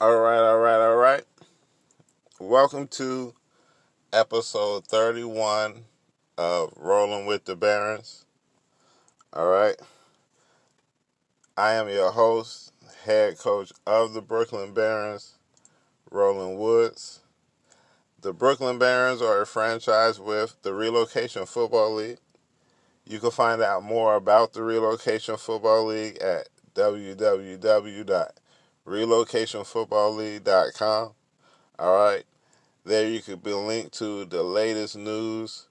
[0.00, 1.22] All right, all right, all right.
[2.40, 3.32] Welcome to
[4.12, 5.84] episode 31
[6.36, 8.24] of Rolling with the Barons.
[9.32, 9.76] All right.
[11.56, 12.72] I am your host,
[13.04, 15.38] head coach of the Brooklyn Barons,
[16.10, 17.20] Roland Woods.
[18.20, 22.18] The Brooklyn Barons are a franchise with the Relocation Football League.
[23.06, 26.48] You can find out more about the Relocation Football League at
[28.86, 31.12] www.relocationfootballleague.com.
[31.78, 32.24] All right.
[32.84, 35.68] There you could be linked to the latest news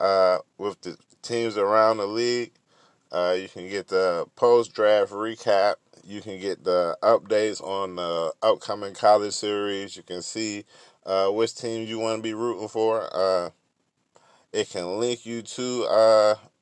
[0.00, 2.52] uh, with the teams around the league.
[3.12, 5.76] Uh, you can get the post draft recap.
[6.04, 9.96] You can get the updates on the upcoming college series.
[9.96, 10.64] You can see
[11.06, 13.08] uh, which teams you want to be rooting for.
[13.12, 13.50] Uh,
[14.52, 15.84] it can link you to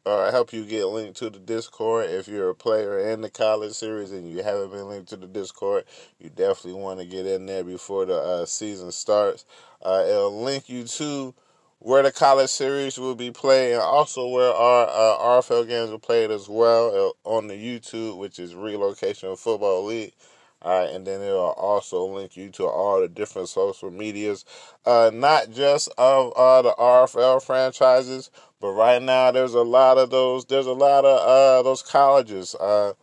[0.09, 2.09] uh, or help you get linked to the Discord.
[2.09, 5.27] If you're a player in the college series and you haven't been linked to the
[5.27, 5.84] Discord,
[6.19, 9.45] you definitely want to get in there before the uh, season starts.
[9.83, 11.34] Uh, it'll link you to
[11.81, 15.98] where the college series will be played and also where our uh, RFL games are
[15.98, 20.15] played as well uh, on the YouTube, which is Relocation Football League.
[20.61, 24.45] All right, and then it'll also link you to all the different social medias,
[24.84, 30.11] uh, not just of uh, the RFL franchises, but right now there's a lot of
[30.11, 30.47] those.
[30.47, 32.95] There's a lot of uh, those colleges, uh,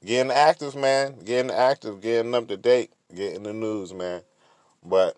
[0.06, 1.18] getting active, man.
[1.24, 4.22] Getting active, getting up to date, getting the news, man.
[4.84, 5.18] But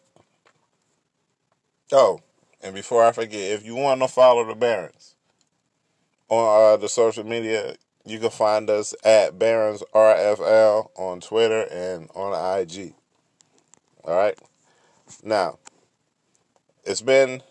[1.91, 2.22] oh,
[2.62, 5.16] and before I forget, if you want to follow the Barons
[6.30, 7.75] on uh, the social media,
[8.06, 12.94] you can find us at Barons RFL on Twitter and on IG.
[14.03, 14.38] All right.
[15.24, 15.59] Now,
[16.84, 17.44] it's been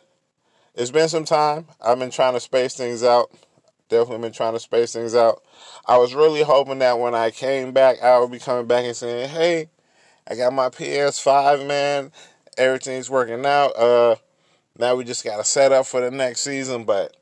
[0.74, 1.66] it's been some time.
[1.80, 3.30] I've been trying to space things out.
[3.88, 5.42] Definitely been trying to space things out.
[5.86, 8.96] I was really hoping that when I came back, I would be coming back and
[8.96, 9.68] saying, "Hey,
[10.30, 12.12] I got my PS5, man.
[12.56, 13.76] Everything's working out.
[13.76, 14.14] Uh,
[14.78, 17.16] now we just got to set up for the next season." But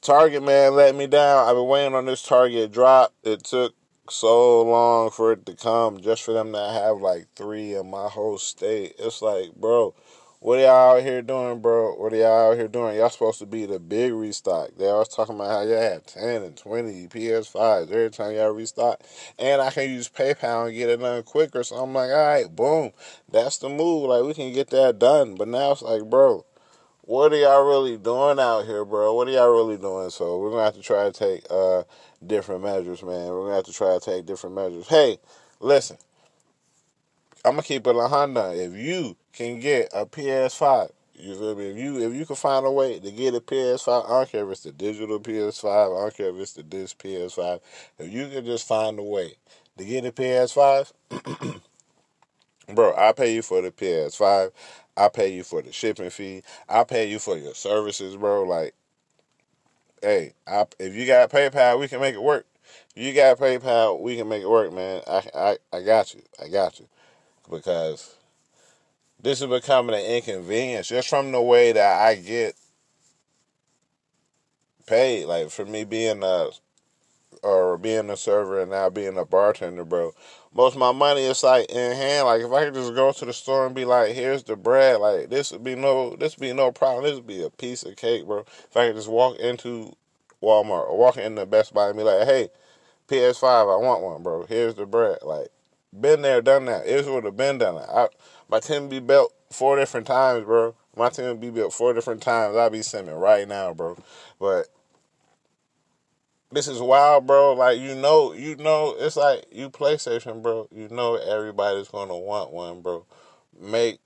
[0.00, 1.48] Target, man, let me down.
[1.48, 3.14] I've been waiting on this Target drop.
[3.22, 3.74] It took
[4.10, 8.08] so long for it to come, just for them to have like three in my
[8.08, 8.94] whole state.
[8.98, 9.94] It's like, bro,
[10.44, 11.94] what are y'all out here doing, bro?
[11.94, 12.98] What are y'all out here doing?
[12.98, 14.72] Y'all supposed to be the big restock.
[14.76, 19.00] They always talking about how y'all have 10 and 20 PS5s every time y'all restock.
[19.38, 21.64] And I can use PayPal and get it done quicker.
[21.64, 22.92] So I'm like, all right, boom.
[23.32, 24.10] That's the move.
[24.10, 25.36] Like, we can get that done.
[25.36, 26.44] But now it's like, bro,
[27.00, 29.14] what are y'all really doing out here, bro?
[29.14, 30.10] What are y'all really doing?
[30.10, 31.84] So we're going to have to try to take uh,
[32.26, 33.30] different measures, man.
[33.30, 34.88] We're going to have to try to take different measures.
[34.88, 35.16] Hey,
[35.58, 35.96] listen.
[37.46, 38.54] I'm gonna keep it a Honda.
[38.54, 41.70] If you can get a PS5, you feel me?
[41.70, 44.44] If you if you can find a way to get a PS5, I don't care
[44.44, 47.60] if it's the digital PS5, I don't care if it's the disc PS5.
[47.98, 49.34] If you can just find a way
[49.76, 50.92] to get a PS5,
[52.74, 54.52] bro, I pay you for the PS5.
[54.96, 56.42] I pay you for the shipping fee.
[56.68, 58.44] I pay you for your services, bro.
[58.44, 58.74] Like,
[60.00, 62.46] hey, I, if you got PayPal, we can make it work.
[62.94, 65.02] If you got PayPal, we can make it work, man.
[65.06, 66.22] I I, I got you.
[66.42, 66.86] I got you
[67.50, 68.14] because
[69.24, 72.54] this is becoming an inconvenience just from the way that I get
[74.86, 75.24] paid.
[75.24, 76.50] Like for me being a
[77.42, 80.12] or being a server and now being a bartender, bro.
[80.52, 82.26] Most of my money is like in hand.
[82.26, 85.00] Like if I could just go to the store and be like, "Here's the bread,"
[85.00, 87.04] like this would be no, this would be no problem.
[87.04, 88.40] This would be a piece of cake, bro.
[88.40, 89.96] If I could just walk into
[90.42, 92.50] Walmart or walk into Best Buy and be like, "Hey,
[93.08, 94.44] PS5, I want one, bro.
[94.44, 95.48] Here's the bread." Like
[95.98, 96.86] been there, done that.
[96.86, 97.76] It would have been done.
[97.76, 98.08] I,
[98.48, 100.74] my team be built four different times, bro.
[100.96, 102.56] My team be built four different times.
[102.56, 103.96] I'll be simming right now, bro.
[104.38, 104.68] But
[106.52, 107.54] this is wild, bro.
[107.54, 110.68] Like you know, you know, it's like you PlayStation, bro.
[110.74, 113.04] You know everybody's gonna want one, bro.
[113.60, 113.98] Make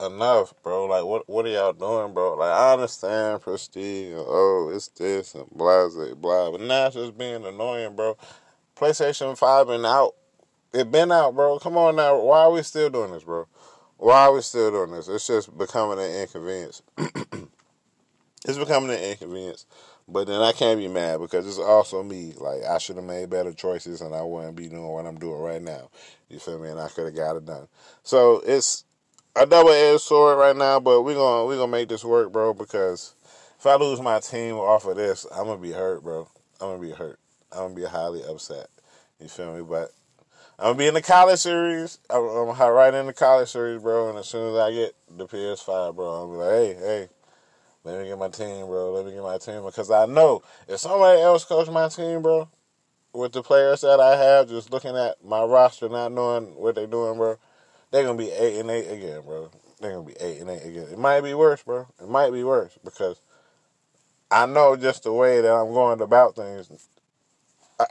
[0.00, 0.86] enough, bro.
[0.86, 2.34] Like what what are y'all doing, bro?
[2.34, 7.16] Like I understand prestige oh it's this and blah blah blah, but now it's just
[7.16, 8.16] being annoying, bro.
[8.76, 10.14] PlayStation Five and out.
[10.72, 11.58] It been out, bro.
[11.58, 12.18] Come on now.
[12.20, 13.46] Why are we still doing this, bro?
[13.98, 15.08] Why are we still doing this?
[15.08, 16.82] It's just becoming an inconvenience.
[16.98, 19.66] it's becoming an inconvenience.
[20.08, 22.32] But then I can't be mad because it's also me.
[22.38, 25.40] Like I should have made better choices, and I wouldn't be doing what I'm doing
[25.40, 25.90] right now.
[26.28, 26.68] You feel me?
[26.68, 27.66] And I could have got it done.
[28.04, 28.84] So it's
[29.34, 32.54] a double edged sword right now, but we're gonna we're gonna make this work, bro.
[32.54, 33.14] Because
[33.58, 36.28] if I lose my team off of this, I'm gonna be hurt, bro.
[36.60, 37.18] I'm gonna be hurt.
[37.50, 38.68] I'm gonna be highly upset.
[39.20, 39.62] You feel me?
[39.62, 39.90] But
[40.58, 41.98] I'm gonna be in the college series.
[42.08, 44.08] I'm, I'm right in the college series, bro.
[44.08, 47.08] And as soon as I get the PS5, bro, I'm be like, hey, hey,
[47.84, 48.92] let me get my team, bro.
[48.92, 52.48] Let me get my team because I know if somebody else coach my team, bro,
[53.12, 56.86] with the players that I have, just looking at my roster, not knowing what they're
[56.86, 57.38] doing, bro,
[57.90, 59.50] they're gonna be eight and eight again, bro.
[59.82, 60.88] They're gonna be eight and eight again.
[60.90, 61.86] It might be worse, bro.
[62.00, 63.20] It might be worse because
[64.30, 66.88] I know just the way that I'm going about things.
[67.78, 67.84] I,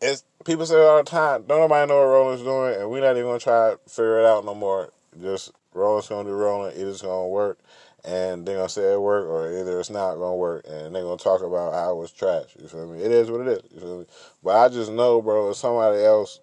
[0.00, 3.16] it's people say all the time, don't nobody know what Rollins doing, and we're not
[3.16, 4.92] even gonna try to figure it out no more.
[5.20, 7.58] Just Rollins gonna do rolling, it is gonna work
[8.04, 11.16] and they're gonna say it worked or either it's not gonna work and they're gonna
[11.16, 12.56] talk about how it was trash.
[12.60, 13.00] You feel me?
[13.00, 13.62] It is what it is.
[13.72, 14.06] You feel me?
[14.42, 16.40] But I just know, bro, if somebody else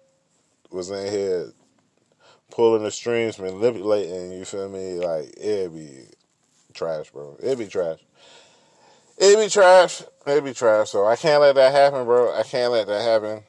[0.70, 1.52] was in here
[2.50, 6.06] pulling the strings, manipulating, you feel me, like it'd be
[6.72, 7.36] trash, bro.
[7.40, 7.98] It'd be trash.
[9.18, 10.02] It'd be trash.
[10.26, 10.90] It'd be trash.
[10.90, 12.34] So I can't let that happen, bro.
[12.34, 13.42] I can't let that happen.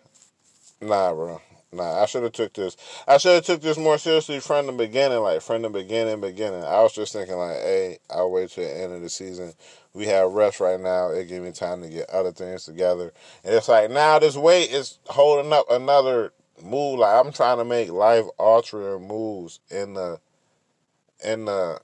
[0.81, 1.42] Nah, bro.
[1.74, 2.75] Nah, I should have took this.
[3.07, 6.63] I should have took this more seriously from the beginning, like from the beginning, beginning.
[6.63, 9.54] I was just thinking like, hey, I'll wait till the end of the season.
[9.94, 11.12] We have rest right now.
[11.12, 13.13] It gave me time to get other things together.
[13.45, 17.00] And it's like now this weight is holding up another move.
[17.00, 20.19] Like I'm trying to make life altering moves in the
[21.24, 21.80] in the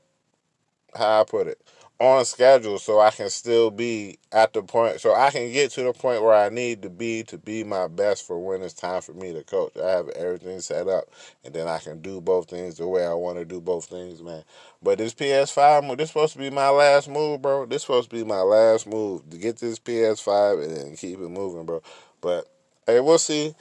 [0.95, 1.61] how I put it
[1.99, 5.83] on schedule so I can still be at the point so I can get to
[5.83, 9.01] the point where I need to be to be my best for when it's time
[9.01, 9.71] for me to coach.
[9.77, 11.05] I have everything set up
[11.43, 14.21] and then I can do both things the way I want to do both things,
[14.21, 14.43] man.
[14.83, 17.65] But this PS5 move, this supposed to be my last move, bro.
[17.65, 21.29] This supposed to be my last move to get this PS5 and then keep it
[21.29, 21.81] moving, bro.
[22.21, 22.45] But
[22.85, 23.55] hey, we'll see.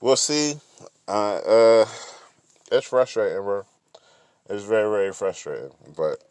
[0.00, 0.54] We'll see.
[1.08, 1.86] Uh uh
[2.70, 3.64] it's frustrating, bro.
[4.48, 5.72] It's very, very frustrating.
[5.96, 6.22] But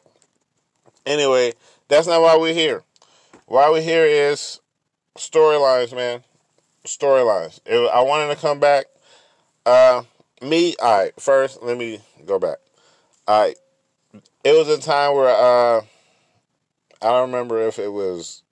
[1.07, 1.53] Anyway,
[1.87, 2.83] that's not why we're here.
[3.45, 4.59] Why we're here is
[5.17, 6.21] storylines, man.
[6.85, 7.61] Storylines.
[7.65, 8.87] I wanted to come back.
[9.65, 10.03] Uh,
[10.41, 11.13] me, all right.
[11.17, 12.57] First, let me go back.
[13.25, 13.55] All right.
[14.43, 15.81] It was a time where uh,
[17.01, 18.43] I don't remember if it was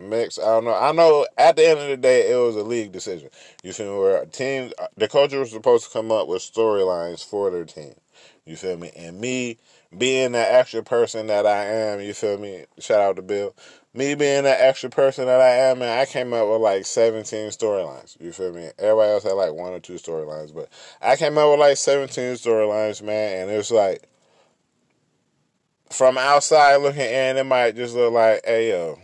[0.00, 0.40] mixed.
[0.40, 0.74] I don't know.
[0.74, 3.30] I know at the end of the day, it was a league decision.
[3.62, 4.00] You feel me?
[4.00, 7.94] Where teams, the coach was supposed to come up with storylines for their team.
[8.44, 8.90] You feel me?
[8.96, 9.58] And me
[9.96, 12.64] being that extra person that I am, you feel me?
[12.78, 13.54] Shout out to Bill.
[13.94, 17.48] Me being that extra person that I am, man, I came up with like 17
[17.48, 18.20] storylines.
[18.20, 18.70] You feel me?
[18.78, 20.68] Everybody else had like one or two storylines, but
[21.00, 24.06] I came up with like 17 storylines, man, and it was like
[25.90, 28.98] from outside looking in, it might just look like, hey yo,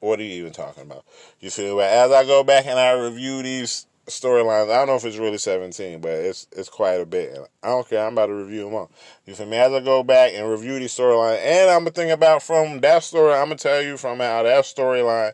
[0.00, 1.04] what are you even talking about?
[1.40, 1.82] You feel me?
[1.82, 4.70] As I go back and I review these storylines.
[4.70, 7.36] I don't know if it's really 17, but it's it's quite a bit.
[7.62, 8.06] I don't care.
[8.06, 8.90] I'm about to review them all.
[9.24, 9.56] You feel me?
[9.56, 13.02] As I go back and review these storylines, and I'm gonna think about from that
[13.02, 13.34] story.
[13.34, 15.32] I'm gonna tell you from how that storyline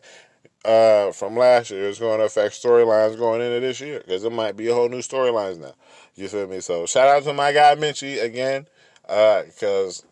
[0.65, 4.31] uh, from last year is going to affect storylines going into this year because it
[4.31, 5.73] might be a whole new storylines now.
[6.15, 6.61] You feel me?
[6.61, 8.67] So shout out to my guy Mitchie again
[9.01, 10.03] because.
[10.03, 10.07] Uh,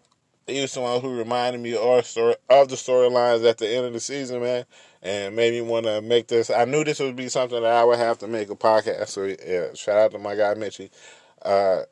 [0.48, 1.72] he was the one who reminded me
[2.02, 4.66] story, of the storylines at the end of the season, man
[5.04, 6.50] and made me want to make this.
[6.50, 9.10] I knew this would be something that I would have to make a podcast.
[9.10, 10.92] So yeah, shout out to my guy Mitchy.
[11.42, 11.84] Uh,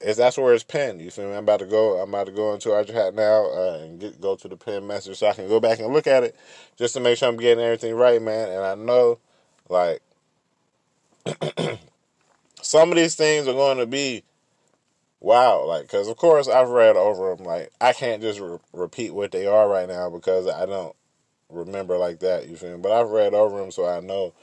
[0.00, 1.00] is that's where it's pinned.
[1.00, 1.32] You feel me?
[1.34, 1.98] I'm about to go.
[1.98, 4.86] I'm about to go into our chat now uh, and get go to the pin
[4.86, 6.36] message so I can go back and look at it
[6.76, 8.50] just to make sure I'm getting everything right, man.
[8.50, 9.18] And I know,
[9.68, 10.02] like,
[12.62, 14.22] some of these things are going to be
[15.20, 17.44] wow, like, because of course I've read over them.
[17.44, 20.94] Like, I can't just re- repeat what they are right now because I don't
[21.50, 22.48] remember like that.
[22.48, 22.82] You feel me?
[22.82, 24.34] But I've read over them, so I know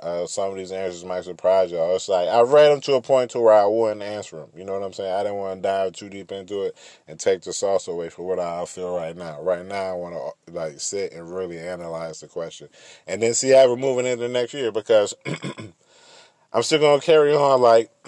[0.00, 1.94] uh, some of these answers might surprise y'all.
[1.94, 4.50] It's like I've read them to a point to where I wouldn't answer them.
[4.54, 5.12] You know what I'm saying?
[5.12, 6.76] I didn't want to dive too deep into it
[7.08, 9.40] and take the sauce away from what I feel right now.
[9.40, 12.68] Right now, I want to like sit and really analyze the question,
[13.06, 15.14] and then see how we're moving into next year because
[16.52, 17.60] I'm still gonna carry on.
[17.60, 17.90] Like,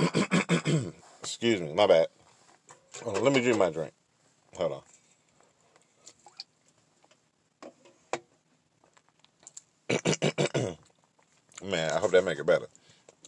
[1.21, 2.09] excuse me, my bad.
[3.05, 3.93] On, let me drink my drink.
[4.57, 4.96] Hold on.
[11.65, 12.67] Man, I hope that make it better.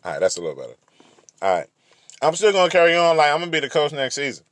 [0.05, 0.75] All right, that's a little better.
[1.41, 1.67] All right,
[2.21, 3.17] I'm still gonna carry on.
[3.17, 4.45] Like I'm gonna be the coach next season.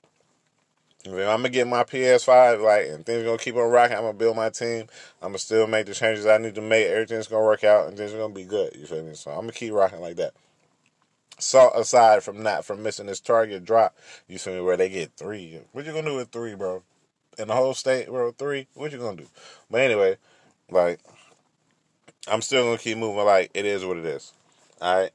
[1.07, 3.97] I'm gonna get my PS5, like, and things gonna keep on rocking.
[3.97, 4.87] I'm gonna build my team.
[5.23, 6.87] I'm gonna still make the changes I need to make.
[6.87, 8.75] Everything's gonna work out, and things are gonna be good.
[8.75, 9.15] You feel me?
[9.15, 10.35] So I'm gonna keep rocking like that.
[11.39, 13.97] So aside from that, from missing this target drop,
[14.27, 14.61] you feel me?
[14.63, 15.61] Where they get three.
[15.73, 16.83] What you gonna do with three, bro?
[17.39, 18.67] In the whole state, bro, three.
[18.75, 19.27] What you gonna do?
[19.71, 20.17] But anyway,
[20.71, 21.01] like,
[22.29, 23.25] I'm still gonna keep moving.
[23.25, 24.33] Like it is what it is.
[24.81, 25.11] All right,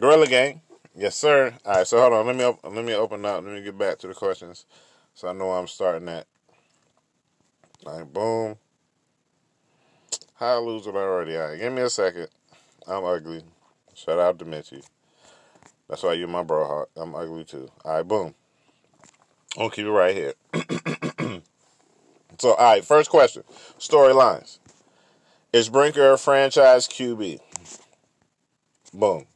[0.00, 0.60] Gorilla Gang.
[0.94, 1.54] Yes, sir.
[1.64, 2.26] All right, so hold on.
[2.26, 3.44] Let me op- let me open up.
[3.44, 4.66] Let me get back to the questions.
[5.14, 6.26] So I know I'm starting at.
[7.84, 8.56] Like, boom.
[10.34, 11.36] How I lose it already?
[11.36, 12.28] All right, give me a second.
[12.86, 13.42] I'm ugly.
[13.94, 14.84] Shout out to Mitchie.
[15.88, 16.90] That's why you're my bro heart.
[16.96, 17.68] I'm ugly too.
[17.84, 18.34] All right, boom.
[19.58, 20.32] I'll keep it right here.
[22.38, 23.42] so, all right, first question.
[23.78, 24.58] Storylines.
[25.52, 27.38] Is Brinker a franchise QB?
[28.94, 29.26] Boom.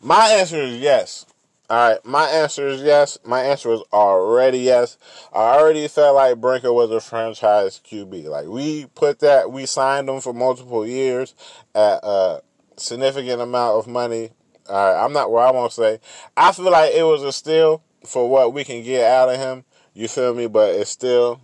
[0.00, 1.26] My answer is yes.
[1.68, 3.18] All right, my answer is yes.
[3.22, 4.96] My answer was already yes.
[5.30, 8.24] I already felt like Brinker was a franchise QB.
[8.24, 11.34] Like we put that, we signed him for multiple years
[11.74, 12.40] at a
[12.78, 14.30] significant amount of money.
[14.70, 16.00] All right, I'm not where I want to say.
[16.34, 19.64] I feel like it was a steal for what we can get out of him.
[19.92, 20.46] You feel me?
[20.46, 21.42] But it's still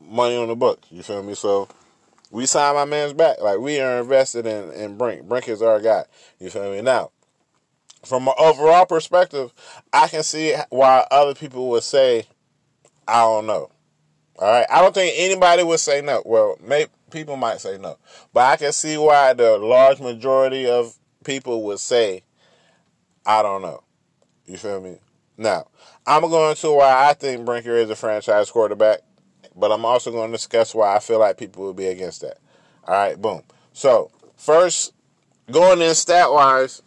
[0.00, 0.80] money on the book.
[0.88, 1.34] You feel me?
[1.34, 1.68] So
[2.30, 3.40] we signed my man's back.
[3.40, 5.28] Like we are invested in in Brink.
[5.28, 6.04] Brink is our guy.
[6.38, 6.80] You feel me?
[6.80, 7.10] Now
[8.04, 9.52] from an overall perspective,
[9.92, 12.26] I can see why other people would say,
[13.06, 13.70] I don't know.
[14.38, 14.66] All right.
[14.70, 16.22] I don't think anybody would say no.
[16.24, 17.98] Well, maybe people might say no,
[18.32, 20.94] but I can see why the large majority of
[21.24, 22.22] people would say,
[23.26, 23.82] I don't know.
[24.46, 24.98] You feel me?
[25.36, 25.68] Now,
[26.06, 29.00] I'm going to why I think Brinker is a franchise quarterback,
[29.60, 32.38] but I'm also going to discuss why I feel like people will be against that.
[32.86, 33.42] All right, boom.
[33.72, 34.92] So, first,
[35.50, 36.82] going in stat wise,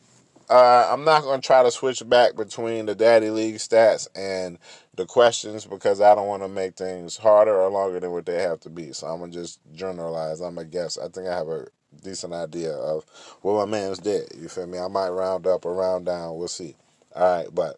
[0.50, 4.58] uh, I'm not going to try to switch back between the Daddy League stats and
[4.96, 8.42] the questions because I don't want to make things harder or longer than what they
[8.42, 8.92] have to be.
[8.94, 10.42] So I'm going to just generalize.
[10.42, 10.98] I'm going to guess.
[10.98, 11.68] I think I have a
[12.04, 13.06] decent idea of
[13.42, 14.32] what my man's did.
[14.38, 14.80] You feel me?
[14.80, 16.38] I might round up or round down.
[16.38, 16.76] We'll see.
[17.16, 17.78] All right, but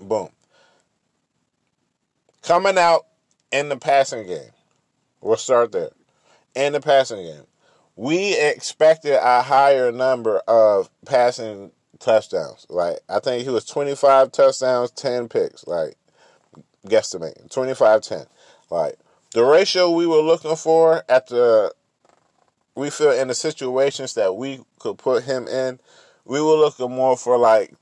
[0.00, 0.28] boom.
[2.42, 3.06] Coming out
[3.54, 4.50] in the passing game.
[5.20, 5.90] We'll start there.
[6.54, 7.46] In the passing game
[7.96, 12.66] we expected a higher number of passing touchdowns.
[12.68, 15.66] Like I think he was 25 touchdowns, 10 picks.
[15.66, 15.96] Like
[16.86, 18.26] guesstimate 25 10.
[18.70, 18.98] Like
[19.32, 21.72] the ratio we were looking for at the
[22.74, 25.78] we feel in the situations that we could put him in,
[26.24, 27.74] we were looking more for like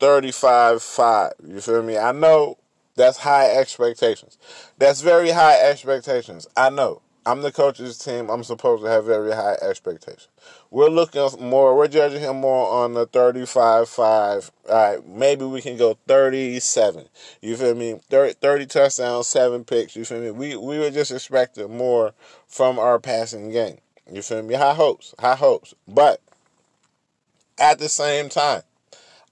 [0.00, 1.32] 35 5.
[1.46, 1.98] You feel me?
[1.98, 2.56] I know
[2.94, 4.38] that's high expectations.
[4.78, 6.46] That's very high expectations.
[6.56, 7.02] I know.
[7.26, 8.28] I'm the coach's team.
[8.28, 10.28] I'm supposed to have very high expectations.
[10.70, 14.50] We're looking more, we're judging him more on the 35 5.
[14.68, 17.06] All right, maybe we can go 37.
[17.40, 17.98] You feel me?
[18.10, 19.96] 30, 30 touchdowns, seven picks.
[19.96, 20.30] You feel me?
[20.32, 22.12] We, we were just expecting more
[22.46, 23.78] from our passing game.
[24.12, 24.54] You feel me?
[24.54, 25.74] High hopes, high hopes.
[25.88, 26.20] But
[27.58, 28.62] at the same time,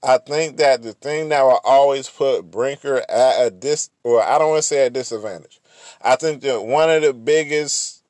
[0.03, 4.37] I think that the thing that will always put Brinker at a dis, or I
[4.37, 5.61] don't want to say a disadvantage.
[6.01, 8.03] I think that one of the biggest,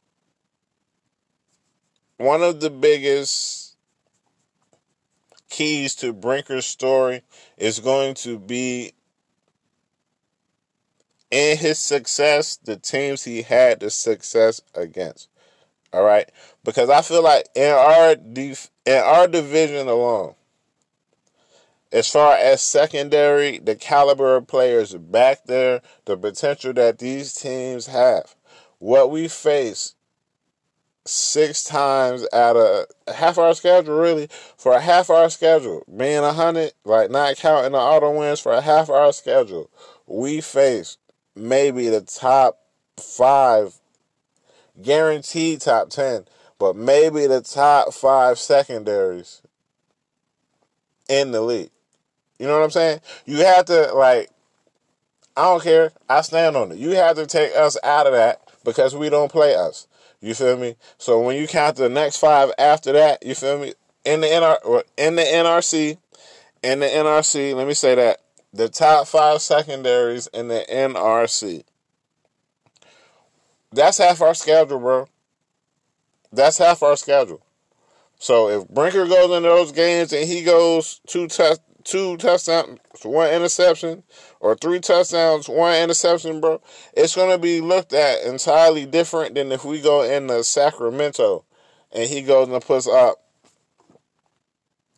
[2.17, 3.75] one of the biggest
[5.49, 7.21] keys to Brinker's story
[7.57, 8.93] is going to be
[11.29, 15.29] in his success, the teams he had the success against.
[15.91, 16.27] All right,
[16.63, 20.33] because I feel like in our def- in our division alone,
[21.93, 27.85] as far as secondary, the caliber of players back there, the potential that these teams
[27.85, 28.35] have,
[28.79, 29.93] what we face
[31.05, 36.33] six times out of half our schedule, really, for a half our schedule, being a
[36.33, 39.69] hundred, like not counting the auto wins for a half our schedule,
[40.07, 40.97] we face
[41.35, 42.57] maybe the top
[42.97, 43.75] five,
[44.81, 46.25] guaranteed top ten,
[46.57, 49.43] but maybe the top five secondaries
[51.07, 51.69] in the league.
[52.39, 53.01] You know what I'm saying?
[53.25, 54.29] You have to like
[55.35, 55.91] I don't care.
[56.09, 56.77] I stand on it.
[56.77, 59.87] You have to take us out of that because we don't play us.
[60.21, 60.75] You feel me?
[60.97, 63.73] So when you count the next five after that, you feel me?
[64.05, 65.97] In the NR in the NRC,
[66.61, 68.21] in the NRC, let me say that
[68.53, 71.63] the top five secondaries in the NRC.
[73.71, 75.07] That's half our schedule, bro.
[76.31, 77.41] That's half our schedule.
[78.19, 83.29] So if Brinker goes into those games and he goes two touch two touchdowns, one
[83.29, 84.03] interception,
[84.39, 86.61] or three touchdowns, one interception, bro,
[86.93, 91.45] it's gonna be looked at entirely different than if we go into Sacramento
[91.91, 93.23] and he goes and puts up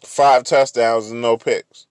[0.03, 1.87] five touchdowns and no picks.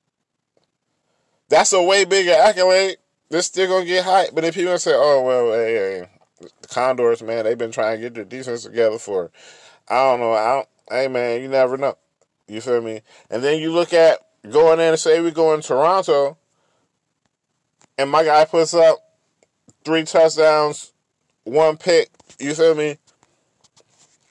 [1.49, 2.97] That's a way bigger accolade.
[3.29, 6.09] This still gonna get hype, but if people say, "Oh well, hey, hey,
[6.61, 9.31] the Condors, man, they've been trying to get their defense together for,"
[9.89, 10.33] I don't know.
[10.33, 10.69] I don't.
[10.91, 11.97] Hey, man, you never know.
[12.47, 13.01] You feel me?
[13.31, 14.21] And then you look at
[14.51, 16.37] going in and say we go in Toronto,
[17.99, 18.99] and my guy puts up
[19.85, 20.93] three touchdowns,
[21.45, 22.11] one pick.
[22.39, 22.99] You feel me?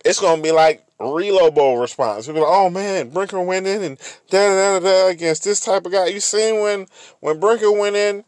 [0.03, 2.27] It's gonna be like Relo Bowl response.
[2.27, 3.97] You're like, oh man, Brinker went in and
[4.29, 6.07] da da da da against this type of guy.
[6.07, 6.87] You seen when
[7.19, 8.23] when Brinker went in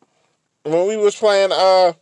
[0.63, 1.93] when we was playing uh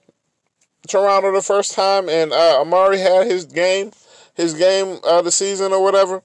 [0.88, 3.92] Toronto the first time and uh, Amari had his game,
[4.36, 6.22] his game of the season or whatever.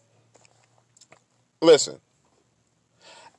[1.61, 2.01] Listen,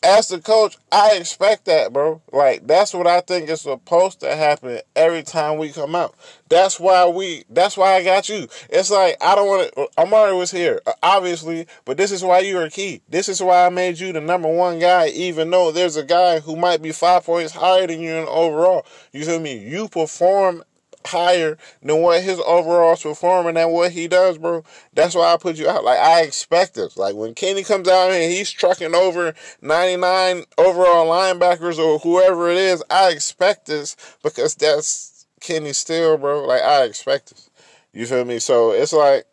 [0.04, 2.22] as the coach, I expect that, bro.
[2.32, 6.16] Like that's what I think is supposed to happen every time we come out.
[6.48, 7.44] That's why we.
[7.50, 8.48] That's why I got you.
[8.70, 9.88] It's like I don't want to.
[9.98, 13.02] Amari was here, uh, obviously, but this is why you are key.
[13.10, 16.40] This is why I made you the number one guy, even though there's a guy
[16.40, 18.86] who might be five points higher than you in overall.
[19.12, 19.58] You feel me?
[19.58, 20.64] You perform
[21.06, 24.64] higher than what his overall's performing and what he does, bro.
[24.94, 25.84] That's why I put you out.
[25.84, 26.98] Like I expect this.
[26.98, 32.58] Like when Kenny comes out and he's trucking over 99 overall linebackers or whoever it
[32.58, 36.46] is, I expect this because that's Kenny Steele, bro.
[36.46, 37.50] Like I expect this.
[37.94, 38.40] You feel me?
[38.40, 39.26] So it's like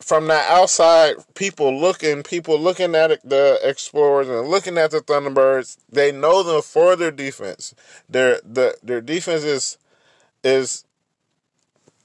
[0.00, 5.78] from the outside, people looking, people looking at the Explorers and looking at the Thunderbirds,
[5.90, 7.74] they know them for their defense.
[8.08, 9.78] Their the their defense is
[10.46, 10.84] is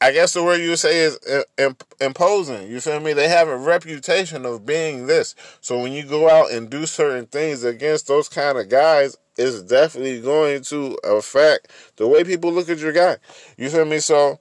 [0.04, 1.20] I guess the word you would say is
[1.60, 2.68] uh, imposing.
[2.72, 3.14] You feel me?
[3.14, 5.36] They have a reputation of being this.
[5.62, 9.62] So when you go out and do certain things against those kind of guys, it's
[9.62, 13.18] definitely going to affect the way people look at your guy.
[13.58, 14.00] You feel me?
[14.00, 14.40] So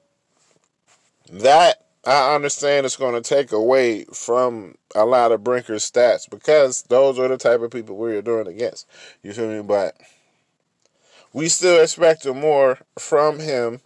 [1.30, 6.84] that I understand it's going to take away from a lot of Brinker's stats because
[6.84, 8.86] those are the type of people we're doing against.
[9.22, 9.60] You feel me?
[9.60, 9.94] But
[11.34, 13.80] we still expect more from him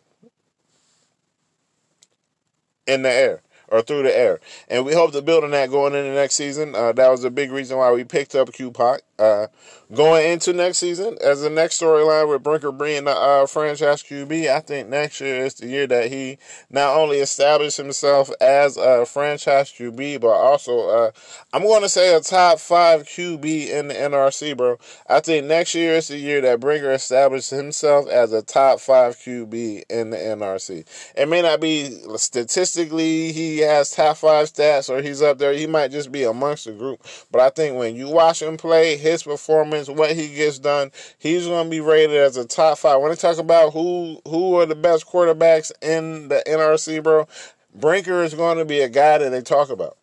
[2.87, 4.41] in the air or through the air.
[4.69, 6.75] And we hope to build on that going into next season.
[6.75, 8.73] Uh, that was a big reason why we picked up Q.
[9.19, 9.47] Uh,
[9.95, 14.49] going into next season, as the next storyline with Brinker being the uh, franchise QB,
[14.51, 16.39] I think next year is the year that he
[16.71, 21.11] not only established himself as a franchise QB, but also, uh,
[21.53, 24.79] I'm going to say a top five QB in the NRC, bro.
[25.09, 29.17] I think next year is the year that Brinker established himself as a top five
[29.17, 30.85] QB in the NRC.
[31.17, 35.53] It may not be statistically he has top five stats or he's up there.
[35.53, 37.05] He might just be amongst the group.
[37.31, 41.47] But I think when you watch him play, his performance, what he gets done, he's
[41.47, 43.01] going to be rated as a top five.
[43.01, 47.29] When they talk about who who are the best quarterbacks in the NRC, bro,
[47.75, 49.97] Brinker is going to be a guy that they talk about.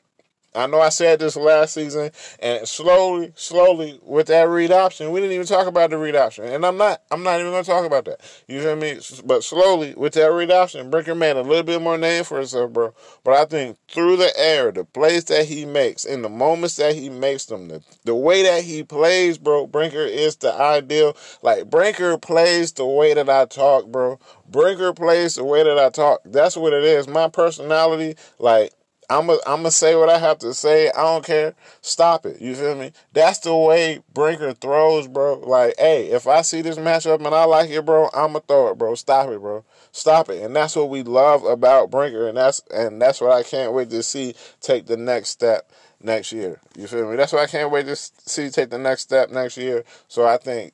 [0.54, 5.22] I know I said this last season, and slowly, slowly with that read option, we
[5.22, 7.70] didn't even talk about the read option, and I'm not, I'm not even going to
[7.70, 8.20] talk about that.
[8.48, 9.00] You feel me?
[9.24, 12.74] But slowly with that read option, Brinker made a little bit more name for himself,
[12.74, 12.94] bro.
[13.24, 16.96] But I think through the air, the plays that he makes, in the moments that
[16.96, 21.16] he makes them, the, the way that he plays, bro, Brinker is the ideal.
[21.42, 24.20] Like Brinker plays the way that I talk, bro.
[24.50, 26.20] Brinker plays the way that I talk.
[26.26, 27.08] That's what it is.
[27.08, 28.74] My personality, like
[29.12, 30.90] I'm going I'm to say what I have to say.
[30.90, 31.54] I don't care.
[31.82, 32.42] Stop it.
[32.42, 32.94] You feel me?
[33.12, 35.40] That's the way Brinker throws, bro.
[35.40, 38.48] Like, hey, if I see this matchup and I like it, bro, I'm going to
[38.48, 38.96] throw it, bro.
[38.96, 39.66] Stop it, bro.
[39.92, 40.42] Stop it.
[40.42, 42.28] And that's what we love about Brinker.
[42.30, 45.70] And that's, and that's what I can't wait to see take the next step
[46.02, 46.62] next year.
[46.78, 47.18] You feel me?
[47.18, 49.84] That's what I can't wait to see take the next step next year.
[50.08, 50.74] So I think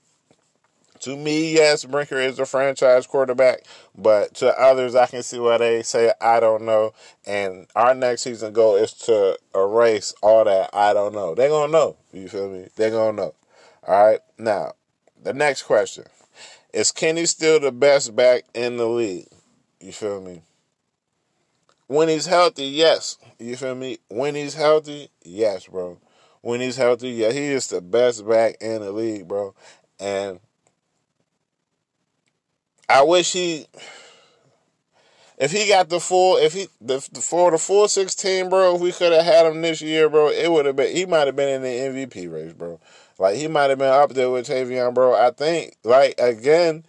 [1.08, 3.64] to me, yes, Brinker is a franchise quarterback,
[3.98, 6.94] but to others, I can see why they say I don't know.
[7.26, 11.34] And our next season goal is to erase all that I don't know.
[11.34, 11.96] They're gonna know.
[12.12, 12.68] You feel me?
[12.76, 13.36] They're gonna know.
[13.88, 14.20] All right.
[14.38, 14.74] Now,
[15.24, 16.04] the next question
[16.74, 19.28] is: Kenny still the best back in the league?
[19.80, 20.42] You feel me?
[21.88, 23.18] When he's healthy, yes.
[23.40, 24.00] You feel me?
[24.10, 26.00] When he's healthy, yes, bro.
[26.42, 29.56] When he's healthy, yeah, he is the best back in the league, bro.
[30.02, 30.42] And
[32.90, 33.66] I wish he
[35.38, 38.82] if he got the full if he the, the for the full sixteen, bro, if
[38.82, 41.36] we could have had him this year, bro, it would have been he might have
[41.36, 42.80] been in the MVP race, bro.
[43.20, 45.14] Like he might have been up there with Tavion, bro.
[45.14, 46.86] I think like again,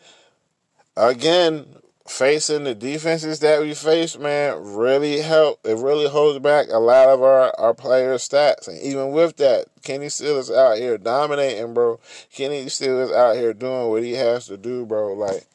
[0.96, 1.66] again,
[2.08, 5.60] facing the defenses that we face, man, really help.
[5.64, 8.68] It really holds back a lot of our, our players' stats.
[8.68, 12.00] And even with that, Kenny still is out here dominating, bro.
[12.32, 15.12] Kenny still is out here doing what he has to do, bro.
[15.12, 15.46] Like,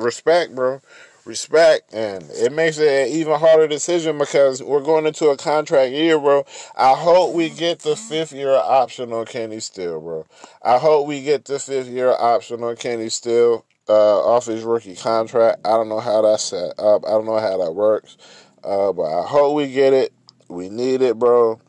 [0.00, 0.80] respect, bro.
[1.24, 1.92] Respect.
[1.92, 6.18] And it makes it an even harder decision because we're going into a contract year,
[6.18, 6.44] bro.
[6.76, 10.26] I hope we get the fifth year option on Kenny Steele, bro.
[10.62, 14.96] I hope we get the fifth year option on Kenny Steele uh, off his rookie
[14.96, 15.60] contract.
[15.64, 17.04] I don't know how that's set up.
[17.04, 18.16] I don't know how that works.
[18.62, 20.12] Uh, but I hope we get it.
[20.48, 21.60] We need it, bro.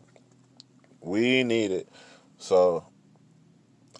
[1.01, 1.89] We need it.
[2.37, 2.85] So,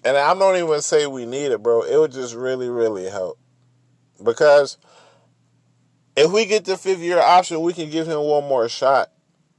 [0.04, 1.82] and I don't even say we need it, bro.
[1.82, 3.38] It would just really, really help.
[4.22, 4.78] Because
[6.16, 9.10] if we get the fifth year option, we can give him one more shot.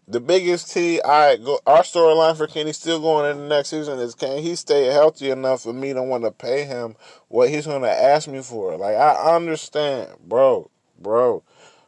[0.08, 4.00] The biggest T, I go, our storyline for Kenny Steele going in the next season
[4.00, 6.96] is can he stay healthy enough for me to want to pay him
[7.30, 8.76] what he's going to ask me for?
[8.76, 11.44] Like I understand, bro, bro,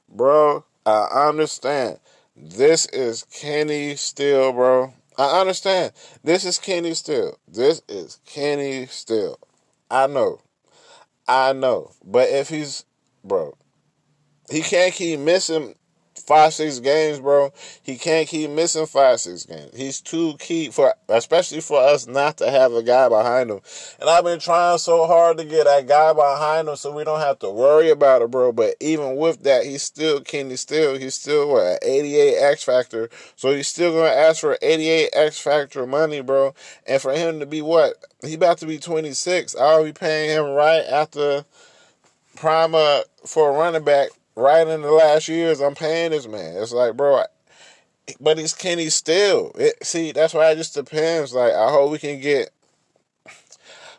[0.07, 0.63] bro.
[0.85, 1.99] I understand.
[2.38, 4.93] This is Kenny Steele, bro.
[5.17, 5.91] I understand.
[6.23, 7.38] This is Kenny Steele.
[7.47, 9.39] This is Kenny Steele.
[9.91, 10.41] I know.
[11.27, 11.91] I know.
[12.03, 12.85] But if he's,
[13.23, 13.53] bro,
[14.49, 15.75] he can't keep missing
[16.25, 17.53] five, six games, bro.
[17.83, 19.75] He can't keep missing five, six games.
[19.75, 23.61] He's too key for, especially for us not to have a guy behind him.
[23.99, 27.19] And I've been trying so hard to get that guy behind him so we don't
[27.19, 28.51] have to worry about it, bro.
[28.51, 33.09] But even with that, he's still Kenny Steele, he's still what, 88 X Factor.
[33.35, 36.53] So he's still going to ask for 88 X Factor money, bro.
[36.88, 37.95] And for him to be what?
[38.23, 39.55] He about to be 26.
[39.55, 41.45] I'll be paying him right after
[42.35, 46.57] Prima for a running back right in the last years, I'm paying this man.
[46.57, 47.25] It's like, bro, I,
[48.19, 49.51] but it's Kenny Steele.
[49.55, 51.33] It, see, that's why it just depends.
[51.33, 52.49] Like, I hope we can get.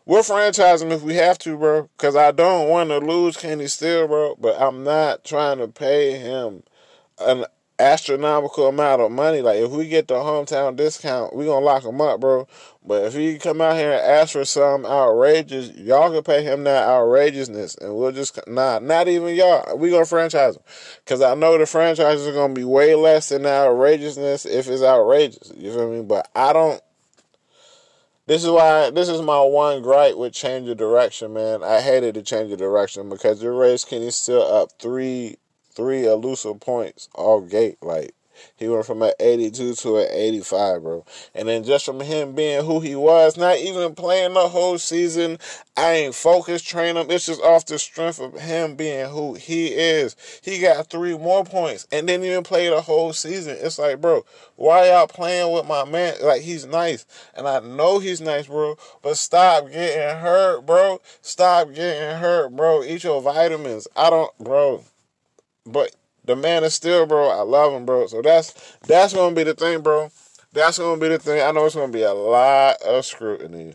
[0.04, 1.90] We'll franchise him if we have to, bro.
[1.96, 4.36] Because I don't want to lose Kenny Steele, bro.
[4.36, 6.62] But I'm not trying to pay him
[7.18, 7.44] an
[7.78, 9.42] astronomical amount of money.
[9.42, 12.48] Like if we get the hometown discount, we gonna lock him up, bro.
[12.84, 16.64] But if he come out here and ask for some outrageous, y'all can pay him
[16.64, 19.76] that outrageousness, and we'll just nah, not even y'all.
[19.76, 20.62] We gonna franchise him,
[21.04, 24.82] cause I know the franchises are gonna be way less than the outrageousness if it's
[24.82, 25.52] outrageous.
[25.56, 26.02] You feel me?
[26.02, 26.80] But I don't.
[28.26, 31.62] This is why this is my one gripe with change of direction, man.
[31.62, 35.36] I hated to change of direction because the race Kenny Steele up three
[35.76, 37.78] three elusive points all gate.
[37.82, 38.14] Like
[38.56, 41.04] he went from an 82 to an 85, bro.
[41.34, 45.38] And then just from him being who he was, not even playing the whole season,
[45.76, 47.10] I ain't focused training him.
[47.10, 50.16] It's just off the strength of him being who he is.
[50.42, 53.56] He got three more points and didn't even play the whole season.
[53.60, 54.24] It's like, bro,
[54.56, 56.14] why y'all playing with my man?
[56.22, 57.06] Like, he's nice.
[57.34, 58.76] And I know he's nice, bro.
[59.02, 61.00] But stop getting hurt, bro.
[61.22, 62.82] Stop getting hurt, bro.
[62.82, 63.88] Eat your vitamins.
[63.96, 64.84] I don't, bro.
[65.66, 67.28] But the man is still, bro.
[67.28, 68.06] I love him, bro.
[68.06, 70.10] So that's that's gonna be the thing, bro.
[70.52, 71.42] That's gonna be the thing.
[71.42, 73.74] I know it's gonna be a lot of scrutiny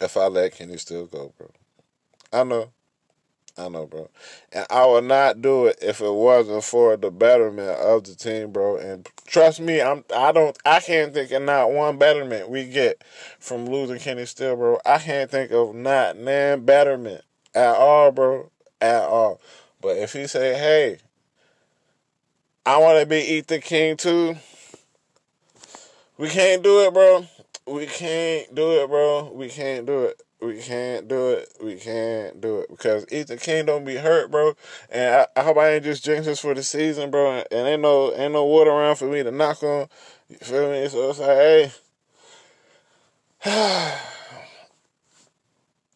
[0.00, 1.50] if I let Kenny Steele go, bro.
[2.32, 2.70] I know.
[3.56, 4.10] I know, bro.
[4.52, 8.50] And I would not do it if it wasn't for the betterment of the team,
[8.50, 8.76] bro.
[8.78, 13.04] And trust me, I'm I don't I can't think of not one betterment we get
[13.38, 14.78] from losing Kenny Steele, bro.
[14.84, 17.22] I can't think of not nan betterment
[17.54, 18.50] at all, bro
[18.84, 19.40] at all.
[19.80, 20.98] But if he say, hey,
[22.66, 24.36] I want to be Ethan King too,
[26.16, 27.26] we can't do it, bro.
[27.66, 29.32] We can't do it, bro.
[29.32, 30.22] We can't do it.
[30.40, 31.48] We can't do it.
[31.62, 34.54] We can't do it because Ethan King don't be hurt, bro.
[34.90, 37.42] And I, I hope I ain't just jinx this for the season, bro.
[37.50, 39.88] And ain't no ain't no wood around for me to knock on.
[40.28, 40.88] You feel me?
[40.88, 41.72] So it's like, hey,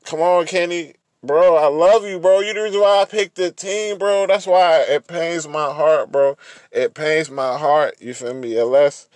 [0.04, 0.94] come on, Kenny.
[1.28, 2.40] Bro, I love you, bro.
[2.40, 4.26] You the reason why I picked the team, bro.
[4.26, 6.38] That's why it pains my heart, bro.
[6.72, 7.96] It pains my heart.
[8.00, 8.58] You feel me?
[8.58, 9.10] Unless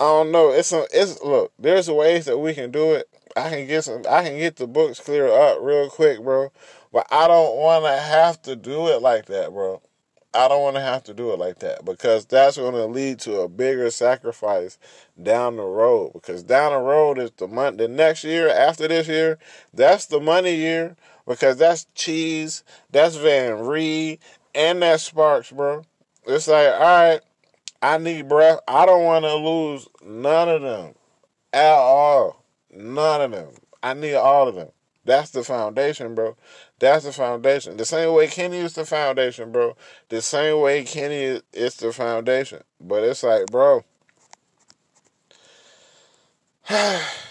[0.00, 0.50] I don't know.
[0.50, 1.52] It's a, it's look.
[1.58, 3.06] There's ways that we can do it.
[3.36, 4.02] I can get some.
[4.08, 6.50] I can get the books cleared up real quick, bro.
[6.90, 9.82] But I don't want to have to do it like that, bro.
[10.32, 13.18] I don't want to have to do it like that because that's going to lead
[13.20, 14.78] to a bigger sacrifice
[15.22, 16.12] down the road.
[16.14, 17.76] Because down the road is the month.
[17.76, 19.38] The next year after this year,
[19.74, 20.96] that's the money year
[21.28, 24.18] because that's Cheese, that's Van Reed,
[24.54, 25.84] and that's Sparks, bro.
[26.26, 27.20] It's like, all right,
[27.82, 28.60] I need breath.
[28.66, 30.94] I don't want to lose none of them
[31.52, 32.42] at all.
[32.70, 33.50] None of them.
[33.82, 34.68] I need all of them.
[35.04, 36.36] That's the foundation, bro.
[36.78, 37.76] That's the foundation.
[37.76, 39.76] The same way Kenny is the foundation, bro.
[40.08, 42.62] The same way Kenny is the foundation.
[42.80, 43.84] But it's like, bro.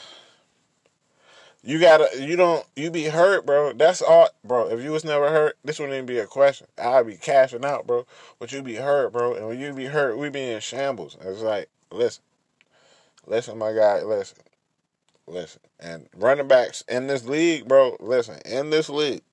[1.68, 3.74] You gotta, you don't, you be hurt, bro.
[3.74, 4.70] That's all, bro.
[4.70, 6.66] If you was never hurt, this wouldn't even be a question.
[6.82, 8.06] I'd be cashing out, bro.
[8.40, 9.34] But you be hurt, bro.
[9.34, 11.18] And when you be hurt, we be in shambles.
[11.20, 12.24] It's like, listen,
[13.26, 14.38] listen, my guy, listen,
[15.28, 15.60] listen.
[15.78, 19.24] And running backs in this league, bro, listen, in this league,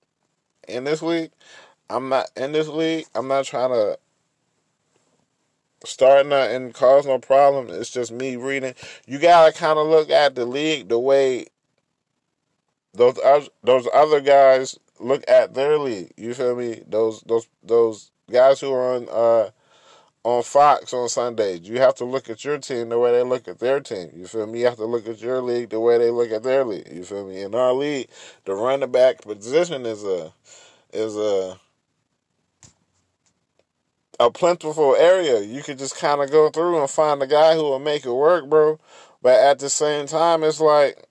[0.67, 1.31] in this league,
[1.89, 3.97] I'm not, in this league, I'm not trying to
[5.85, 7.69] start nothing and cause no problem.
[7.71, 8.75] It's just me reading.
[9.07, 11.47] You gotta kind of look at the league the way
[12.95, 16.13] those those other guys look at their league.
[16.17, 16.83] You feel me?
[16.87, 19.51] Those those those guys who are on uh,
[20.23, 21.69] on Fox on Sundays.
[21.69, 24.11] You have to look at your team the way they look at their team.
[24.15, 24.61] You feel me?
[24.61, 26.89] You have to look at your league the way they look at their league.
[26.91, 27.43] You feel me?
[27.43, 28.09] In our league,
[28.45, 30.33] the running back position is a
[30.93, 31.59] is a
[34.21, 35.41] a plentiful area.
[35.41, 38.13] You could just kind of go through and find a guy who will make it
[38.13, 38.79] work, bro.
[39.21, 41.03] But at the same time, it's like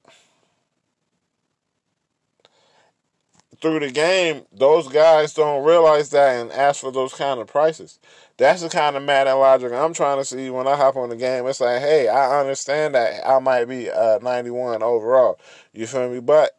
[3.64, 7.98] through the game, those guys don't realize that and ask for those kind of prices.
[8.36, 11.16] That's the kind of mad logic I'm trying to see when I hop on the
[11.16, 11.48] game.
[11.48, 15.40] It's like, hey, I understand that I might be uh, 91 overall.
[15.72, 16.20] You feel me?
[16.20, 16.58] But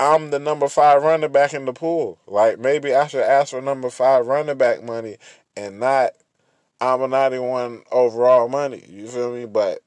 [0.00, 2.18] I'm the number five running back in the pool.
[2.26, 5.18] Like maybe I should ask for number five running back money
[5.56, 6.10] and not
[6.80, 8.82] I'm a 91 overall money.
[8.88, 9.46] You feel me?
[9.46, 9.78] But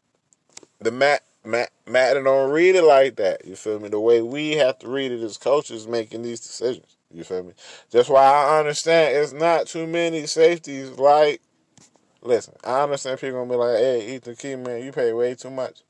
[0.79, 0.91] the
[1.45, 3.45] Matt Matt don't read it like that.
[3.45, 3.89] You feel me?
[3.89, 6.97] The way we have to read it as coaches making these decisions.
[7.11, 7.53] You feel me?
[7.91, 10.91] That's why I understand it's not too many safeties.
[10.91, 11.41] Like,
[12.21, 15.51] listen, I understand people gonna be like, "Hey, Ethan King, man, you pay way too
[15.51, 15.81] much."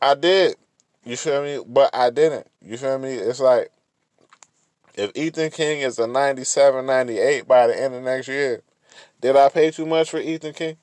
[0.00, 0.56] I did.
[1.04, 1.64] You feel me?
[1.66, 2.48] But I didn't.
[2.60, 3.14] You feel me?
[3.14, 3.70] It's like
[4.94, 8.62] if Ethan King is a 97, 98 by the end of next year,
[9.20, 10.76] did I pay too much for Ethan King?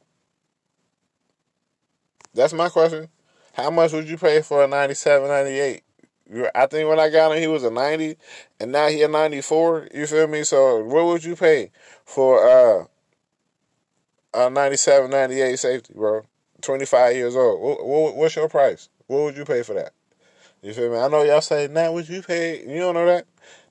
[2.34, 3.10] That's my question.
[3.54, 5.84] How much would you pay for a 97, 98?
[6.54, 8.16] I think when I got him, he was a 90,
[8.60, 9.90] and now he a 94.
[9.94, 10.44] You feel me?
[10.44, 11.72] So what would you pay
[12.06, 12.86] for uh,
[14.34, 16.24] a 97, 98 safety, bro?
[16.62, 17.62] 25 years old.
[17.62, 18.90] What, what, what's your price?
[19.08, 19.94] What would you pay for that?
[20.62, 20.98] You feel me?
[20.98, 22.62] I know y'all say, now would you pay?
[22.62, 23.26] You don't know that?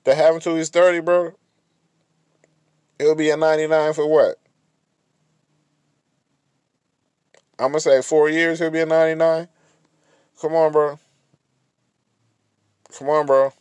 [0.05, 1.33] To have him till he's 30, bro,
[2.97, 4.37] it'll be a 99 for what?
[7.59, 9.47] I'm gonna say four years he'll be a 99.
[10.41, 10.99] Come on, bro.
[12.97, 13.53] Come on, bro.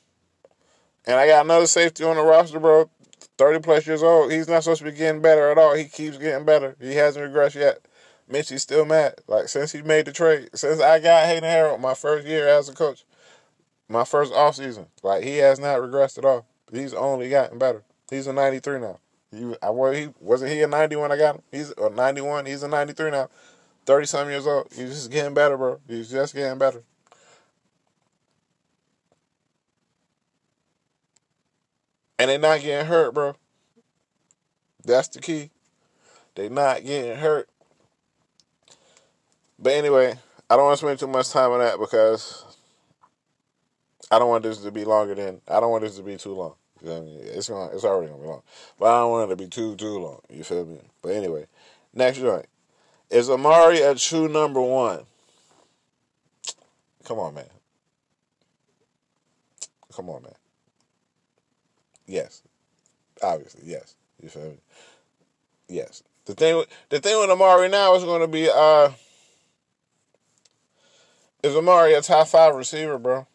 [1.07, 2.89] And I got another safety on the roster, bro.
[3.39, 4.31] 30 plus years old.
[4.31, 5.75] He's not supposed to be getting better at all.
[5.75, 6.77] He keeps getting better.
[6.81, 7.81] He hasn't regressed yet.
[8.29, 9.15] Mitchie's still mad.
[9.27, 12.69] Like since he made the trade, since I got Hayden Harold my first year as
[12.69, 13.05] a coach,
[13.89, 16.47] my first off season, like he has not regressed at all.
[16.71, 17.83] He's only gotten better.
[18.11, 18.99] He's a 93 now.
[19.31, 21.43] He, I, he wasn't he a 90 when I got him.
[21.51, 22.47] He's a 91.
[22.47, 23.29] He's a 93 now.
[23.88, 24.68] 30 some years old.
[24.70, 25.81] He's just getting better, bro.
[25.88, 26.83] He's just getting better.
[32.18, 33.35] And they're not getting hurt, bro.
[34.85, 35.48] That's the key.
[36.35, 37.48] They're not getting hurt.
[39.59, 40.18] But anyway,
[40.51, 42.44] I don't want to spend too much time on that because
[44.11, 46.35] I don't want this to be longer than I don't want this to be too
[46.35, 46.57] long.
[46.85, 47.20] You I mean?
[47.22, 48.42] It's gonna, it's already gonna be long.
[48.79, 50.20] But I don't want it to be too too long.
[50.29, 50.79] You feel me?
[51.01, 51.46] But anyway,
[51.94, 52.44] next joint.
[53.11, 55.05] Is Amari a true number one?
[57.05, 57.47] Come on, man.
[59.94, 60.35] Come on, man.
[62.07, 62.42] Yes.
[63.23, 63.94] Obviously, yes.
[64.23, 64.59] You feel me?
[65.68, 66.03] Yes.
[66.27, 68.90] The thing the thing with Amari now is gonna be uh
[71.42, 73.27] is Amari a top five receiver, bro?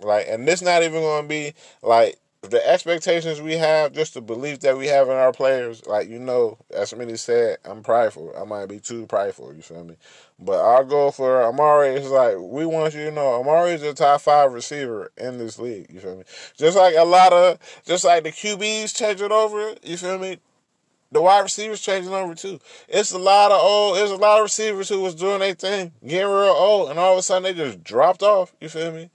[0.00, 2.18] Like and this not even gonna be like
[2.50, 6.18] the expectations we have, just the belief that we have in our players, like you
[6.18, 8.32] know, as somebody said, I'm prideful.
[8.38, 9.54] I might be too prideful.
[9.54, 9.96] You feel me?
[10.38, 13.94] But our goal for Amari is like we want you to know Amari is a
[13.94, 15.86] top five receiver in this league.
[15.90, 16.24] You feel me?
[16.56, 19.74] Just like a lot of, just like the QBs changing over.
[19.82, 20.38] You feel me?
[21.12, 22.58] The wide receivers changing over too.
[22.88, 23.98] It's a lot of old.
[23.98, 27.12] It's a lot of receivers who was doing their thing, getting real old, and all
[27.12, 28.54] of a sudden they just dropped off.
[28.60, 29.10] You feel me?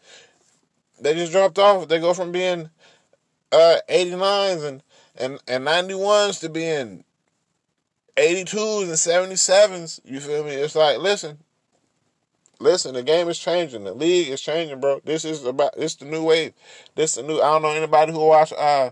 [1.02, 1.88] They just dropped off.
[1.88, 2.70] They go from being
[3.51, 4.83] uh 89s and
[5.15, 7.03] and and 91s to being
[8.19, 10.01] 82s and 77s.
[10.03, 10.51] You feel me?
[10.51, 11.39] It's like, listen,
[12.59, 13.85] listen, the game is changing.
[13.85, 15.01] The league is changing, bro.
[15.03, 16.53] This is about this the new wave.
[16.95, 17.39] This the new.
[17.39, 18.91] I don't know anybody who watch uh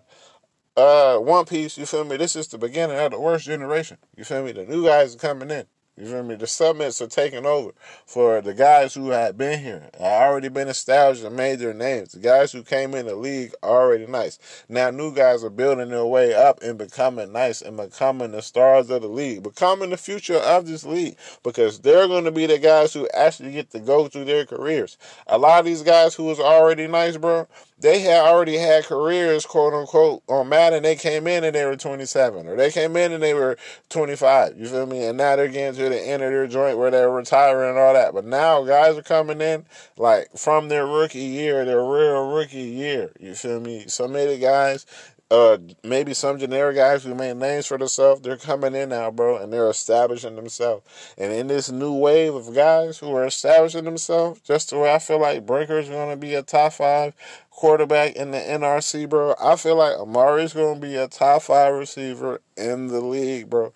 [0.75, 1.77] uh One Piece.
[1.77, 2.17] You feel me?
[2.17, 3.97] This is the beginning of the worst generation.
[4.15, 4.53] You feel me?
[4.53, 5.65] The new guys are coming in.
[5.99, 6.35] You feel me?
[6.35, 7.71] The summits are taking over
[8.05, 12.11] for the guys who had been here, already been established and made their names.
[12.11, 14.37] The guys who came in the league already nice.
[14.69, 18.91] Now new guys are building their way up and becoming nice and becoming the stars
[18.91, 22.59] of the league, becoming the future of this league because they're going to be the
[22.59, 24.99] guys who actually get to go through their careers.
[25.25, 27.47] A lot of these guys who was already nice, bro,
[27.79, 30.81] they had already had careers, quote unquote, on Madden.
[30.81, 33.57] They came in and they were 27, or they came in and they were
[33.89, 34.57] 25.
[34.57, 35.05] You feel me?
[35.05, 37.93] And now they're getting to the end of their joint where they're retiring and all
[37.93, 38.13] that.
[38.13, 43.11] But now guys are coming in like from their rookie year, their real rookie year.
[43.19, 43.85] You feel me?
[43.87, 44.85] Some of the guys,
[45.29, 49.37] uh, maybe some generic guys who made names for themselves, they're coming in now, bro,
[49.37, 50.85] and they're establishing themselves.
[51.17, 54.99] And in this new wave of guys who are establishing themselves, just the way I
[54.99, 57.13] feel like Brinker's going to be a top five
[57.57, 59.33] quarterback in the NRC, bro.
[59.41, 63.73] I feel like Amari's going to be a top five receiver in the league, bro.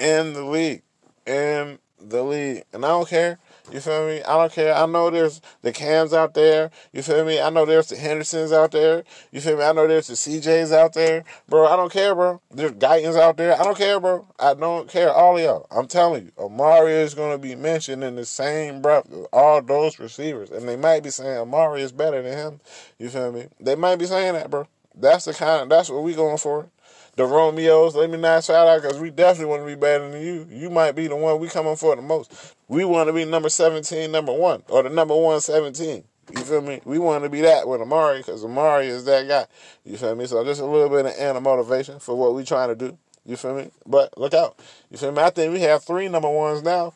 [0.00, 0.82] In the league.
[1.26, 2.64] In the league.
[2.72, 3.38] And I don't care
[3.72, 4.22] you feel me?
[4.22, 4.74] I don't care.
[4.74, 6.70] I know there's the Cams out there.
[6.92, 7.40] You feel me?
[7.40, 9.04] I know there's the Hendersons out there.
[9.32, 9.64] You feel me?
[9.64, 11.24] I know there's the CJs out there.
[11.48, 12.40] Bro, I don't care, bro.
[12.50, 13.58] There's Guytons out there.
[13.58, 14.26] I don't care, bro.
[14.38, 15.12] I don't care.
[15.12, 15.66] All of y'all.
[15.70, 19.62] I'm telling you, Amari is going to be mentioned in the same breath of all
[19.62, 20.50] those receivers.
[20.50, 22.60] And they might be saying Amari is better than him.
[22.98, 23.46] You feel me?
[23.60, 24.66] They might be saying that, bro.
[24.94, 26.68] That's the kind of, that's what we going for
[27.16, 27.94] the Romeos.
[27.94, 30.46] Let me not shout out because we definitely want to be better than you.
[30.50, 32.54] You might be the one we coming for the most.
[32.68, 36.04] We want to be number 17, number one, or the number one 17.
[36.36, 36.80] You feel me?
[36.84, 39.46] We want to be that with Amari because Amari is that guy.
[39.84, 40.26] You feel me?
[40.26, 42.96] So just a little bit of inner motivation for what we trying to do.
[43.26, 43.70] You feel me?
[43.86, 44.58] But look out.
[44.90, 45.22] You feel me?
[45.22, 46.94] I think we have three number ones now.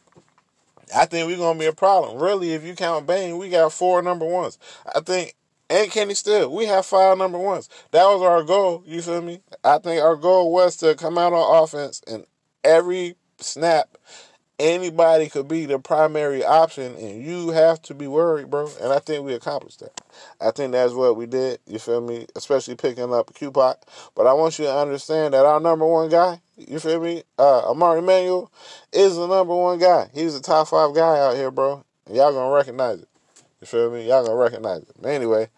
[0.94, 2.22] I think we're gonna be a problem.
[2.22, 4.58] Really, if you count Bain, we got four number ones.
[4.94, 5.34] I think
[5.74, 6.54] and Kenny Steele.
[6.54, 7.68] We have five number ones.
[7.90, 8.84] That was our goal.
[8.86, 9.40] You feel me?
[9.64, 12.24] I think our goal was to come out on offense and
[12.62, 13.98] every snap,
[14.60, 18.70] anybody could be the primary option, and you have to be worried, bro.
[18.80, 20.00] And I think we accomplished that.
[20.40, 21.58] I think that's what we did.
[21.66, 22.26] You feel me?
[22.36, 23.84] Especially picking up Q-Pop.
[24.14, 27.24] But I want you to understand that our number one guy, you feel me?
[27.36, 28.52] Uh, Amari Manuel
[28.92, 30.08] is the number one guy.
[30.14, 31.84] He's the top five guy out here, bro.
[32.08, 33.08] Y'all gonna recognize it.
[33.64, 34.06] You feel me?
[34.06, 35.06] Y'all gonna recognize it.
[35.06, 35.48] Anyway,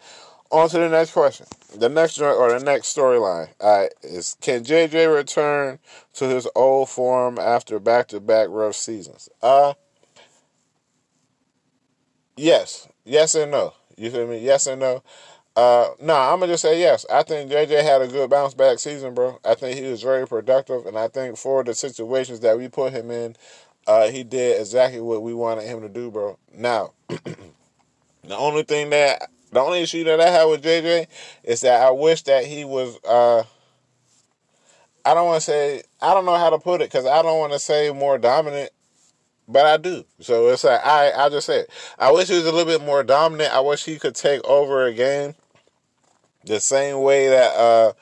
[0.53, 1.45] on to the next question.
[1.77, 5.81] The next joint or the next storyline uh, is: Can JJ return
[6.13, 9.29] to his old form after back-to-back rough seasons?
[9.43, 9.75] Uh,
[12.37, 13.75] yes, yes and no.
[13.97, 14.39] You feel me?
[14.39, 15.03] Yes and no.
[15.57, 17.05] Uh, no, nah, I'm gonna just say yes.
[17.13, 19.41] I think JJ had a good bounce back season, bro.
[19.45, 22.93] I think he was very productive, and I think for the situations that we put
[22.93, 23.35] him in,
[23.89, 26.39] uh, he did exactly what we wanted him to do, bro.
[26.55, 26.93] Now.
[28.27, 31.07] The only thing that the only issue that I have with JJ
[31.45, 32.99] is that I wish that he was.
[33.05, 33.45] uh
[35.05, 37.39] I don't want to say I don't know how to put it because I don't
[37.39, 38.71] want to say more dominant,
[39.47, 40.05] but I do.
[40.21, 41.67] So it's like I I just said
[41.99, 43.53] I wish he was a little bit more dominant.
[43.55, 45.35] I wish he could take over a game
[46.45, 47.93] the same way that uh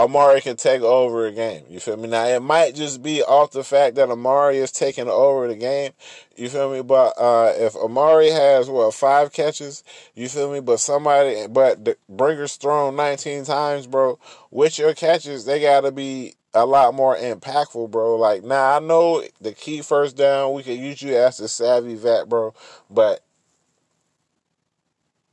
[0.00, 1.64] Amari can take over a game.
[1.68, 2.08] You feel me?
[2.08, 5.92] Now it might just be off the fact that Amari is taking over the game.
[6.36, 6.80] You feel me?
[6.80, 9.84] But uh, if Amari has what five catches,
[10.14, 10.60] you feel me?
[10.60, 14.18] But somebody, but the Brinker's thrown 19 times, bro.
[14.50, 18.16] With your catches, they gotta be a lot more impactful, bro.
[18.16, 20.54] Like now, I know the key first down.
[20.54, 22.54] We could use you as a savvy vet, bro.
[22.88, 23.22] But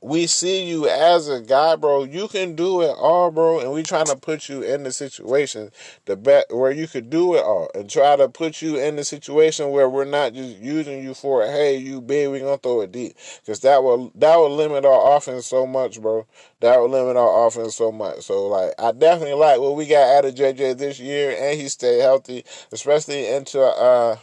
[0.00, 2.04] we see you as a guy, bro.
[2.04, 5.70] You can do it all, bro, and we trying to put you in the situation
[6.04, 9.04] the bet where you could do it all, and try to put you in the
[9.04, 12.92] situation where we're not just using you for hey, you big, we gonna throw it
[12.92, 16.26] deep, because that will that will limit our offense so much, bro.
[16.60, 18.22] That will limit our offense so much.
[18.22, 21.68] So like, I definitely like what we got out of JJ this year, and he
[21.68, 24.16] stayed healthy, especially into uh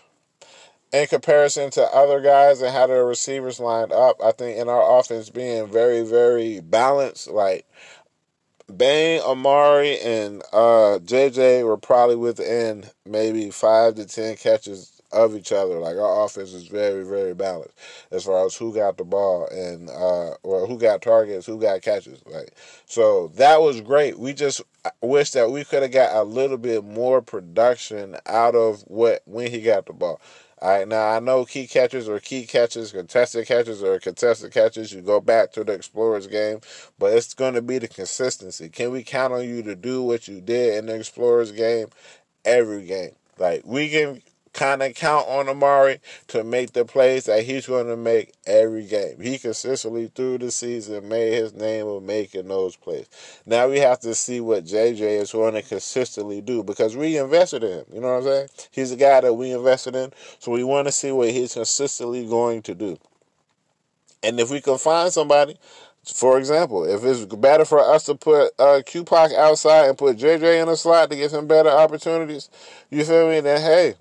[0.92, 5.00] in comparison to other guys and how the receivers lined up, I think in our
[5.00, 7.66] offense being very, very balanced, like
[8.76, 15.52] Bain, Amari, and uh, JJ were probably within maybe five to ten catches of each
[15.52, 15.80] other.
[15.80, 17.78] Like our offense is very, very balanced
[18.12, 21.84] as far as who got the ball and uh, or who got targets, who got
[21.84, 22.22] catches.
[22.26, 22.54] Like
[22.86, 24.18] so, that was great.
[24.18, 24.62] We just
[25.02, 29.52] wish that we could have got a little bit more production out of what when
[29.52, 30.20] he got the ball.
[30.62, 34.94] All right, now I know key catches or key catches, contested catches or contested catches.
[34.94, 36.62] You go back to the Explorers game,
[36.98, 38.70] but it's going to be the consistency.
[38.70, 41.88] Can we count on you to do what you did in the Explorers game
[42.46, 43.16] every game?
[43.38, 44.22] Like we can
[44.56, 48.86] kind of count on Amari to make the plays that he's going to make every
[48.86, 49.20] game.
[49.20, 53.08] He consistently through the season made his name of making those plays.
[53.46, 57.64] Now we have to see what JJ is going to consistently do because we invested
[57.64, 57.86] in him.
[57.94, 58.48] You know what I'm saying?
[58.72, 62.26] He's a guy that we invested in, so we want to see what he's consistently
[62.26, 62.98] going to do.
[64.24, 65.58] And if we can find somebody
[66.14, 70.62] for example, if it's better for us to put uh, Q-Pac outside and put JJ
[70.62, 72.50] in a slot to give him better opportunities,
[72.92, 73.40] you feel me?
[73.40, 73.96] Then hey,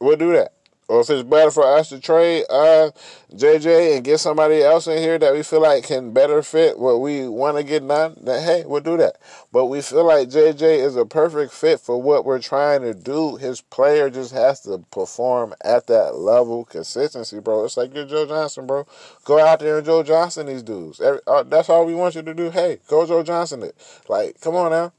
[0.00, 0.52] we'll do that.
[0.86, 2.90] Or if it's better for us to trade uh,
[3.32, 7.00] JJ and get somebody else in here that we feel like can better fit what
[7.00, 9.16] we want to get done, then hey, we'll do that.
[9.50, 13.36] But we feel like JJ is a perfect fit for what we're trying to do.
[13.36, 17.64] His player just has to perform at that level, consistency, bro.
[17.64, 18.86] It's like you're Joe Johnson, bro.
[19.24, 21.00] Go out there and Joe Johnson these dudes.
[21.00, 22.50] Every, uh, that's all we want you to do.
[22.50, 23.74] Hey, go Joe Johnson it.
[24.06, 24.92] Like, come on now.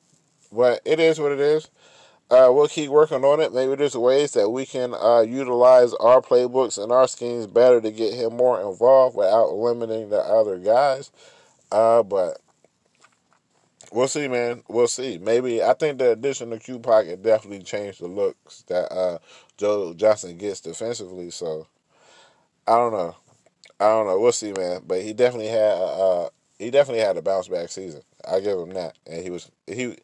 [0.51, 1.69] But it is what it is.
[2.29, 3.53] Uh, we'll keep working on it.
[3.53, 7.91] Maybe there's ways that we can uh, utilize our playbooks and our schemes better to
[7.91, 11.11] get him more involved without limiting the other guys.
[11.71, 12.39] Uh, but
[13.91, 14.63] we'll see, man.
[14.67, 15.19] We'll see.
[15.19, 19.19] Maybe I think the addition of Q Pocket definitely changed the looks that uh,
[19.57, 21.29] Joe Johnson gets defensively.
[21.29, 21.67] So
[22.67, 23.15] I don't know.
[23.79, 24.19] I don't know.
[24.19, 24.81] We'll see, man.
[24.87, 28.01] But he definitely had uh, he definitely had a bounce back season.
[28.27, 29.95] I give him that, and he was he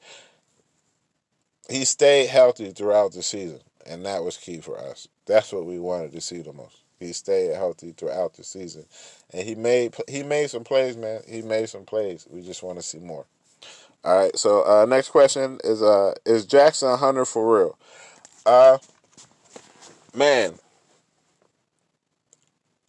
[1.71, 5.07] he stayed healthy throughout the season, and that was key for us.
[5.25, 6.77] That's what we wanted to see the most.
[6.99, 8.85] He stayed healthy throughout the season,
[9.33, 11.21] and he made he made some plays, man.
[11.27, 12.27] He made some plays.
[12.29, 13.25] We just want to see more.
[14.03, 14.37] All right.
[14.37, 17.77] So uh, next question is uh is Jackson Hunter for real?
[18.45, 18.77] Uh,
[20.13, 20.53] man,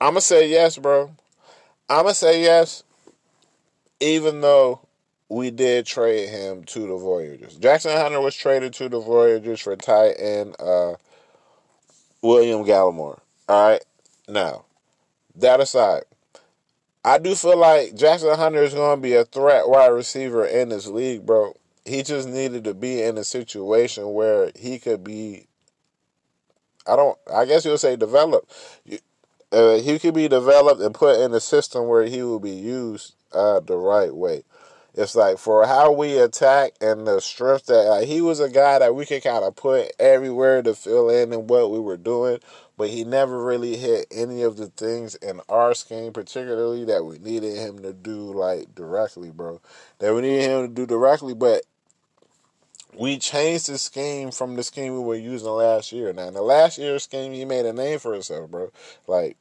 [0.00, 1.14] I'm gonna say yes, bro.
[1.88, 2.84] I'm gonna say yes,
[4.00, 4.80] even though
[5.32, 7.56] we did trade him to the Voyagers.
[7.56, 10.94] Jackson Hunter was traded to the Voyagers for tight end uh,
[12.20, 13.18] William Gallimore.
[13.48, 13.82] All right.
[14.28, 14.66] Now,
[15.36, 16.02] that aside,
[17.02, 20.68] I do feel like Jackson Hunter is going to be a threat wide receiver in
[20.68, 21.56] this league, bro.
[21.86, 25.46] He just needed to be in a situation where he could be.
[26.86, 27.18] I don't.
[27.32, 28.52] I guess you'll say developed.
[29.50, 33.14] Uh, he could be developed and put in a system where he will be used
[33.32, 34.44] uh, the right way.
[34.95, 38.78] It's like for how we attack and the strength that like, he was a guy
[38.78, 42.40] that we could kind of put everywhere to fill in and what we were doing,
[42.76, 47.18] but he never really hit any of the things in our scheme, particularly that we
[47.18, 49.62] needed him to do like directly, bro.
[49.99, 51.62] That we needed him to do directly, but
[52.95, 56.12] we changed the scheme from the scheme we were using last year.
[56.12, 58.70] Now, in the last year's scheme, he made a name for himself, bro.
[59.07, 59.38] Like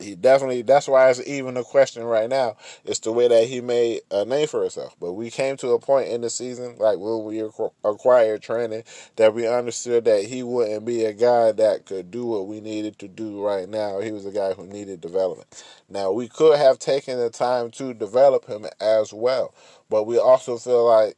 [0.00, 2.56] he definitely that's why it's even a question right now.
[2.84, 4.96] It's the way that he made a name for himself.
[5.00, 7.40] But we came to a point in the season, like when we
[7.84, 8.84] acquired training,
[9.16, 12.98] that we understood that he wouldn't be a guy that could do what we needed
[13.00, 14.00] to do right now.
[14.00, 15.62] He was a guy who needed development.
[15.88, 19.54] Now we could have taken the time to develop him as well,
[19.88, 21.16] but we also feel like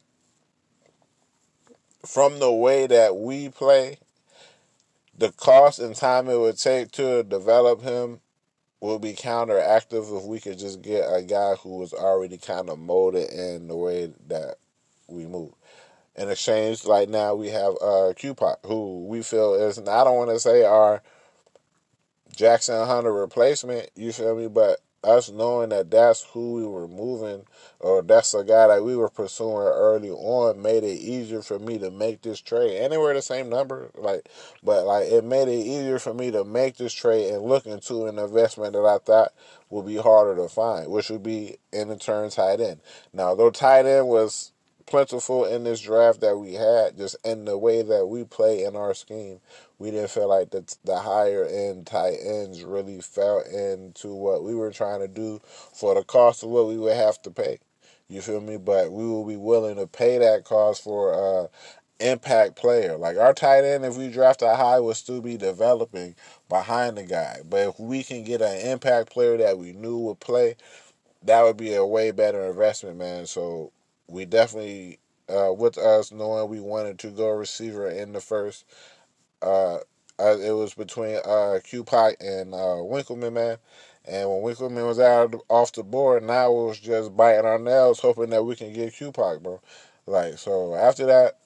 [2.05, 3.97] from the way that we play,
[5.17, 8.19] the cost and time it would take to develop him
[8.83, 12.77] will be counteractive if we could just get a guy who was already kind of
[12.77, 14.55] molded in the way that
[15.07, 15.53] we move.
[16.17, 20.31] In exchange, like now we have uh Q-Pac, who we feel is I don't want
[20.31, 21.01] to say our
[22.35, 27.43] Jackson Hunter replacement, you feel me, but us knowing that that's who we were moving
[27.79, 31.77] or that's a guy that we were pursuing early on made it easier for me
[31.77, 32.91] to make this trade.
[32.93, 34.29] Were the same number, like,
[34.63, 38.05] but like it made it easier for me to make this trade and look into
[38.05, 39.33] an investment that I thought
[39.69, 42.79] would be harder to find, which would be in the turn tight end.
[43.11, 44.51] Now, though tight end was
[44.85, 48.75] plentiful in this draft that we had, just in the way that we play in
[48.75, 49.39] our scheme,
[49.79, 54.55] we didn't feel like the the higher end tight ends really fell into what we
[54.55, 57.59] were trying to do for the cost of what we would have to pay.
[58.09, 58.57] You feel me?
[58.57, 61.47] But we will be willing to pay that cost for uh
[61.99, 62.97] impact player.
[62.97, 66.15] Like our tight end, if we draft a high, will still be developing
[66.49, 67.39] behind the guy.
[67.49, 70.55] But if we can get an impact player that we knew would play,
[71.23, 73.25] that would be a way better investment, man.
[73.25, 73.71] So
[74.07, 74.99] we definitely,
[75.29, 78.65] uh, with us knowing we wanted to go receiver in the first,
[79.43, 79.79] uh,
[80.19, 83.57] it was between uh, Q-Pac and uh, Winkleman, man.
[84.05, 87.99] And when Winkleman was out off the board, now it was just biting our nails,
[87.99, 89.61] hoping that we can get Q-Pac, bro.
[90.05, 91.39] Like so, after that,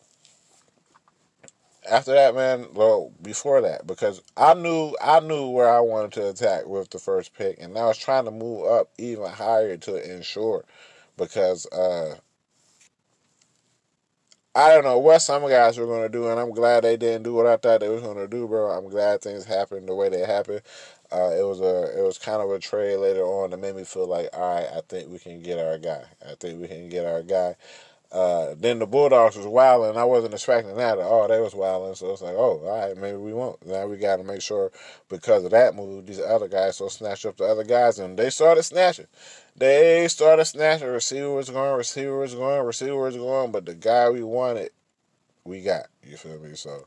[1.90, 2.68] after that, man.
[2.74, 6.98] Well, before that, because I knew I knew where I wanted to attack with the
[6.98, 10.66] first pick, and I was trying to move up even higher to ensure,
[11.18, 12.16] because uh,
[14.58, 17.34] I don't know what some guys were to do, and I'm glad they didn't do
[17.36, 18.72] what I thought they was to do, bro.
[18.72, 20.62] I'm glad things happened the way they happened.
[21.12, 23.84] Uh, it was a it was kind of a trade later on that made me
[23.84, 26.06] feel like, all right, I think we can get our guy.
[26.28, 27.56] I think we can get our guy.
[28.12, 29.98] Uh, then the Bulldogs was wilding.
[29.98, 31.28] I wasn't expecting that at all.
[31.28, 33.66] They was wilding, so it's like, oh, all right, maybe we won't.
[33.66, 34.72] Now we got to make sure
[35.10, 38.30] because of that move, these other guys so snatch up the other guys, and they
[38.30, 39.08] started snatching.
[39.58, 40.88] They started snatching.
[40.88, 44.72] Receiver was going, receiver was going, receiver was going, but the guy we wanted,
[45.44, 45.88] we got.
[46.02, 46.56] You feel me?
[46.56, 46.86] So,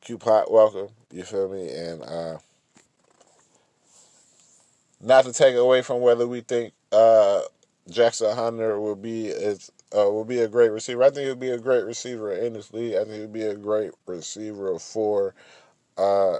[0.00, 0.88] Q Pot, welcome.
[1.12, 1.70] You feel me?
[1.70, 2.38] And uh,
[5.02, 7.42] not to take away from whether we think uh,
[7.90, 11.02] Jackson Hunter will be is uh, will be a great receiver.
[11.02, 12.94] I think he'll be a great receiver in this league.
[12.94, 15.34] I think he'll be a great receiver for
[15.98, 16.36] uh,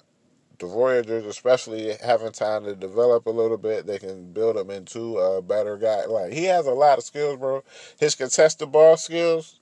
[0.58, 3.86] the Voyagers, especially having time to develop a little bit.
[3.86, 6.04] They can build him into a better guy.
[6.06, 7.64] Like he has a lot of skills, bro.
[7.98, 9.58] His contested ball skills,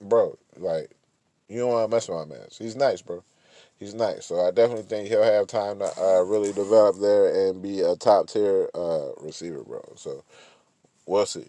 [0.00, 0.36] bro.
[0.56, 0.90] Like
[1.48, 2.46] you don't want to mess with my man.
[2.58, 3.22] He's nice, bro.
[3.78, 4.26] He's nice.
[4.26, 7.94] So I definitely think he'll have time to uh, really develop there and be a
[7.94, 9.82] top tier uh, receiver, bro.
[9.96, 10.24] So
[11.06, 11.46] we'll see.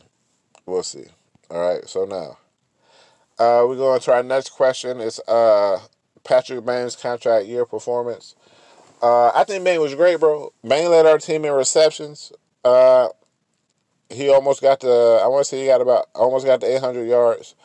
[0.66, 1.06] We'll see.
[1.52, 2.38] All right, so now
[3.43, 5.00] uh, we're going to our next question.
[5.02, 5.80] It's uh,
[6.24, 8.36] Patrick Bain's contract year performance.
[9.02, 10.54] Uh, I think Bain was great, bro.
[10.62, 12.32] Bain led our team in receptions.
[12.64, 13.08] Uh,
[14.10, 15.22] he almost got the.
[15.24, 17.56] I want to say he got about almost got the 800 yards.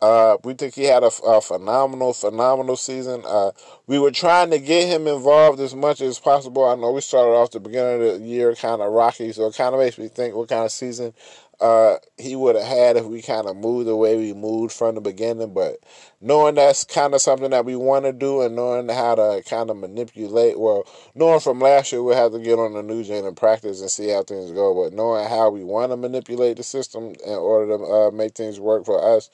[0.00, 3.22] Uh, we think he had a, a phenomenal, phenomenal season.
[3.26, 3.52] Uh,
[3.86, 6.64] we were trying to get him involved as much as possible.
[6.64, 9.54] I know we started off the beginning of the year kind of rocky, so it
[9.54, 11.14] kind of makes me think what kind of season
[11.60, 14.94] uh, he would have had if we kind of moved the way we moved from
[14.94, 15.54] the beginning.
[15.54, 15.76] But
[16.20, 19.70] knowing that's kind of something that we want to do and knowing how to kind
[19.70, 23.24] of manipulate, well, knowing from last year we'll have to get on the new gen
[23.24, 24.74] and practice and see how things go.
[24.74, 28.60] But knowing how we want to manipulate the system in order to uh, make things
[28.60, 29.30] work for us.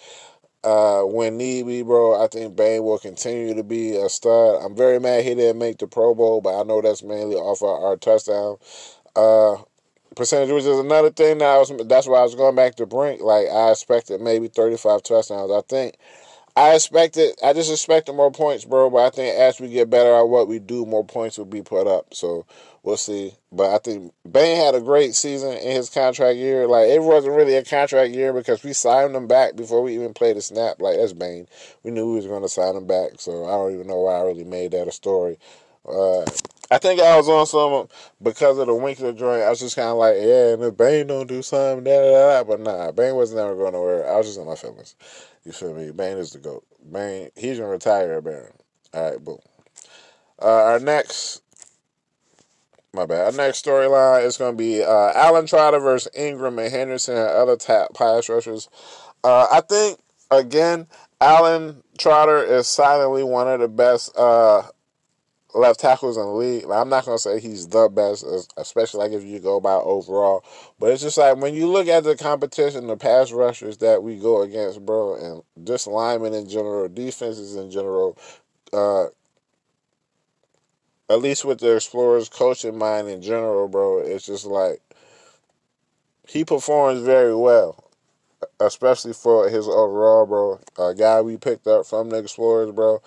[0.63, 4.63] Uh, when need be, bro, I think Bain will continue to be a stud.
[4.63, 7.63] I'm very mad he didn't make the Pro Bowl, but I know that's mainly off
[7.63, 8.59] our, our touchdown.
[9.17, 9.57] Uh,
[10.21, 11.73] percentage, which is another thing that I was.
[11.87, 13.23] That's why I was going back to Brink.
[13.23, 15.51] Like I expected maybe thirty five touchdowns.
[15.51, 15.97] I think
[16.55, 17.37] I expected.
[17.43, 18.91] I just expected more points, bro.
[18.91, 21.63] But I think as we get better at what we do, more points will be
[21.63, 22.13] put up.
[22.13, 22.45] So
[22.83, 23.33] we'll see.
[23.51, 26.67] But I think Bain had a great season in his contract year.
[26.67, 30.13] Like it wasn't really a contract year because we signed him back before we even
[30.13, 30.83] played a snap.
[30.83, 31.47] Like that's Bain.
[31.83, 33.13] We knew we was going to sign him back.
[33.21, 35.39] So I don't even know why I really made that a story.
[35.87, 36.25] Uh,
[36.73, 37.89] I think I was on some
[38.23, 39.43] because of the Winkler joint.
[39.43, 42.11] I was just kind of like, yeah, and if Bain don't do something, da da
[42.11, 42.45] da.
[42.45, 44.09] But nah, Bain was never going nowhere.
[44.09, 44.95] I was just in my feelings.
[45.45, 45.91] You feel me?
[45.91, 46.65] Bain is the goat.
[46.93, 48.53] Bain, he's gonna retire Baron.
[48.95, 49.39] All right, boom.
[50.41, 51.43] Uh, our next,
[52.93, 53.27] my bad.
[53.27, 57.57] Our next storyline is gonna be uh, Alan Trotter versus Ingram and Henderson and other
[57.57, 58.69] tap pass rushers.
[59.25, 59.99] Uh, I think
[60.31, 60.87] again,
[61.21, 64.63] Alan Trotter is silently one of the best uh,
[65.55, 66.67] left tackles in the league.
[66.67, 68.25] Like, I'm not gonna say he's the best,
[68.57, 70.45] especially like if you go by overall.
[70.79, 74.17] But it's just like when you look at the competition, the pass rushers that we
[74.17, 78.17] go against, bro, and just linemen in general, defenses in general.
[78.73, 79.07] Uh,
[81.09, 84.81] at least with the Explorers coaching mind in general, bro, it's just like
[86.29, 87.91] he performs very well
[88.61, 90.61] especially for his overall, bro.
[90.79, 93.03] A guy we picked up from the Explorers, bro.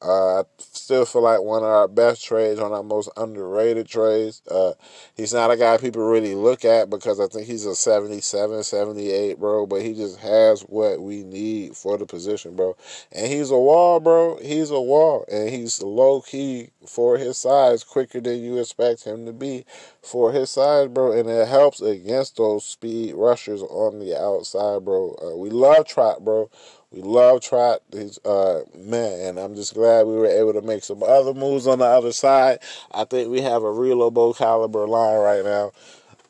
[0.00, 3.88] Uh, I still feel like one of our best trades, one of our most underrated
[3.88, 4.42] trades.
[4.50, 4.72] Uh,
[5.16, 9.38] he's not a guy people really look at because I think he's a 77, 78,
[9.38, 12.76] bro, but he just has what we need for the position, bro.
[13.12, 14.38] And he's a wall, bro.
[14.40, 15.24] He's a wall.
[15.30, 19.64] And he's low key for his size, quicker than you expect him to be
[20.02, 21.12] for his size, bro.
[21.12, 25.16] And it helps against those speed rushers on the outside, bro.
[25.22, 26.50] Uh, we love Trot, bro.
[26.90, 27.80] We love Trot.
[27.92, 31.80] He's uh man, I'm just glad we were able to make some other moves on
[31.80, 32.60] the other side.
[32.92, 35.72] I think we have a real low caliber line right now.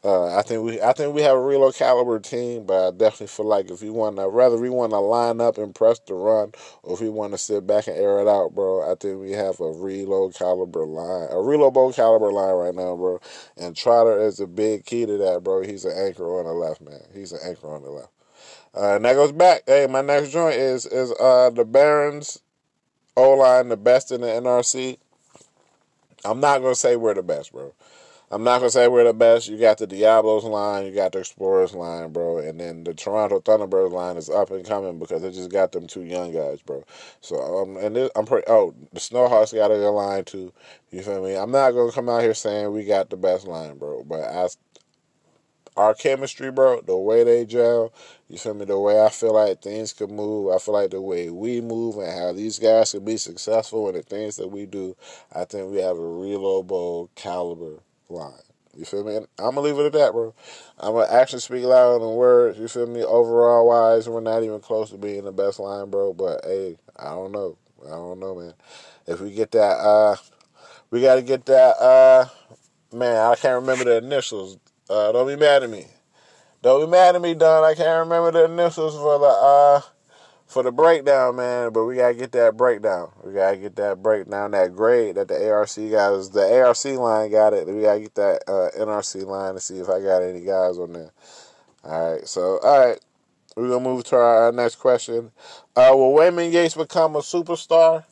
[0.04, 3.28] Uh, I think we I think we have a real caliber team, but I definitely
[3.28, 6.14] feel like if we want to, rather we want to line up and press the
[6.14, 6.52] run,
[6.82, 9.32] or if we want to sit back and air it out, bro, I think we
[9.32, 13.20] have a low caliber line, a real low caliber line right now, bro.
[13.56, 15.62] And Trotter is a big key to that, bro.
[15.62, 17.02] He's an anchor on the left, man.
[17.14, 18.12] He's an anchor on the left.
[18.78, 19.62] Uh, and that goes back.
[19.66, 22.40] Hey, my next joint is is uh, the Barons
[23.16, 24.98] O line, the best in the NRC.
[26.24, 27.74] I'm not gonna say we're the best, bro.
[28.30, 29.48] I'm not gonna say we're the best.
[29.48, 33.40] You got the Diablos line, you got the Explorers line, bro, and then the Toronto
[33.40, 36.84] Thunderbirds line is up and coming because they just got them two young guys, bro.
[37.20, 38.46] So um, and this, I'm pretty.
[38.46, 40.52] Oh, the Snowhawks got a good line too.
[40.92, 41.34] You feel me?
[41.34, 44.46] I'm not gonna come out here saying we got the best line, bro, but I
[45.78, 47.92] our chemistry, bro, the way they gel,
[48.28, 48.64] you feel me?
[48.64, 51.98] The way I feel like things could move, I feel like the way we move
[51.98, 54.96] and how these guys could be successful in the things that we do,
[55.32, 58.32] I think we have a real caliber line.
[58.76, 59.16] You feel me?
[59.16, 60.34] And I'm gonna leave it at that, bro.
[60.78, 62.58] I'm gonna actually speak louder than words.
[62.58, 63.02] You feel me?
[63.02, 66.12] Overall wise, we're not even close to being the best line, bro.
[66.12, 67.56] But hey, I don't know.
[67.86, 68.54] I don't know, man.
[69.06, 70.16] If we get that, uh,
[70.90, 71.76] we got to get that.
[71.80, 72.26] Uh,
[72.92, 74.58] man, I can't remember the initials.
[74.88, 75.86] Uh, don't be mad at me.
[76.62, 77.62] Don't be mad at me, Don.
[77.62, 79.80] I can't remember the initials for the uh
[80.46, 81.72] for the breakdown, man.
[81.72, 83.12] But we gotta get that breakdown.
[83.22, 87.52] We gotta get that breakdown, that grade that the ARC guys, the ARC line got
[87.52, 87.68] it.
[87.68, 90.92] We gotta get that uh, NRC line to see if I got any guys on
[90.94, 91.12] there.
[91.84, 92.98] All right, so all right,
[93.56, 95.30] we're gonna move to our, our next question.
[95.76, 98.04] Uh, will Wayman Yates become a superstar?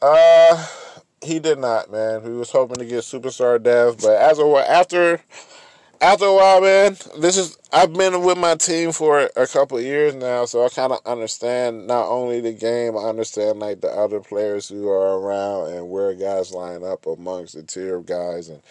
[0.00, 0.66] Uh,
[1.22, 2.22] he did not, man.
[2.22, 5.20] We was hoping to get superstar dev, but as a after
[6.00, 10.14] after a while, man, this is I've been with my team for a couple years
[10.14, 14.20] now, so I kind of understand not only the game, I understand like the other
[14.20, 18.62] players who are around and where guys line up amongst the tier of guys and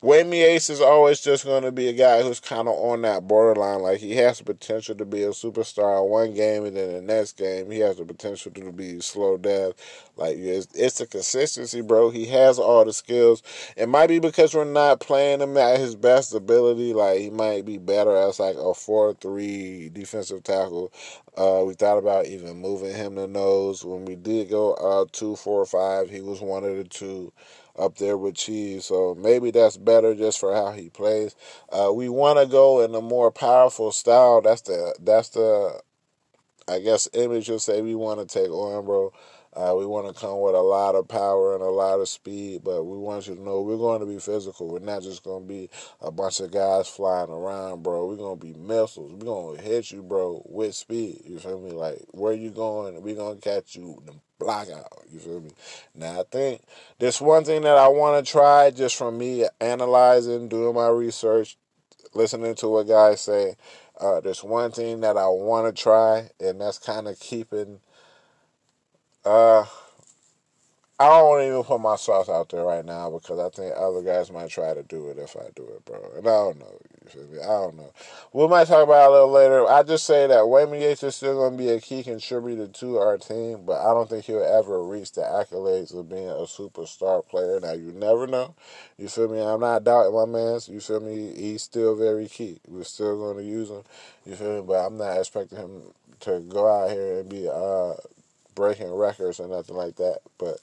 [0.00, 3.26] Wayne Ace is always just going to be a guy who's kind of on that
[3.26, 3.82] borderline.
[3.82, 7.36] Like he has the potential to be a superstar one game, and then the next
[7.36, 9.72] game he has the potential to be slow death.
[10.16, 12.10] Like it's, it's the consistency, bro.
[12.10, 13.42] He has all the skills.
[13.76, 16.94] It might be because we're not playing him at his best ability.
[16.94, 20.92] Like he might be better as like a four-three defensive tackle.
[21.36, 25.34] Uh, we thought about even moving him to nose when we did go uh, two,
[25.34, 26.08] four, five.
[26.08, 27.32] He was one of the two
[27.78, 28.86] up there with Cheese.
[28.86, 31.34] So maybe that's better just for how he plays.
[31.70, 34.40] Uh, we want to go in a more powerful style.
[34.40, 35.80] That's the that's the
[36.68, 39.12] I guess image you'll say we want to take on, bro.
[39.54, 42.62] Uh, we want to come with a lot of power and a lot of speed,
[42.62, 44.68] but we want you to know we're going to be physical.
[44.68, 45.70] We're not just going to be
[46.00, 48.06] a bunch of guys flying around, bro.
[48.06, 49.12] We're going to be missiles.
[49.12, 51.22] We're going to hit you, bro, with speed.
[51.24, 51.72] You feel me?
[51.72, 53.02] Like, where you going?
[53.02, 54.00] We're going to catch you
[54.38, 55.04] block out.
[55.12, 55.50] You feel me?
[55.94, 56.62] Now, I think
[56.98, 61.56] this one thing that I want to try just from me analyzing, doing my research,
[62.14, 63.56] listening to what guys say.
[64.00, 67.80] Uh, there's one thing that I want to try, and that's kind of keeping
[69.24, 69.64] uh,
[71.00, 74.32] I don't even put my sauce out there right now because I think other guys
[74.32, 76.00] might try to do it if I do it, bro.
[76.16, 76.80] And I don't know.
[77.14, 77.92] I don't know.
[78.32, 79.66] We might talk about it a little later.
[79.68, 82.98] I just say that Wayman Yates is still going to be a key contributor to
[82.98, 87.26] our team, but I don't think he'll ever reach the accolades of being a superstar
[87.26, 87.60] player.
[87.60, 88.54] Now, you never know.
[88.98, 89.40] You feel me?
[89.40, 90.68] I'm not doubting my man's.
[90.68, 91.34] You feel me?
[91.34, 92.60] He's still very key.
[92.66, 93.82] We're still going to use him.
[94.26, 94.66] You feel me?
[94.66, 95.82] But I'm not expecting him
[96.20, 97.94] to go out here and be uh
[98.54, 100.18] breaking records or nothing like that.
[100.36, 100.58] But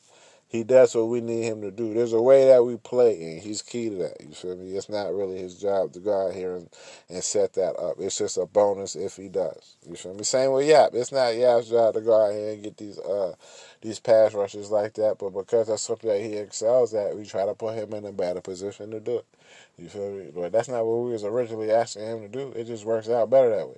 [0.56, 1.94] he does what we need him to do.
[1.94, 4.22] There's a way that we play, and he's key to that.
[4.22, 4.72] You feel me?
[4.72, 6.70] It's not really his job to go out here and,
[7.10, 7.98] and set that up.
[8.00, 9.78] It's just a bonus if he does.
[9.88, 10.24] You feel me?
[10.24, 10.92] Same with Yap.
[10.94, 13.36] It's not Yap's job to go out here and get these uh
[13.82, 17.46] these pass rushes like that, but because that's something that he excels at, we try
[17.46, 19.26] to put him in a better position to do it.
[19.78, 20.32] You feel me?
[20.34, 22.52] But that's not what we was originally asking him to do.
[22.56, 23.78] It just works out better that way.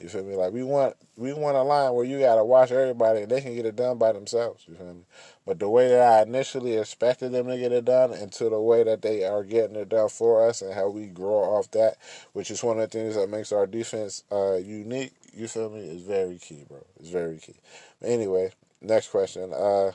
[0.00, 0.36] You feel me?
[0.36, 3.56] Like we want we want a line where you gotta watch everybody and they can
[3.56, 4.64] get it done by themselves.
[4.68, 5.02] You feel me?
[5.44, 8.60] But the way that I initially expected them to get it done, and to the
[8.60, 11.96] way that they are getting it done for us, and how we grow off that,
[12.32, 15.12] which is one of the things that makes our defense uh, unique.
[15.34, 15.80] You feel me?
[15.80, 16.84] Is very key, bro.
[17.00, 17.56] It's very key.
[18.02, 19.52] Anyway, next question.
[19.52, 19.92] Uh,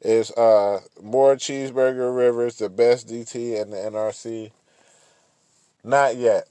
[0.00, 4.50] is uh, more cheeseburger Rivers the best DT in the NRC?
[5.84, 6.48] Not yet.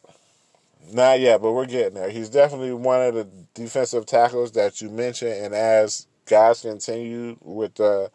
[0.92, 2.10] Not yet, but we're getting there.
[2.10, 7.76] He's definitely one of the defensive tackles that you mentioned, and as guys continue with
[7.76, 8.12] the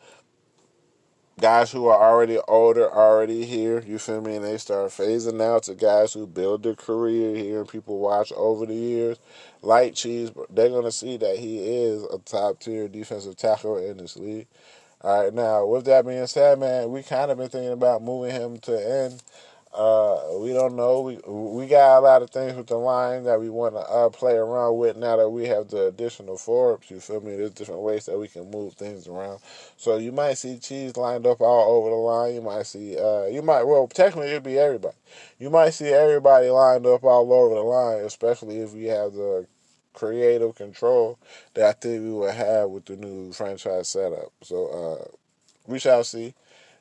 [1.41, 5.64] guys who are already older, already here, you feel me, and they start phasing out
[5.64, 9.18] to guys who build their career here and people watch over the years,
[9.62, 14.16] like Cheese, they're gonna see that he is a top tier defensive tackle in this
[14.16, 14.47] league.
[15.01, 18.33] All right, now with that being said, man, we kind of been thinking about moving
[18.33, 19.23] him to end
[19.73, 21.01] uh, we don't know.
[21.03, 24.09] We we got a lot of things with the line that we want to uh,
[24.09, 26.91] play around with now that we have the additional Forbes.
[26.91, 27.37] You feel me?
[27.37, 29.41] There's different ways that we can move things around.
[29.77, 32.35] So you might see cheese lined up all over the line.
[32.35, 32.99] You might see.
[32.99, 34.97] Uh, you might well technically it'd be everybody.
[35.39, 39.47] You might see everybody lined up all over the line, especially if we have the
[39.95, 41.18] creative control
[41.55, 44.33] that I think we will have with the new franchise setup.
[44.43, 45.09] So uh,
[45.66, 46.35] we shall see.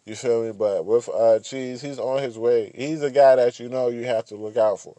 [0.05, 0.51] You feel me?
[0.51, 2.71] But with uh, Cheese, he's on his way.
[2.75, 4.95] He's a guy that you know you have to look out for.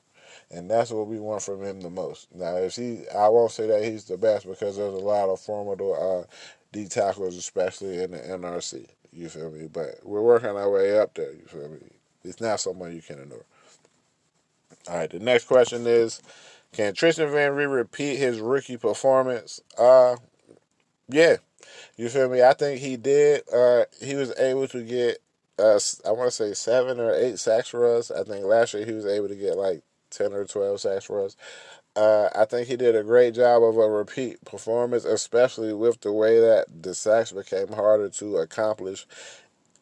[0.50, 2.28] And that's what we want from him the most.
[2.34, 5.40] Now, if he, I won't say that he's the best because there's a lot of
[5.40, 6.32] formidable uh,
[6.72, 8.86] D tackles, especially in the NRC.
[9.12, 9.68] You feel me?
[9.72, 11.32] But we're working our way up there.
[11.32, 11.78] You feel me?
[12.24, 13.44] It's not someone you can ignore.
[14.88, 16.22] All right, the next question is
[16.72, 19.60] Can Tristan Van Reed repeat his rookie performance?
[19.76, 20.16] Uh,
[21.08, 21.36] yeah.
[21.96, 22.42] You feel me?
[22.42, 23.42] I think he did.
[23.52, 25.18] Uh, he was able to get,
[25.58, 28.10] uh, I want to say seven or eight sacks for us.
[28.10, 31.24] I think last year he was able to get like 10 or 12 sacks for
[31.24, 31.36] us.
[31.96, 36.12] Uh, I think he did a great job of a repeat performance, especially with the
[36.12, 39.06] way that the sacks became harder to accomplish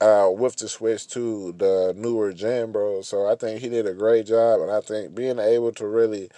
[0.01, 3.03] uh, with the switch to the newer gen, bro.
[3.03, 6.30] So I think he did a great job, and I think being able to really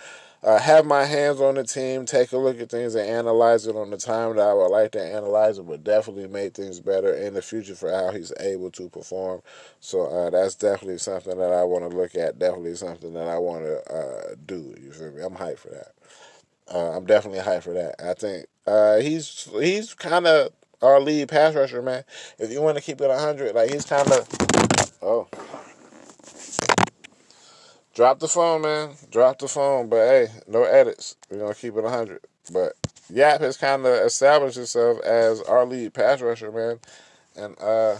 [0.42, 3.76] uh, have my hands on the team, take a look at things, and analyze it
[3.76, 7.14] on the time that I would like to analyze it, would definitely make things better
[7.14, 9.42] in the future for how he's able to perform.
[9.80, 12.38] So uh, that's definitely something that I want to look at.
[12.38, 14.74] Definitely something that I want to uh, do.
[14.82, 15.22] You feel me?
[15.22, 15.92] I'm hyped for that.
[16.72, 17.96] Uh, I'm definitely hyped for that.
[18.02, 22.04] I think uh, he's he's kind of our lead pass rusher, man.
[22.38, 24.28] If you want to keep it 100, like he's kind of
[25.02, 25.28] oh.
[28.00, 28.92] Drop the phone, man.
[29.10, 29.90] Drop the phone.
[29.90, 31.16] But hey, no edits.
[31.28, 32.22] We're gonna keep it 100.
[32.50, 32.72] But
[33.10, 36.78] Yap has kind of established himself as our lead pass rusher, man.
[37.36, 37.98] And uh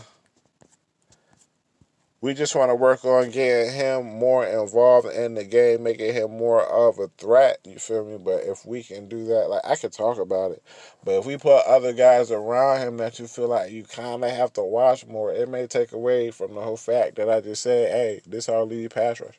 [2.23, 6.31] we just want to work on getting him more involved in the game, making him
[6.31, 7.59] more of a threat.
[7.65, 8.19] You feel me?
[8.19, 10.63] But if we can do that, like I could talk about it,
[11.03, 14.31] but if we put other guys around him that you feel like you kind of
[14.31, 17.63] have to watch more, it may take away from the whole fact that I just
[17.63, 19.39] said, "Hey, this is our lead pass rush."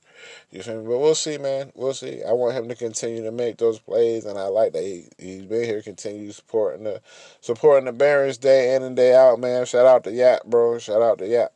[0.49, 0.87] You feel me?
[0.87, 1.71] But we'll see, man.
[1.75, 2.23] We'll see.
[2.23, 5.45] I want him to continue to make those plays, and I like that he he's
[5.45, 6.99] been here, continue supporting the
[7.41, 9.67] supporting the Barons day in and day out, man.
[9.67, 10.79] Shout out to Yap, bro.
[10.79, 11.53] Shout out to Yap.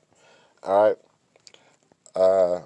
[0.62, 0.98] All right.
[2.16, 2.62] Uh,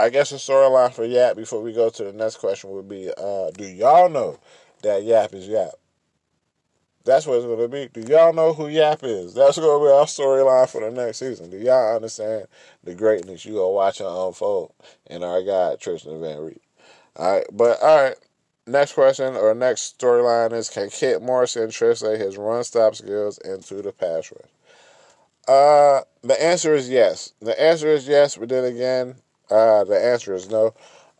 [0.00, 3.10] I guess the storyline for Yap before we go to the next question would be:
[3.18, 4.38] uh, Do y'all know
[4.82, 5.72] that Yap is Yap?
[7.04, 7.88] That's what it's going to be.
[7.88, 9.34] Do y'all know who Yap is?
[9.34, 11.50] That's going to be our storyline for the next season.
[11.50, 12.46] Do y'all understand
[12.84, 14.72] the greatness you go watch it unfold
[15.06, 16.60] in our guy Tristan Van Reed?
[17.16, 18.16] All right, but all right.
[18.66, 23.82] Next question or next storyline is: Can Kit Morrison translate his run stop skills into
[23.82, 24.50] the pass rush?
[25.48, 27.32] Uh, the answer is yes.
[27.40, 29.16] The answer is yes, but then again,
[29.50, 30.74] uh, the answer is no.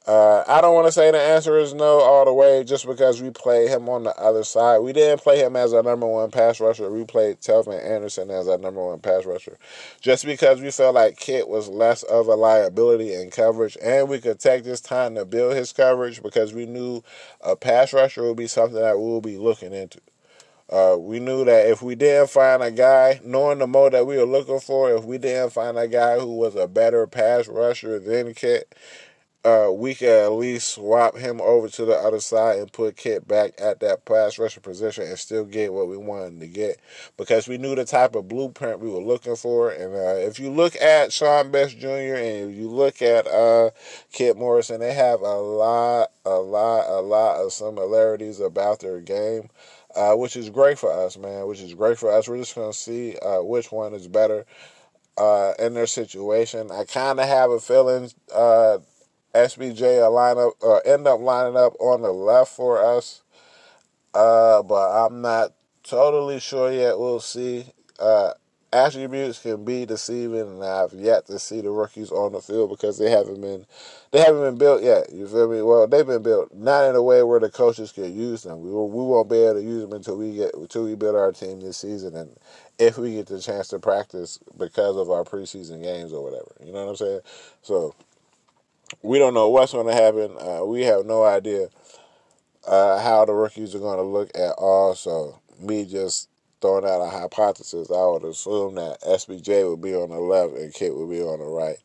[0.07, 3.23] Uh, I don't want to say the answer is no all the way just because
[3.23, 4.79] we played him on the other side.
[4.79, 6.91] We didn't play him as our number one pass rusher.
[6.91, 9.59] We played Telvin Anderson as our number one pass rusher.
[10.01, 14.19] Just because we felt like Kit was less of a liability in coverage and we
[14.19, 17.03] could take this time to build his coverage because we knew
[17.43, 20.01] a pass rusher would be something that we will be looking into.
[20.71, 24.19] Uh, we knew that if we didn't find a guy, knowing the mode that we
[24.19, 27.99] were looking for, if we didn't find a guy who was a better pass rusher
[27.99, 28.75] than Kit,
[29.45, 33.27] uh, we could at least swap him over to the other side and put Kit
[33.27, 36.79] back at that pass rusher position and still get what we wanted to get
[37.17, 39.71] because we knew the type of blueprint we were looking for.
[39.71, 42.17] And uh, if you look at Sean Best Jr.
[42.17, 43.71] and you look at uh,
[44.13, 49.49] Kit Morrison, they have a lot, a lot, a lot of similarities about their game
[49.99, 51.47] uh, which is great for us, man.
[51.47, 52.29] Which is great for us.
[52.29, 54.47] We're just gonna see uh, which one is better
[55.17, 56.71] uh, in their situation.
[56.71, 58.79] I kind of have a feeling uh,
[59.35, 63.23] SBJ line up or end up lining up on the left for us,
[64.15, 66.99] uh, but I'm not totally sure yet.
[66.99, 67.67] We'll see.
[68.71, 72.99] Attributes can be deceiving, and I've yet to see the rookies on the field because
[72.99, 73.65] they haven't been
[74.11, 75.11] they haven't been built yet.
[75.11, 75.63] You feel me?
[75.63, 78.61] Well, they've been built not in a way where the coaches can use them.
[78.61, 81.17] We will, we won't be able to use them until we get until we build
[81.17, 82.37] our team this season, and
[82.79, 86.53] if we get the chance to practice because of our preseason games or whatever.
[86.63, 87.21] You know what I'm saying?
[87.63, 87.95] So
[89.03, 90.37] we don't know what's going to happen.
[90.39, 91.69] Uh, we have no idea
[92.67, 94.95] uh, how the rookies are going to look at all.
[94.95, 96.29] So me just
[96.61, 100.73] throwing out a hypothesis, I would assume that SBJ would be on the left and
[100.73, 101.79] Kit would be on the right.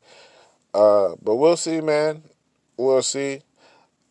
[0.73, 2.23] Uh, but we'll see, man.
[2.77, 3.41] We'll see.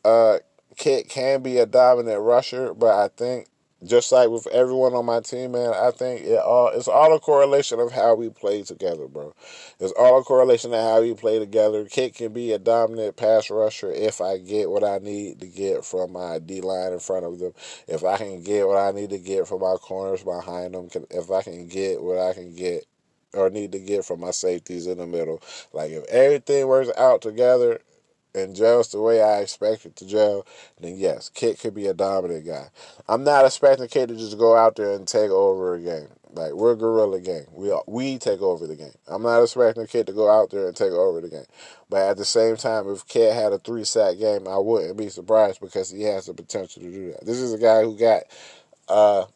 [0.05, 0.39] Uh,
[0.77, 3.49] Kit can be a dominant rusher, but I think
[3.85, 7.21] just like with everyone on my team, man, I think it all it's all a
[7.21, 9.35] correlation of how we play together, bro.
[9.81, 11.85] It's all a correlation of how we play together.
[11.87, 15.85] Kit can be a dominant pass rusher if I get what I need to get
[15.85, 17.53] from my D line in front of them.
[17.89, 21.31] If I can get what I need to get from my corners behind them, if
[21.31, 22.87] I can get what I can get
[23.35, 25.43] or need to get from my safeties in the middle.
[25.73, 27.81] Like if everything works out together,
[28.35, 30.47] and gels the way I expect it to gel,
[30.81, 32.71] then yes, Kit could be a dominant guy.
[33.09, 36.09] I'm not expecting Kit to just go out there and take over a game.
[36.35, 37.45] Like we're a gorilla game.
[37.53, 38.95] We we take over the game.
[39.07, 41.45] I'm not expecting Kit to go out there and take over the game.
[41.91, 45.11] But at the same time, if Kit had a three sack game, I wouldn't be
[45.11, 47.27] surprised because he has the potential to do that.
[47.27, 48.23] This is a guy who got
[48.89, 49.27] uh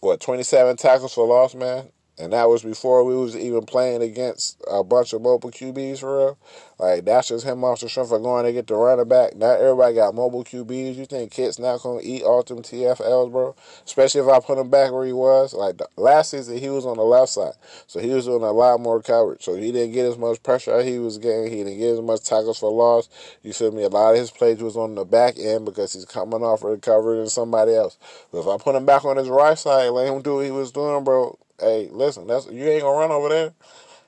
[0.00, 1.88] what 27 tackles for loss, man.
[2.18, 6.18] And that was before we was even playing against a bunch of mobile QBs for
[6.18, 6.38] real.
[6.78, 9.36] Like that's just him off the strength of going to get the running back.
[9.36, 10.96] Not everybody got mobile QBs.
[10.96, 13.54] You think Kit's not gonna eat all them TFLs, bro?
[13.84, 15.54] Especially if I put him back where he was.
[15.54, 17.54] Like last season, he was on the left side,
[17.86, 19.44] so he was doing a lot more coverage.
[19.44, 21.50] So he didn't get as much pressure he was getting.
[21.50, 23.08] He didn't get as much tackles for loss.
[23.42, 23.82] You feel me?
[23.82, 27.18] A lot of his plays was on the back end because he's coming off recovery
[27.18, 27.98] than somebody else.
[28.32, 30.50] But if I put him back on his right side, let him do what he
[30.50, 31.38] was doing, bro.
[31.60, 33.52] Hey, listen, that's you ain't gonna run over there.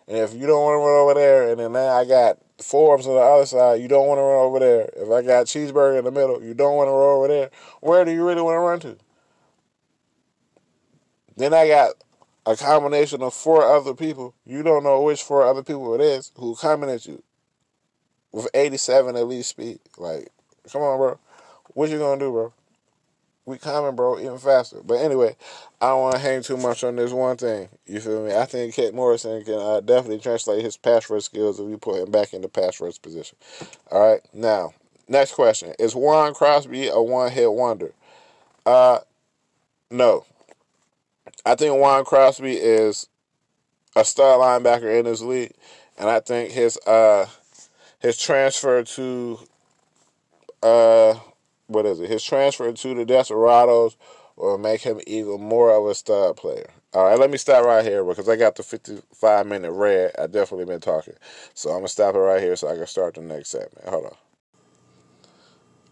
[0.07, 3.07] And if you don't want to run over there, and then now I got Forbes
[3.07, 4.91] on the other side, you don't want to run over there.
[4.97, 7.51] If I got cheeseburger in the middle, you don't want to run over there.
[7.81, 8.97] Where do you really want to run to?
[11.37, 11.95] Then I got
[12.45, 14.35] a combination of four other people.
[14.45, 17.23] You don't know which four other people it is who coming at you
[18.33, 19.81] with 87 at least speed.
[19.97, 20.29] Like,
[20.71, 21.19] come on, bro.
[21.75, 22.53] What you gonna do, bro?
[23.51, 24.81] We coming, bro, even faster.
[24.85, 25.35] But anyway,
[25.81, 27.69] I don't want to hang too much on this one thing.
[27.85, 28.33] You feel me?
[28.33, 32.01] I think Kit Morrison can uh, definitely translate his pass rush skills if you put
[32.01, 33.37] him back in the pass rush position.
[33.91, 34.73] All right, now
[35.09, 37.93] next question: Is Juan Crosby a one-hit wonder?
[38.65, 39.01] Uh,
[39.91, 40.25] no.
[41.45, 43.09] I think Juan Crosby is
[43.97, 45.55] a star linebacker in this league,
[45.99, 47.27] and I think his uh
[47.99, 49.39] his transfer to
[50.63, 51.15] uh
[51.71, 52.11] what is it?
[52.11, 53.97] His transfer to the Desperados
[54.37, 56.71] will make him even more of a stud player.
[56.93, 60.13] All right, let me stop right here because I got the 55 minute red.
[60.19, 61.15] I definitely been talking.
[61.55, 63.89] So I'm going to stop it right here so I can start the next segment.
[63.89, 64.17] Hold on.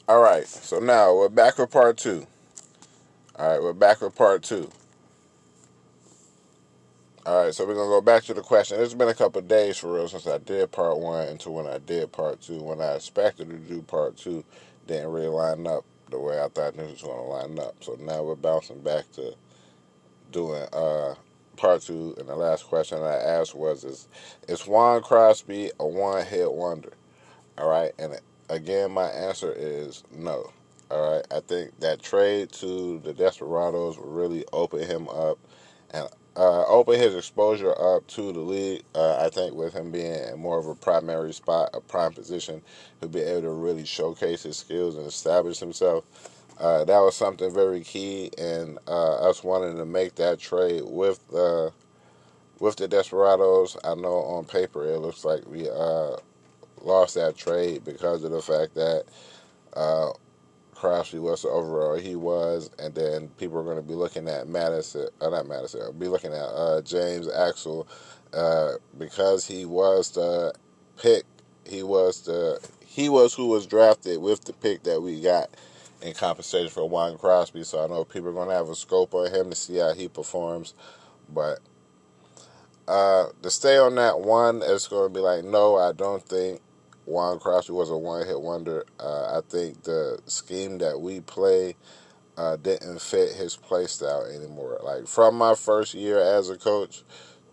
[0.08, 2.26] All right, so now we're back for part two.
[3.36, 4.70] All right, we're back for part two.
[7.26, 8.80] All right, so we're gonna go back to the question.
[8.80, 11.76] It's been a couple days for real since I did part one until when I
[11.76, 12.62] did part two.
[12.62, 14.44] When I expected to do part two,
[14.88, 17.76] didn't really line up the way I thought this was gonna line up.
[17.82, 19.34] So now we're bouncing back to
[20.32, 21.14] doing uh,
[21.56, 22.14] part two.
[22.18, 24.08] And the last question I asked was: Is
[24.48, 26.92] is Juan Crosby a one hit wonder?
[27.58, 28.18] All right, and
[28.50, 30.52] again, my answer is no.
[30.90, 35.38] All right, I think that trade to the Desperados really open him up
[35.90, 36.08] and
[36.38, 38.82] uh, open his exposure up to the league.
[38.94, 42.62] Uh, I think with him being more of a primary spot, a prime position,
[43.00, 46.04] he'll be able to really showcase his skills and establish himself.
[46.60, 51.26] Uh, that was something very key in uh, us wanting to make that trade with
[51.28, 51.72] the
[52.60, 53.76] with the Desperados.
[53.84, 56.16] I know on paper it looks like we uh,
[56.82, 59.04] lost that trade because of the fact that
[59.74, 60.10] uh,
[60.78, 65.08] Crosby was overall he was, and then people are going to be looking at Madison,
[65.20, 67.88] uh, not Madison, be looking at uh, James Axel
[68.32, 70.54] uh, because he was the
[70.96, 71.24] pick.
[71.66, 75.50] He was the he was who was drafted with the pick that we got
[76.00, 77.64] in compensation for Juan Crosby.
[77.64, 79.94] So I know people are going to have a scope on him to see how
[79.94, 80.74] he performs,
[81.28, 81.58] but.
[82.86, 86.62] Uh, to stay on that one, it's going to be like, no, I don't think
[87.08, 88.84] Juan Crosby was a one hit wonder.
[89.00, 91.74] Uh, I think the scheme that we play
[92.36, 94.78] uh, didn't fit his play style anymore.
[94.82, 97.02] Like from my first year as a coach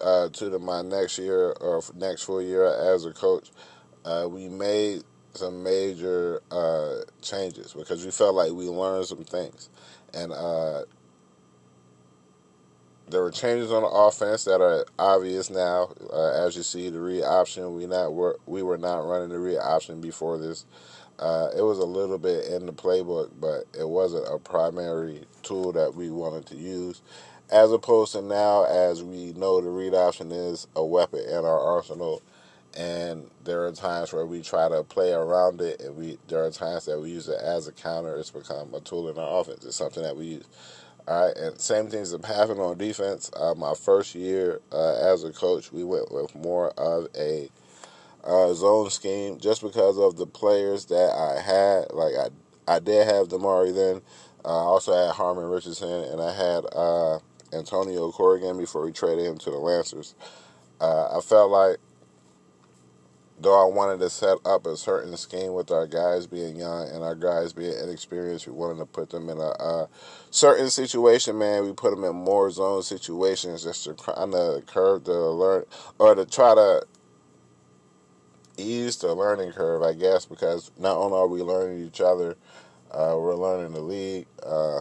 [0.01, 3.51] uh, to the, my next year or next full year as a coach,
[4.03, 5.03] uh, we made
[5.33, 9.69] some major uh, changes because we felt like we learned some things.
[10.13, 10.83] And uh,
[13.09, 15.93] there were changes on the offense that are obvious now.
[16.11, 19.39] Uh, as you see, the read option we not were we were not running the
[19.39, 20.65] read option before this.
[21.19, 25.71] Uh, it was a little bit in the playbook, but it wasn't a primary tool
[25.71, 27.01] that we wanted to use.
[27.51, 31.59] As opposed to now, as we know, the read option is a weapon in our
[31.59, 32.21] arsenal,
[32.75, 36.51] and there are times where we try to play around it, and we there are
[36.51, 38.17] times that we use it as a counter.
[38.17, 39.65] It's become a tool in our offense.
[39.65, 40.45] It's something that we use.
[41.07, 43.29] Right, and same things have happened on defense.
[43.35, 47.49] Uh, my first year uh, as a coach, we went with more of a
[48.23, 51.93] uh, zone scheme just because of the players that I had.
[51.93, 54.01] Like I, I did have Damari then.
[54.43, 57.19] I also had Harmon Richardson, and I had uh,
[57.53, 60.15] Antonio Corrigan before we traded him to the Lancers.
[60.81, 61.77] Uh, I felt like
[63.39, 67.03] though I wanted to set up a certain scheme with our guys being young and
[67.03, 69.89] our guys being inexperienced, we wanted to put them in a, a
[70.31, 71.65] certain situation, man.
[71.65, 75.65] We put them in more zone situations just to kind of curve the learn
[75.99, 76.85] or to try to
[78.57, 82.37] ease the learning curve, I guess, because not only are we learning each other,
[82.91, 84.27] uh, we're learning the league.
[84.41, 84.79] Uh,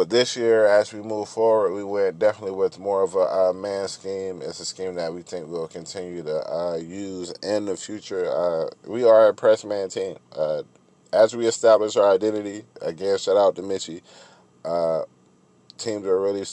[0.00, 3.86] but this year, as we move forward, we went definitely with more of a man
[3.86, 4.40] scheme.
[4.40, 8.26] It's a scheme that we think we'll continue to uh, use in the future.
[8.26, 10.16] Uh, we are a press man team.
[10.34, 10.62] Uh,
[11.12, 14.00] as we establish our identity, again, shout out to Mitchie.
[14.64, 15.02] Uh,
[15.76, 16.46] teams are really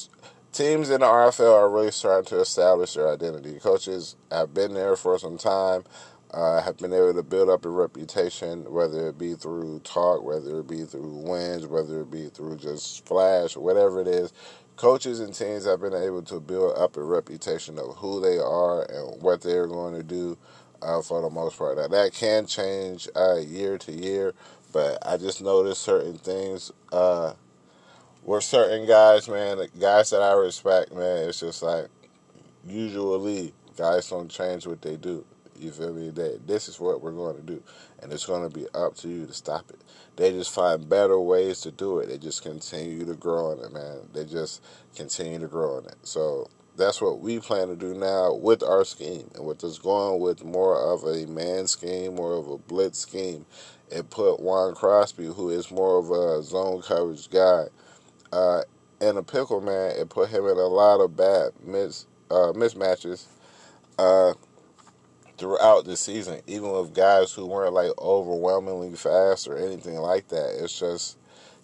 [0.51, 3.59] teams in the RFL are really starting to establish their identity.
[3.59, 5.85] Coaches have been there for some time,
[6.34, 10.59] uh, have been able to build up a reputation, whether it be through talk, whether
[10.59, 14.34] it be through wins, whether it be through just flash, whatever it is.
[14.75, 18.84] Coaches and teams have been able to build up a reputation of who they are
[18.84, 20.38] and what they're going to do
[20.82, 21.78] uh, for the most part.
[21.78, 24.34] Now, that can change uh, year to year,
[24.73, 27.34] but I just noticed certain things uh,
[28.23, 31.88] with certain guys, man, guys that I respect, man, it's just like
[32.67, 35.25] usually guys don't change what they do.
[35.60, 36.10] You feel me?
[36.12, 37.64] That this is what we're going to do,
[38.01, 39.80] and it's going to be up to you to stop it.
[40.16, 42.08] They just find better ways to do it.
[42.08, 44.10] They just continue to grow in it, man.
[44.14, 44.64] They just
[44.95, 45.95] continue to grow in it.
[46.03, 50.22] So that's what we plan to do now with our scheme, and with us going
[50.22, 53.45] with more of a man scheme, more of a blitz scheme.
[53.89, 57.66] It put Juan Crosby, who is more of a zone coverage guy,
[58.32, 58.62] uh,
[58.99, 59.91] in a pickle, man.
[59.97, 63.26] It put him in a lot of bad mis uh, mismatches.
[63.97, 64.34] Uh,
[65.38, 70.63] throughout the season, even with guys who weren't like overwhelmingly fast or anything like that.
[70.63, 71.17] It's just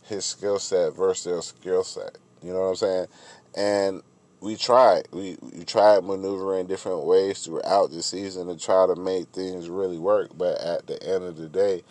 [0.05, 2.17] his skill set versus their skill set.
[2.41, 3.07] You know what I'm saying?
[3.55, 4.03] And
[4.41, 5.07] we tried.
[5.11, 9.97] We, we tried maneuvering different ways throughout the season to try to make things really
[9.97, 10.31] work.
[10.37, 11.83] But at the end of the day,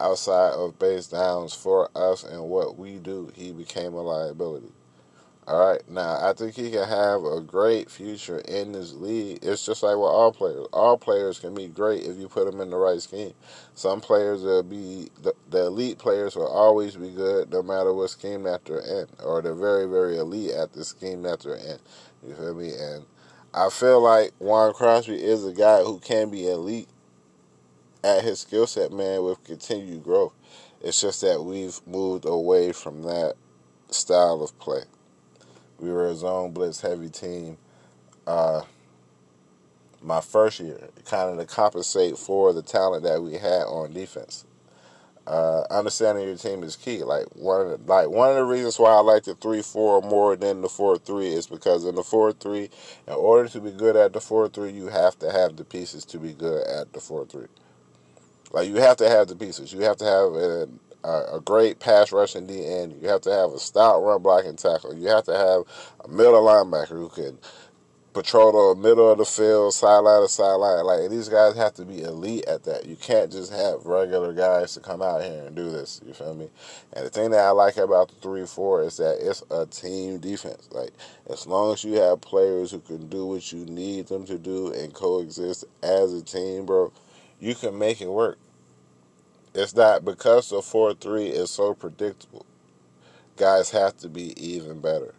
[0.00, 4.72] outside of base downs for us and what we do, he became a liability.
[5.46, 9.40] All right, now I think he can have a great future in this league.
[9.42, 10.66] It's just like with all players.
[10.72, 13.32] All players can be great if you put them in the right scheme.
[13.74, 18.10] Some players will be the, the elite players will always be good no matter what
[18.10, 21.78] scheme that they're in, or they're very very elite at the scheme that they're in.
[22.26, 22.72] You feel me?
[22.78, 23.06] And
[23.52, 26.88] I feel like Juan Crosby is a guy who can be elite
[28.04, 30.34] at his skill set, man, with continued growth.
[30.80, 33.34] It's just that we've moved away from that
[33.90, 34.82] style of play.
[35.80, 37.56] We were a zone blitz heavy team.
[38.26, 38.62] Uh,
[40.02, 44.44] my first year, kind of to compensate for the talent that we had on defense.
[45.26, 47.02] Uh, understanding your team is key.
[47.02, 50.02] Like one of the, like one of the reasons why I like the three four
[50.02, 52.70] more than the four three is because in the four three,
[53.06, 56.04] in order to be good at the four three, you have to have the pieces
[56.06, 57.46] to be good at the four three.
[58.52, 59.72] Like you have to have the pieces.
[59.72, 60.68] You have to have a,
[61.04, 62.96] a, a great pass rushing D end.
[63.00, 64.94] You have to have a stout run blocking tackle.
[64.94, 65.62] You have to have
[66.04, 67.38] a middle linebacker who can
[68.12, 70.84] patrol the middle of the field, sideline to sideline.
[70.84, 72.86] Like these guys have to be elite at that.
[72.86, 76.00] You can't just have regular guys to come out here and do this.
[76.04, 76.50] You feel me?
[76.92, 80.18] And the thing that I like about the three four is that it's a team
[80.18, 80.68] defense.
[80.72, 80.90] Like
[81.28, 84.72] as long as you have players who can do what you need them to do
[84.72, 86.92] and coexist as a team, bro,
[87.38, 88.38] you can make it work.
[89.54, 92.46] It's not because the four three is so predictable.
[93.36, 95.14] Guys have to be even better.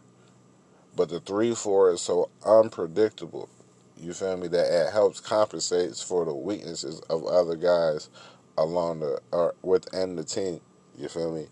[0.96, 3.50] But the three four is so unpredictable.
[3.98, 4.48] You feel me?
[4.50, 8.10] That it helps compensates for the weaknesses of other guys
[8.58, 10.62] along the or within the team.
[10.98, 11.48] You feel me?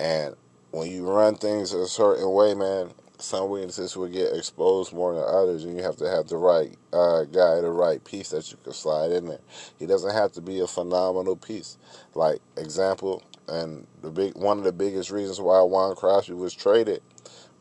[0.00, 0.36] And
[0.72, 2.90] when you run things a certain way, man,
[3.24, 6.76] some weaknesses will get exposed more than others, and you have to have the right
[6.92, 9.40] uh, guy, the right piece that you can slide in there.
[9.78, 11.78] He doesn't have to be a phenomenal piece.
[12.14, 17.02] Like example, and the big one of the biggest reasons why Juan Crosby was traded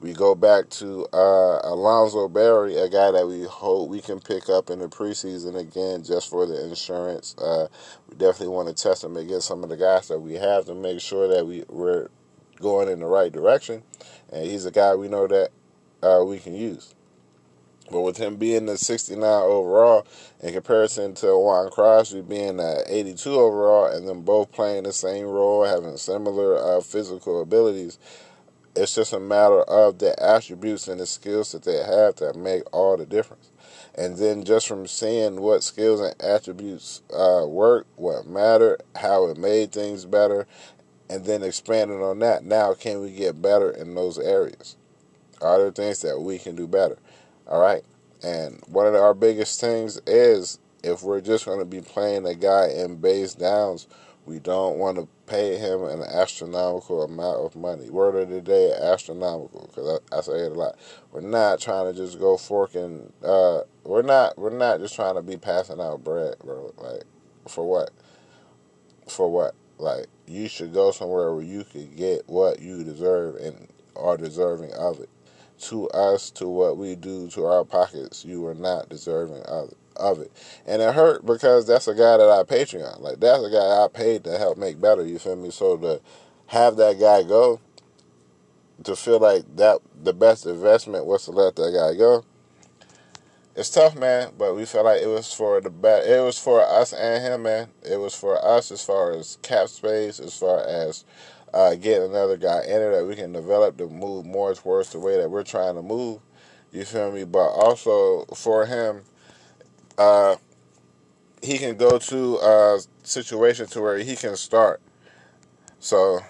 [0.03, 4.49] we go back to uh, Alonzo Berry, a guy that we hope we can pick
[4.49, 7.33] up in the preseason again just for the insurance.
[7.37, 7.67] Uh,
[8.09, 10.75] we definitely want to test him against some of the guys that we have to
[10.75, 12.09] make sure that we, we're
[12.59, 13.81] going in the right direction.
[14.33, 15.49] And he's a guy we know that
[16.01, 16.95] uh, we can use.
[17.91, 20.07] But with him being the 69 overall,
[20.41, 25.25] in comparison to Juan Crosby being the 82 overall, and them both playing the same
[25.25, 27.99] role, having similar uh, physical abilities,
[28.75, 32.63] it's just a matter of the attributes and the skills that they have that make
[32.73, 33.51] all the difference.
[33.95, 39.37] And then just from seeing what skills and attributes uh, work, what matter, how it
[39.37, 40.47] made things better,
[41.13, 44.75] and then expanding on that, now can we get better in those areas?
[45.41, 46.97] Are there things that we can do better?
[47.45, 47.83] All right.
[48.23, 52.33] And one of our biggest things is if we're just going to be playing a
[52.33, 53.87] guy in base downs,
[54.25, 57.91] we don't want to pay him an astronomical amount of money.
[57.91, 60.79] Word of the day, astronomical, because I, I, say it a lot.
[61.11, 63.13] We're not trying to just go forking.
[63.23, 64.35] Uh, we're not.
[64.39, 66.73] We're not just trying to be passing out bread, bro.
[66.77, 67.03] Like,
[67.47, 67.91] for what?
[69.07, 69.53] For what?
[69.83, 74.73] Like, you should go somewhere where you could get what you deserve and are deserving
[74.73, 75.09] of it.
[75.69, 79.77] To us, to what we do to our pockets, you are not deserving of it
[79.95, 80.31] of it.
[80.65, 82.99] And it hurt because that's a guy that I Patreon.
[83.01, 85.51] Like that's a guy I paid to help make better, you feel me?
[85.51, 86.01] So to
[86.47, 87.59] have that guy go,
[88.83, 92.25] to feel like that the best investment was to let that guy go.
[93.55, 96.07] It's tough, man, but we felt like it was for the best.
[96.07, 97.67] It was for us and him, man.
[97.83, 101.05] It was for us as far as cap space, as far as
[101.53, 104.97] uh, getting another guy in there that we can develop to move more towards the
[104.97, 106.19] way that we're trying to move.
[106.71, 107.25] You feel me?
[107.25, 109.03] But also for him,
[109.99, 110.37] uh,
[111.43, 114.81] he can go to a situation to where he can start.
[115.79, 116.21] So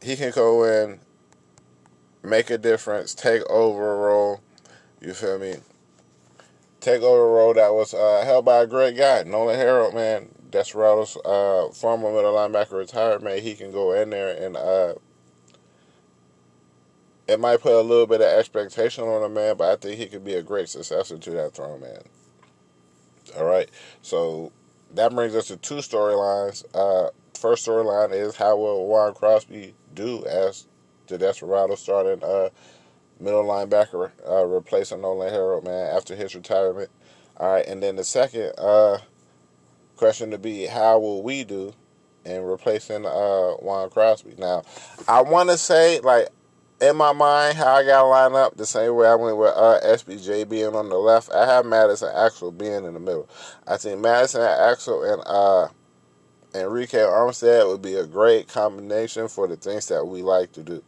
[0.00, 1.00] he can go in,
[2.22, 4.40] make a difference, take over a role.
[5.02, 5.56] You feel me?
[6.84, 10.28] Take over a role that was uh, held by a great guy, Nolan Harold, man.
[10.50, 13.40] Desperado's uh, former middle linebacker retired, man.
[13.40, 14.92] He can go in there and uh,
[17.26, 20.08] it might put a little bit of expectation on him, man, but I think he
[20.08, 22.02] could be a great successor to that throne, man.
[23.38, 23.70] All right.
[24.02, 24.52] So
[24.92, 26.66] that brings us to two storylines.
[26.74, 30.66] Uh, first storyline is how will Juan Crosby do as
[31.06, 32.50] the Desperado starting uh,
[33.20, 36.90] middle linebacker, uh, replacing Nolan Harold, man, after his retirement.
[37.36, 37.66] All right.
[37.66, 38.98] And then the second uh,
[39.96, 41.72] question to be how will we do
[42.24, 44.34] in replacing uh, Juan Crosby?
[44.38, 44.62] Now,
[45.08, 46.28] I want to say, like,
[46.80, 49.54] in my mind, how I got to line up the same way I went with
[49.54, 51.30] uh, SBJ being on the left.
[51.32, 53.28] I have Mattison Axel being in the middle.
[53.66, 55.68] I think Mattison Axel and uh,
[56.54, 60.82] Enrique Armstead would be a great combination for the things that we like to do.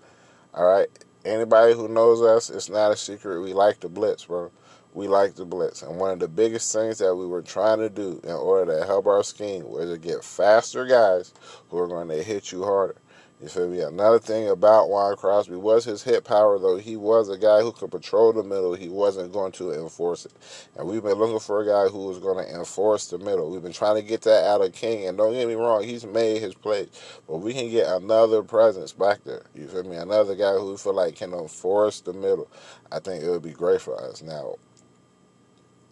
[0.54, 0.88] All right.
[1.26, 3.40] Anybody who knows us, it's not a secret.
[3.42, 4.50] We like the blitz, bro
[4.96, 5.82] we like the blitz.
[5.82, 8.86] And one of the biggest things that we were trying to do in order to
[8.86, 11.34] help our scheme was to get faster guys
[11.68, 12.96] who are going to hit you harder.
[13.40, 13.80] You feel me?
[13.80, 16.78] Another thing about Juan Crosby was his hit power, though.
[16.78, 18.74] He was a guy who could patrol the middle.
[18.74, 20.32] He wasn't going to enforce it.
[20.74, 23.50] And we've been looking for a guy who was going to enforce the middle.
[23.50, 25.06] We've been trying to get that out of King.
[25.06, 26.88] And don't get me wrong, he's made his plays.
[27.28, 29.42] But we can get another presence back there.
[29.54, 29.96] You feel me?
[29.96, 32.50] Another guy who we feel like can enforce the middle.
[32.90, 34.22] I think it would be great for us.
[34.22, 34.54] Now,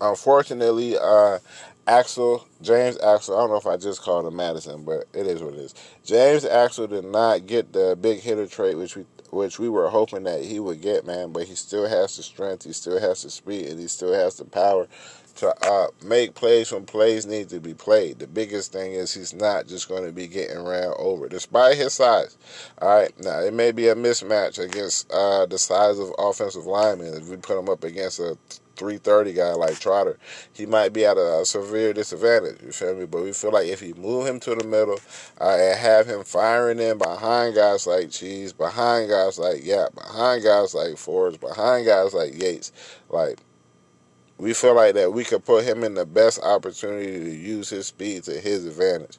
[0.01, 1.41] unfortunately, uh,
[1.87, 5.43] Axel, James Axel, I don't know if I just called him Madison, but it is
[5.43, 5.74] what it is.
[6.05, 10.22] James Axel did not get the big hitter trait, which we which we were hoping
[10.22, 11.32] that he would get, man.
[11.32, 14.37] But he still has the strength, he still has the speed, and he still has
[14.37, 14.87] the power
[15.37, 18.20] to uh, make plays when plays need to be played.
[18.20, 21.93] The biggest thing is he's not just going to be getting ran over, despite his
[21.93, 22.39] size.
[22.80, 27.14] All right, now it may be a mismatch against uh, the size of offensive linemen
[27.14, 28.39] if we put him up against a
[28.77, 30.18] 330 guy like Trotter,
[30.53, 32.62] he might be at a, severe disadvantage.
[32.62, 33.07] You feel me?
[33.07, 34.99] But we feel like if you move him to the middle
[35.41, 40.43] uh, and have him firing in behind guys like Cheese, behind guys like yeah, behind
[40.43, 42.72] guys like Forbes, behind guys like Yates,
[43.09, 43.41] like
[44.39, 47.87] we feel like that we could put him in the best opportunity to use his
[47.87, 49.18] speed to his advantage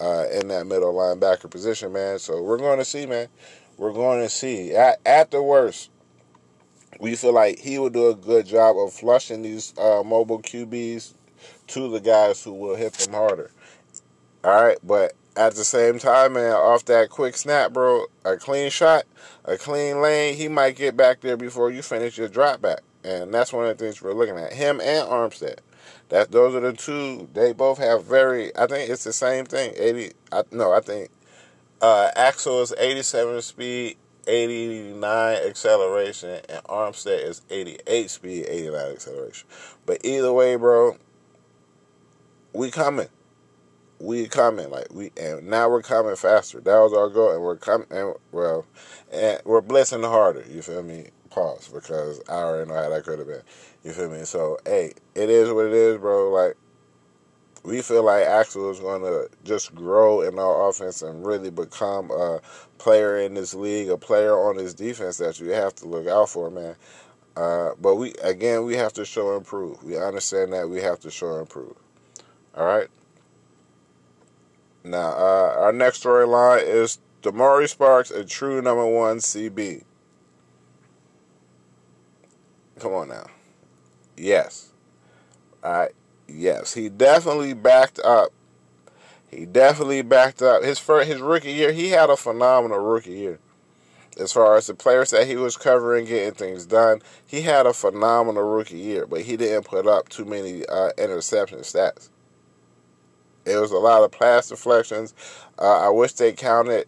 [0.00, 2.18] uh, in that middle linebacker position, man.
[2.18, 3.28] So we're going to see, man.
[3.76, 4.72] We're going to see.
[4.74, 5.90] At, at the worst,
[7.00, 11.14] we feel like he will do a good job of flushing these uh, mobile QBs
[11.68, 13.50] to the guys who will hit them harder.
[14.42, 18.70] All right, but at the same time, man, off that quick snap, bro, a clean
[18.70, 19.04] shot,
[19.44, 22.80] a clean lane, he might get back there before you finish your drop back.
[23.02, 24.52] And that's one of the things we're looking at.
[24.52, 25.58] Him and Armstead.
[26.08, 27.28] That those are the two.
[27.34, 28.54] They both have very.
[28.56, 29.72] I think it's the same thing.
[29.76, 30.12] Eighty.
[30.32, 31.10] I, no, I think
[31.80, 33.96] uh, Axel is eighty-seven speed.
[34.26, 39.48] 89 acceleration, and Armstead is 88 speed, 89 acceleration.
[39.86, 40.96] But either way, bro,
[42.52, 43.08] we coming.
[44.00, 46.60] We coming like we and now we're coming faster.
[46.60, 47.86] That was our goal, and we're coming.
[47.90, 48.66] And well,
[49.12, 50.44] and we're blessing harder.
[50.50, 51.08] You feel me?
[51.30, 53.42] Pause because I already know how that could have been.
[53.82, 54.24] You feel me?
[54.24, 56.30] So hey, it is what it is, bro.
[56.30, 56.56] Like
[57.64, 62.10] we feel like Axel is going to just grow in our offense and really become
[62.10, 62.40] a
[62.76, 66.28] player in this league, a player on this defense that you have to look out
[66.28, 66.76] for, man.
[67.36, 69.82] Uh, but we again, we have to show improve.
[69.82, 71.74] We understand that we have to show improve.
[72.54, 72.88] All right.
[74.84, 79.82] Now, uh, our next storyline is Damari Sparks, a true number one CB.
[82.78, 83.26] Come on now.
[84.16, 84.70] Yes.
[85.64, 85.92] All right.
[86.28, 88.32] Yes, he definitely backed up.
[89.30, 91.72] He definitely backed up his first, his rookie year.
[91.72, 93.38] He had a phenomenal rookie year.
[94.18, 97.72] As far as the players that he was covering, getting things done, he had a
[97.72, 102.10] phenomenal rookie year, but he didn't put up too many uh, interception stats.
[103.44, 105.14] It was a lot of pass deflections.
[105.58, 106.86] Uh, I wish they counted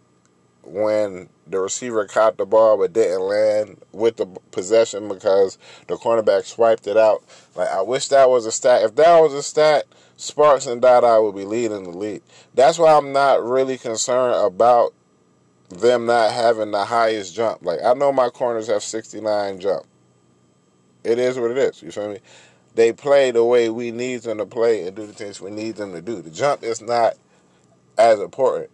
[0.62, 6.44] when the receiver caught the ball but didn't land with the possession because the cornerback
[6.44, 7.22] swiped it out.
[7.54, 8.82] Like I wish that was a stat.
[8.82, 9.84] If that was a stat,
[10.16, 12.22] Sparks and Dada would be leading the league.
[12.54, 14.94] That's why I'm not really concerned about
[15.68, 17.62] them not having the highest jump.
[17.62, 19.84] Like I know my corners have 69 jump.
[21.04, 21.82] It is what it is.
[21.82, 22.18] You feel me?
[22.74, 25.76] They play the way we need them to play and do the things we need
[25.76, 26.20] them to do.
[26.20, 27.14] The jump is not
[27.96, 28.70] as important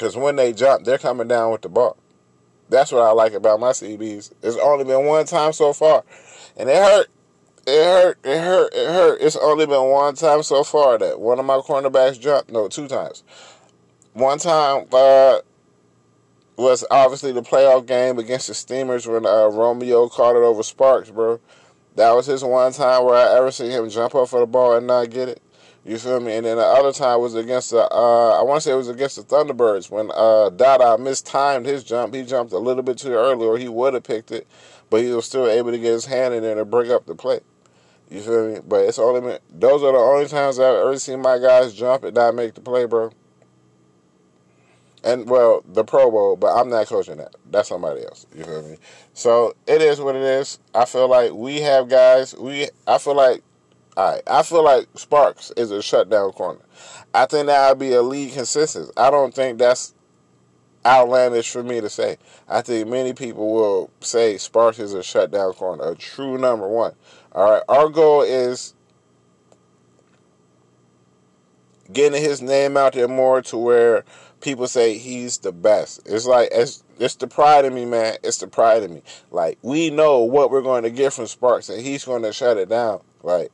[0.00, 1.98] because when they jump, they're coming down with the ball.
[2.70, 4.32] That's what I like about my CBs.
[4.42, 6.04] It's only been one time so far,
[6.56, 7.08] and it hurt.
[7.66, 8.18] It hurt.
[8.24, 8.74] It hurt.
[8.74, 9.20] It hurt.
[9.20, 12.50] It's only been one time so far that one of my cornerbacks jumped.
[12.50, 13.22] No, two times.
[14.14, 15.40] One time uh,
[16.56, 21.10] was obviously the playoff game against the Steamers when uh, Romeo caught it over Sparks,
[21.10, 21.40] bro.
[21.96, 24.76] That was his one time where I ever seen him jump up for the ball
[24.76, 25.42] and not get it.
[25.84, 26.36] You feel me?
[26.36, 28.88] And then the other time was against the uh, I want to say it was
[28.88, 32.14] against the Thunderbirds when uh, Dada mistimed his jump.
[32.14, 34.46] He jumped a little bit too early, or he would have picked it,
[34.90, 37.14] but he was still able to get his hand in there to bring up the
[37.14, 37.40] play.
[38.10, 38.60] You feel me?
[38.66, 42.14] But it's only those are the only times I've ever seen my guys jump and
[42.14, 43.12] not make the play, bro.
[45.02, 47.34] And well, the Pro Bowl, but I'm not coaching that.
[47.50, 48.26] That's somebody else.
[48.36, 48.76] You feel me?
[49.14, 50.58] So it is what it is.
[50.74, 52.34] I feel like we have guys.
[52.36, 53.42] We I feel like,
[53.96, 54.22] all right.
[54.26, 56.60] I feel like Sparks is a shutdown corner.
[57.12, 58.90] I think that would be a league consensus.
[58.96, 59.94] I don't think that's
[60.86, 62.16] outlandish for me to say.
[62.48, 66.94] I think many people will say Sparks is a shutdown corner, a true number one.
[67.32, 67.62] All right.
[67.68, 68.74] Our goal is
[71.92, 74.04] getting his name out there more to where
[74.40, 76.00] people say he's the best.
[76.06, 78.16] It's like it's it's the pride in me, man.
[78.22, 79.02] It's the pride in me.
[79.30, 82.56] Like we know what we're going to get from Sparks, and he's going to shut
[82.56, 83.00] it down.
[83.22, 83.50] Like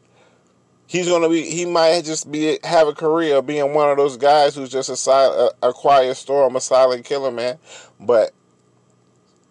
[0.87, 4.55] he's to be, he might just be have a career being one of those guys
[4.55, 7.59] who's just a, a, a quiet storm, a silent killer, man.
[8.01, 8.33] But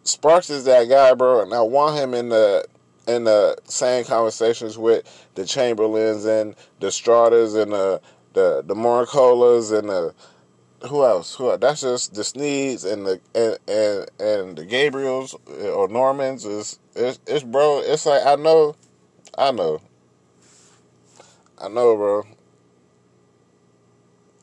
[0.03, 2.65] Sparks is that guy, bro, and I want him in the
[3.07, 8.01] in the same conversations with the Chamberlains and the Stratas and the
[8.33, 10.13] the the Marcolas and the
[10.87, 11.35] who else?
[11.35, 11.59] Who else?
[11.61, 15.35] That's just the Sneeds and the and and, and the Gabriels
[15.75, 17.81] or Normans is it's, it's bro.
[17.83, 18.75] It's like I know,
[19.37, 19.81] I know,
[21.57, 22.23] I know, bro.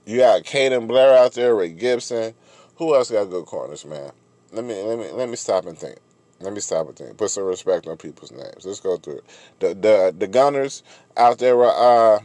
[0.05, 2.34] You got Caden Blair out there, Ray Gibson.
[2.76, 4.10] Who else got good corners, man?
[4.52, 5.98] Let me let me let me stop and think.
[6.40, 7.16] Let me stop and think.
[7.16, 8.64] Put some respect on people's names.
[8.64, 9.24] Let's go through it.
[9.60, 10.82] The the the Gunners
[11.16, 11.62] out there.
[11.64, 12.20] Uh,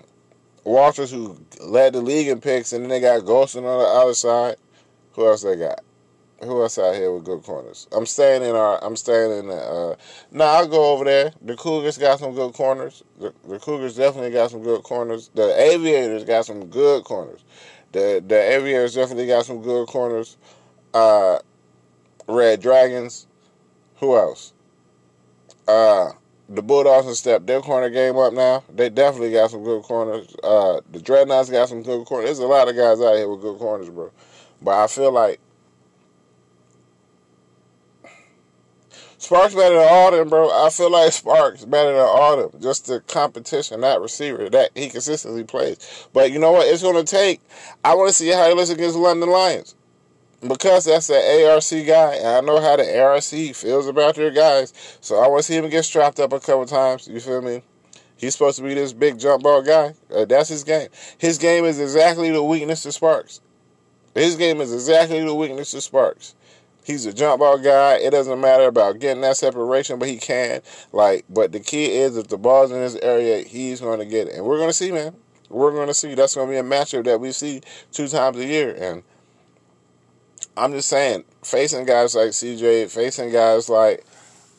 [0.68, 4.14] Walters, who led the league in picks, and then they got Golston on the other
[4.14, 4.57] side.
[5.14, 5.80] Who else they got?
[6.43, 7.88] Who else out here with good corners?
[7.91, 8.84] I'm staying in our.
[8.84, 9.49] I'm staying in.
[9.49, 9.95] Uh,
[10.31, 11.34] nah, I'll go over there.
[11.41, 13.03] The Cougars got some good corners.
[13.19, 15.31] The, the Cougars definitely got some good corners.
[15.34, 17.43] The Aviators got some good corners.
[17.91, 20.38] The the Aviators definitely got some good corners.
[20.93, 21.39] Uh,
[22.27, 23.26] Red Dragons.
[23.95, 24.53] Who else?
[25.68, 26.11] Uh,
[26.49, 28.64] the Bulldogs have stepped their corner game up now.
[28.73, 30.35] They definitely got some good corners.
[30.43, 32.27] Uh, the Dreadnoughts got some good corners.
[32.27, 34.11] There's a lot of guys out here with good corners, bro.
[34.61, 35.39] But I feel like
[39.27, 40.49] Sparks better than them, bro.
[40.49, 42.61] I feel like Sparks better than them.
[42.61, 46.07] Just the competition, that receiver that he consistently plays.
[46.13, 46.65] But you know what?
[46.65, 47.41] It's going to take.
[47.83, 49.75] I want to see how he looks against the London Lions
[50.47, 54.71] because that's the ARC guy, and I know how the ARC feels about their guys.
[55.01, 57.09] So I want to see him get strapped up a couple times.
[57.09, 57.63] You feel me?
[58.15, 59.93] He's supposed to be this big jump ball guy.
[60.09, 60.87] Uh, that's his game.
[61.17, 63.41] His game is exactly the weakness of Sparks.
[64.15, 66.33] His game is exactly the weakness of Sparks.
[66.88, 67.95] He's a jump ball guy.
[67.95, 70.61] It doesn't matter about getting that separation, but he can.
[70.93, 74.30] Like, but the key is if the ball's in his area, he's going to get
[74.30, 75.14] it, and we're going to see, man.
[75.49, 76.15] We're going to see.
[76.15, 77.59] That's going to be a matchup that we see
[77.91, 79.03] two times a year, and
[80.55, 84.05] I'm just saying, facing guys like CJ, facing guys like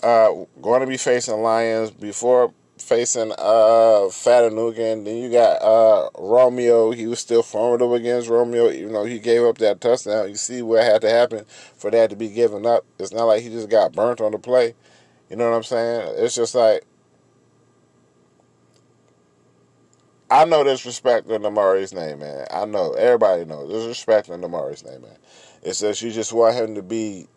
[0.03, 0.29] uh,
[0.61, 2.53] going to be facing Lions before
[2.83, 5.01] facing uh, Chattanooga.
[5.03, 6.91] Then you got uh, Romeo.
[6.91, 10.29] He was still formidable against Romeo, even though he gave up that touchdown.
[10.29, 11.45] You see what had to happen
[11.77, 12.85] for that to be given up.
[12.99, 14.75] It's not like he just got burnt on the play.
[15.31, 16.15] You know what I'm saying?
[16.19, 16.85] It's just like
[20.31, 22.47] I know there's respect in Amari's name, man.
[22.51, 25.17] I know everybody knows there's respect in Amari's name, man.
[25.63, 27.29] It's that you just want him to be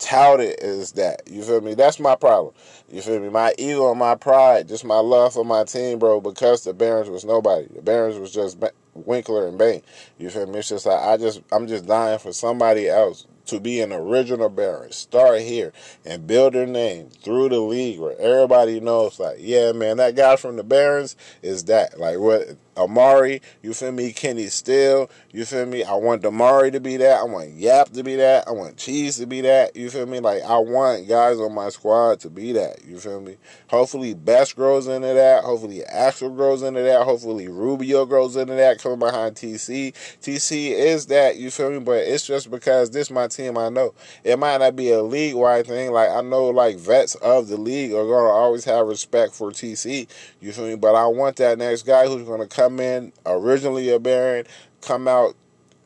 [0.00, 1.22] touted as that.
[1.30, 1.74] You feel me?
[1.74, 2.54] That's my problem.
[2.90, 3.28] You feel me?
[3.28, 6.20] My ego and my pride, just my love for my team, bro.
[6.20, 7.68] Because the Barons was nobody.
[7.72, 8.58] The Barons was just
[8.94, 9.82] Winkler and Bain.
[10.18, 10.58] You feel me?
[10.58, 14.48] It's just like I just I'm just dying for somebody else to be an original
[14.48, 14.92] Baron.
[14.92, 15.72] Start here
[16.04, 20.36] and build their name through the league where everybody knows, like, yeah, man, that guy
[20.36, 21.98] from the Barons is that.
[21.98, 22.56] Like what
[22.86, 24.12] Amar'e, you feel me?
[24.12, 25.84] Kenny Steele, you feel me?
[25.84, 27.20] I want Damari to be that.
[27.20, 28.48] I want Yap to be that.
[28.48, 29.76] I want Cheese to be that.
[29.76, 30.20] You feel me?
[30.20, 32.84] Like I want guys on my squad to be that.
[32.84, 33.36] You feel me?
[33.68, 35.44] Hopefully Best grows into that.
[35.44, 37.04] Hopefully Axel grows into that.
[37.04, 38.80] Hopefully Rubio grows into that.
[38.80, 39.92] Coming behind TC.
[40.20, 41.36] TC is that.
[41.36, 41.78] You feel me?
[41.80, 43.56] But it's just because this my team.
[43.58, 43.94] I know
[44.24, 45.92] it might not be a league wide thing.
[45.92, 50.08] Like I know like vets of the league are gonna always have respect for TC.
[50.40, 50.76] You feel me?
[50.76, 54.46] But I want that next guy who's gonna come in originally a Baron,
[54.82, 55.34] come out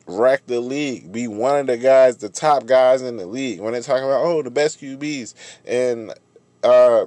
[0.07, 3.59] wreck the league, be one of the guys, the top guys in the league.
[3.59, 5.33] When they talk about oh the best QBs
[5.65, 6.13] and
[6.63, 7.05] uh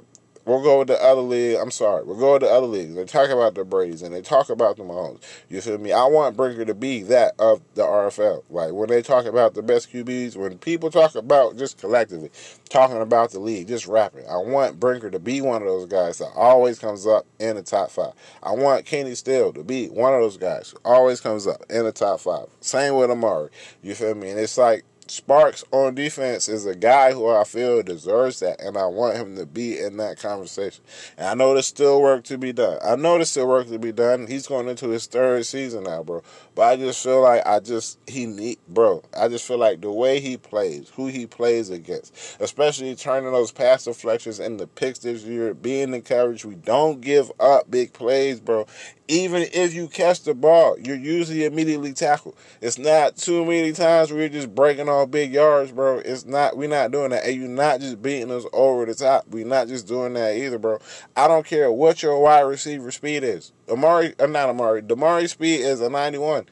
[0.49, 1.57] We'll go with the other league.
[1.57, 2.03] I'm sorry.
[2.03, 2.95] We'll go with the other leagues.
[2.95, 5.21] They talk about the Brady's and they talk about the Mahomes.
[5.47, 5.91] You feel me?
[5.91, 8.41] I want Brinker to be that of the RFL.
[8.49, 12.31] Like when they talk about the best QBs, when people talk about just collectively
[12.67, 14.27] talking about the league, just rapping.
[14.27, 17.61] I want Brinker to be one of those guys that always comes up in the
[17.61, 18.13] top five.
[18.41, 21.83] I want Kenny Steele to be one of those guys who always comes up in
[21.85, 22.47] the top five.
[22.59, 23.49] Same with Amar'e.
[23.83, 24.31] You feel me?
[24.31, 28.77] And it's like Sparks on defense is a guy who I feel deserves that, and
[28.77, 30.83] I want him to be in that conversation.
[31.17, 32.77] And I know there's still work to be done.
[32.83, 34.27] I know there's still work to be done.
[34.27, 36.21] He's going into his third season now, bro.
[36.59, 39.01] But I just feel like I just he need, bro.
[39.17, 43.53] I just feel like the way he plays, who he plays against, especially turning those
[43.53, 46.43] pass deflections into picks this year, being in coverage.
[46.43, 48.65] We don't give up big plays, bro
[49.09, 52.35] even if you catch the ball, you're usually immediately tackled.
[52.61, 55.97] It's not too many times you're just breaking off big yards, bro.
[55.97, 56.55] It's not.
[56.55, 59.27] We're not doing that, and you're not just beating us over the top.
[59.27, 60.77] We're not just doing that either, bro.
[61.17, 63.51] I don't care what your wide receiver speed is.
[63.69, 64.81] Amar'e, or uh, not Amar'e.
[64.81, 66.45] Damari speed is a 91.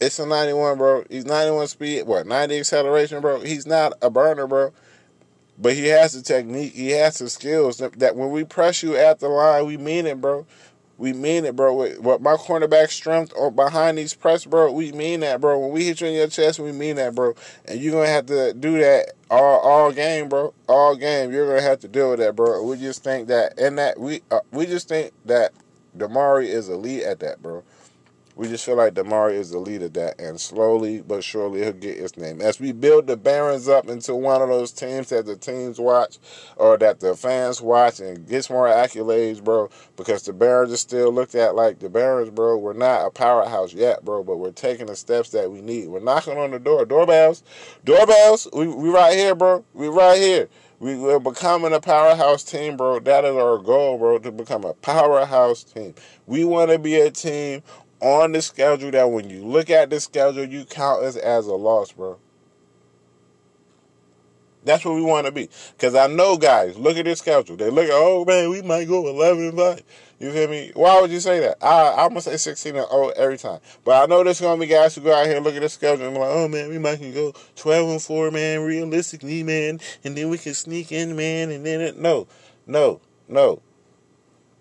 [0.00, 1.04] It's a 91, bro.
[1.10, 2.06] He's 91 speed.
[2.06, 3.40] What 90 acceleration, bro?
[3.40, 4.72] He's not a burner, bro.
[5.58, 9.20] But he has the technique, he has the skills that when we press you at
[9.20, 10.46] the line, we mean it, bro.
[11.00, 11.72] We mean it, bro.
[11.98, 15.58] What my cornerback strength or behind these press, bro, we mean that, bro.
[15.58, 17.34] When we hit you in your chest, we mean that, bro.
[17.64, 20.52] And you're gonna have to do that all all game, bro.
[20.68, 22.62] All game, you're gonna have to deal with that, bro.
[22.62, 25.52] We just think that, and that we uh, we just think that
[25.96, 27.64] Damari is elite at that, bro.
[28.36, 31.72] We just feel like Damari is the lead of that, and slowly but surely he'll
[31.72, 32.40] get his name.
[32.40, 36.18] As we build the Barons up into one of those teams that the teams watch
[36.56, 41.12] or that the fans watch and gets more accolades, bro, because the Barons are still
[41.12, 42.56] looked at like the Barons, bro.
[42.56, 45.88] We're not a powerhouse yet, bro, but we're taking the steps that we need.
[45.88, 46.84] We're knocking on the door.
[46.86, 47.42] Doorbells.
[47.84, 48.48] Doorbells.
[48.52, 49.64] We, we right here, bro.
[49.74, 50.48] We right here.
[50.78, 53.00] We, we're becoming a powerhouse team, bro.
[53.00, 55.94] That is our goal, bro, to become a powerhouse team.
[56.26, 57.62] We want to be a team
[58.00, 61.54] on the schedule that when you look at the schedule, you count us as a
[61.54, 62.18] loss, bro.
[64.64, 65.48] That's what we want to be.
[65.76, 67.56] Because I know guys, look at this schedule.
[67.56, 69.82] They look at, oh man, we might go 11 and 5.
[70.18, 70.70] You feel me?
[70.74, 71.56] Why would you say that?
[71.64, 73.60] I, I'm going to say 16 and 0 every time.
[73.84, 75.62] But I know there's going to be guys who go out here and look at
[75.62, 78.60] the schedule and be like, oh man, we might can go 12 and 4, man,
[78.60, 79.80] realistically, man.
[80.04, 81.50] And then we can sneak in, man.
[81.50, 82.26] And then it, no,
[82.66, 83.62] no, no.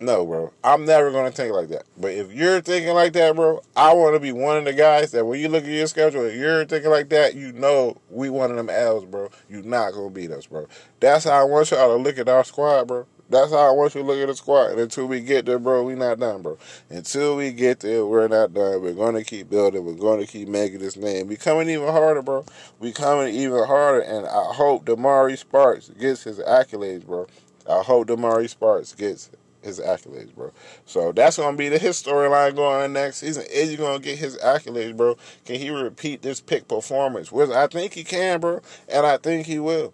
[0.02, 0.54] No, bro.
[0.64, 1.84] I'm never gonna think like that.
[1.98, 5.12] But if you're thinking like that, bro, I want to be one of the guys
[5.12, 8.30] that when you look at your schedule, if you're thinking like that, you know we
[8.30, 9.30] one of them L's, bro.
[9.50, 10.68] You're not gonna beat us, bro.
[11.02, 13.08] That's how I want y'all to look at our squad, bro.
[13.30, 14.72] That's how I want you to look at the squad.
[14.72, 16.58] And until we get there, bro, we not done, bro.
[16.90, 18.82] Until we get there, we're not done.
[18.82, 19.84] We're gonna keep building.
[19.84, 21.28] We're gonna keep making this name.
[21.28, 22.46] We coming even harder, bro.
[22.80, 24.00] We coming even harder.
[24.00, 27.28] And I hope Damari Sparks gets his accolades, bro.
[27.70, 29.30] I hope Damari Sparks gets
[29.62, 30.52] his accolades, bro.
[30.86, 33.44] So that's gonna be the his storyline going in next season.
[33.52, 35.18] Is he gonna get his accolades, bro?
[35.46, 37.32] Can he repeat this pick performance?
[37.34, 39.94] I think he can, bro, and I think he will.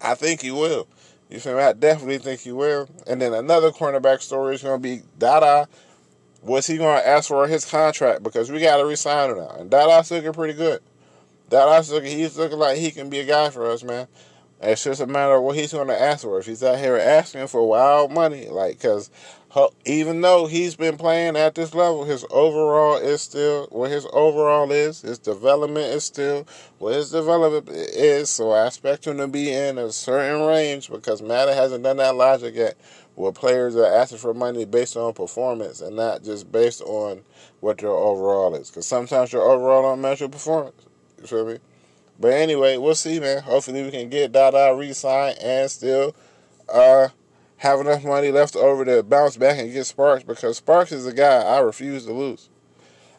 [0.00, 0.86] I think he will.
[1.30, 1.62] You feel me?
[1.62, 2.88] I definitely think he will.
[3.06, 5.68] And then another cornerback story is gonna be Dada.
[6.42, 8.22] Was he gonna ask for his contract?
[8.22, 9.56] Because we gotta resign him now.
[9.58, 10.80] And Dada's looking pretty good.
[11.48, 14.06] Dada's looking he's looking like he can be a guy for us, man.
[14.66, 16.38] It's just a matter of what he's going to ask for.
[16.38, 19.10] If he's out here asking for wild money, like, because
[19.84, 24.70] even though he's been playing at this level, his overall is still what his overall
[24.72, 25.02] is.
[25.02, 26.46] His development is still
[26.78, 28.30] what his development is.
[28.30, 32.16] So I expect him to be in a certain range because Madden hasn't done that
[32.16, 32.76] logic yet.
[33.14, 37.22] Where players are asking for money based on performance and not just based on
[37.60, 38.70] what your overall is.
[38.70, 40.74] Because sometimes your overall don't match your performance.
[41.20, 41.58] You feel me?
[42.18, 43.42] But anyway, we'll see, man.
[43.42, 46.14] Hopefully, we can get Dada re-signed and still
[46.72, 47.08] uh,
[47.58, 51.12] have enough money left over to bounce back and get Sparks because Sparks is a
[51.12, 52.48] guy I refuse to lose.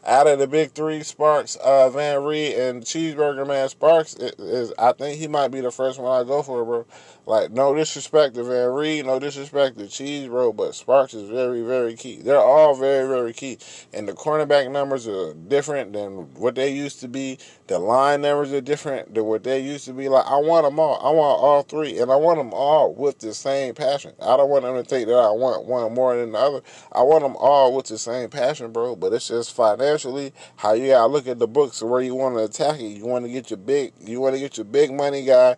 [0.06, 4.92] out of the big three, Sparks, uh, Van Reed, and Cheeseburger Man Sparks is, I
[4.92, 6.86] think he might be the first one I go for, bro.
[7.28, 11.60] Like, no disrespect to Van Reed, no disrespect to Cheese, bro, but Sparks is very,
[11.62, 12.22] very key.
[12.22, 13.58] They're all very, very key.
[13.92, 17.38] And the cornerback numbers are different than what they used to be.
[17.66, 20.08] The line numbers are different than what they used to be.
[20.08, 21.00] Like, I want them all.
[21.04, 24.12] I want all three, and I want them all with the same passion.
[24.22, 26.60] I don't want them to think that I want one more than the other.
[26.92, 30.88] I want them all with the same passion, bro, but it's just financially how you
[30.88, 32.86] gotta look at the books where you want to attack it.
[32.86, 35.56] You want to get your big, you want to get your big money guy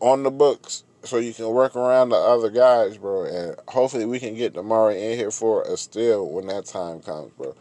[0.00, 3.24] on the books so you can work around the other guys, bro.
[3.24, 7.32] And hopefully we can get Damari in here for a steal when that time comes,
[7.32, 7.54] bro.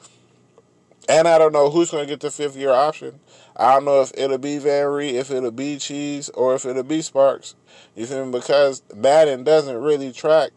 [1.09, 3.19] And I don't know who's going to get the fifth year option.
[3.57, 6.83] I don't know if it'll be Van Reed, if it'll be Cheese, or if it'll
[6.83, 7.55] be Sparks.
[7.95, 8.31] You feel me?
[8.31, 10.51] Because Madden doesn't really track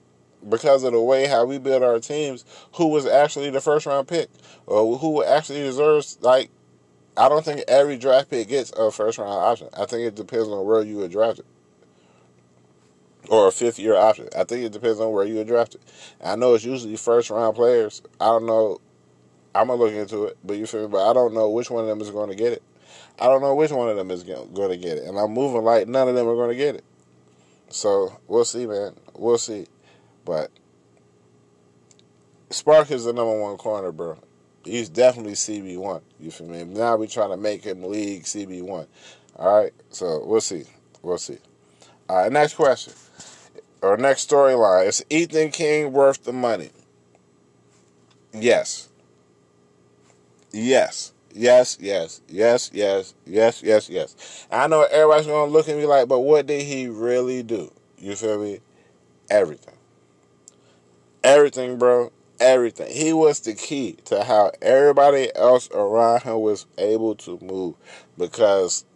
[0.48, 2.44] because of the way how we build our teams
[2.74, 4.28] who was actually the first round pick
[4.66, 6.50] or who actually deserves like
[7.16, 9.68] I don't think every draft pick gets a first round option.
[9.72, 11.46] I think it depends on where you were drafted
[13.28, 14.28] or a fifth year option.
[14.36, 15.80] I think it depends on where you were drafted.
[16.22, 18.02] I know it's usually first round players.
[18.20, 18.80] I don't know.
[19.54, 20.88] I'm gonna look into it, but you feel me?
[20.88, 22.62] But I don't know which one of them is going to get it.
[23.18, 25.62] I don't know which one of them is going to get it, and I'm moving
[25.62, 26.84] like none of them are going to get it.
[27.68, 28.94] So we'll see, man.
[29.14, 29.66] We'll see.
[30.24, 30.50] But
[32.50, 34.18] Spark is the number one corner, bro.
[34.64, 36.02] He's definitely CB one.
[36.20, 36.64] You feel me?
[36.64, 38.86] Now we trying to make him league CB one.
[39.36, 39.72] All right.
[39.90, 40.64] So we'll see.
[41.02, 41.38] We'll see.
[42.08, 42.32] All right.
[42.32, 42.92] Next question
[43.86, 46.70] or next storyline is Ethan King worth the money?
[48.32, 48.88] Yes.
[50.52, 51.12] Yes.
[51.38, 54.46] Yes, yes, yes, yes, yes, yes, yes.
[54.50, 57.70] I know everybody's gonna look at me like, but what did he really do?
[57.98, 58.60] You feel me?
[59.28, 59.74] Everything.
[61.22, 62.10] Everything, bro.
[62.40, 62.90] Everything.
[62.90, 67.74] He was the key to how everybody else around him was able to move
[68.16, 68.86] because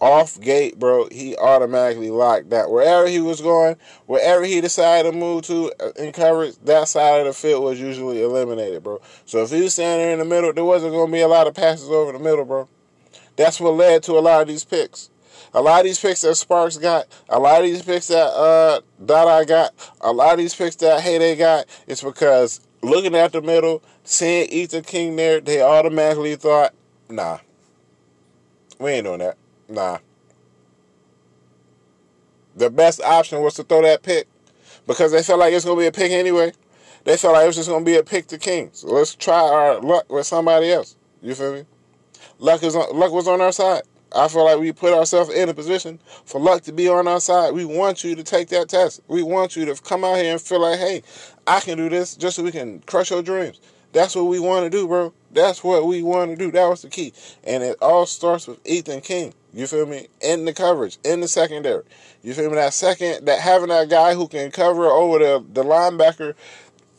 [0.00, 2.70] off gate, bro, he automatically locked that.
[2.70, 3.76] Wherever he was going,
[4.06, 7.80] wherever he decided to move to uh, in coverage, that side of the field was
[7.80, 9.00] usually eliminated, bro.
[9.26, 11.28] So if he was standing there in the middle, there wasn't going to be a
[11.28, 12.68] lot of passes over the middle, bro.
[13.36, 15.10] That's what led to a lot of these picks.
[15.54, 18.80] A lot of these picks that Sparks got, a lot of these picks that uh
[19.04, 23.40] Dada got, a lot of these picks that Heyday got, it's because looking at the
[23.40, 26.74] middle, seeing Ethan King there, they automatically thought,
[27.08, 27.38] nah,
[28.78, 29.36] we ain't doing that.
[29.68, 29.98] Nah.
[32.56, 34.26] The best option was to throw that pick
[34.86, 36.52] because they felt like it's going to be a pick anyway.
[37.04, 38.70] They felt like it was just going to be a pick to King.
[38.72, 40.96] So let's try our luck with somebody else.
[41.22, 41.64] You feel me?
[42.38, 43.82] Luck is on, luck was on our side.
[44.14, 47.20] I feel like we put ourselves in a position for luck to be on our
[47.20, 47.52] side.
[47.52, 49.02] We want you to take that test.
[49.06, 51.02] We want you to come out here and feel like, hey,
[51.46, 53.60] I can do this just so we can crush your dreams.
[53.92, 55.12] That's what we want to do, bro.
[55.32, 56.50] That's what we want to do.
[56.50, 57.12] That was the key.
[57.44, 59.34] And it all starts with Ethan King.
[59.52, 60.08] You feel me?
[60.20, 61.84] In the coverage, in the secondary.
[62.22, 62.56] You feel me?
[62.56, 66.34] That second, that having that guy who can cover over the, the linebacker,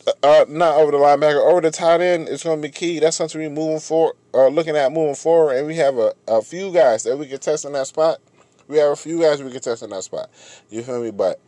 [0.08, 3.00] uh, uh not over the linebacker, over the tight end is going to be key.
[3.00, 5.58] That's something we're moving for, uh, looking at moving forward.
[5.58, 8.20] And we have a, a few guys that we can test in that spot.
[8.68, 10.30] We have a few guys we can test in that spot.
[10.70, 11.12] You feel me?
[11.12, 11.40] But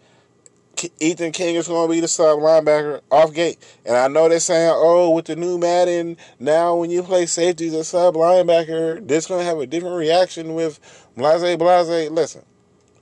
[0.99, 3.57] Ethan King is going to be the sub linebacker off gate.
[3.85, 7.67] And I know they're saying, oh, with the new Madden, now when you play safety
[7.67, 10.79] as a sub linebacker, this going to have a different reaction with
[11.15, 12.09] Blase Blase.
[12.09, 12.43] Listen,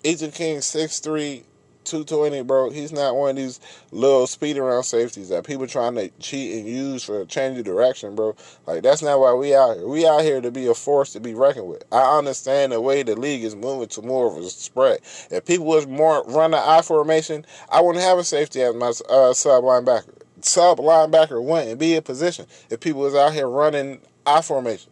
[0.03, 1.43] Ethan King, 6'3",
[1.89, 2.69] 220, bro.
[2.69, 3.59] He's not one of these
[3.91, 8.35] little speed around safeties that people trying to cheat and use for changing direction, bro.
[8.67, 9.87] Like that's not why we out here.
[9.87, 11.83] We out here to be a force to be reckoned with.
[11.91, 14.99] I understand the way the league is moving to more of a spread.
[15.31, 19.33] If people was more running I formation, I wouldn't have a safety as my uh,
[19.33, 20.13] sub linebacker.
[20.41, 24.91] Sub linebacker wouldn't be a position if people was out here running I formation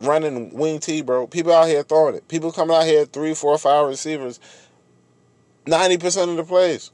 [0.00, 1.26] running wing T, bro.
[1.26, 2.28] People out here throwing it.
[2.28, 4.40] People coming out here three, four, five receivers
[5.70, 6.90] 90% of the plays.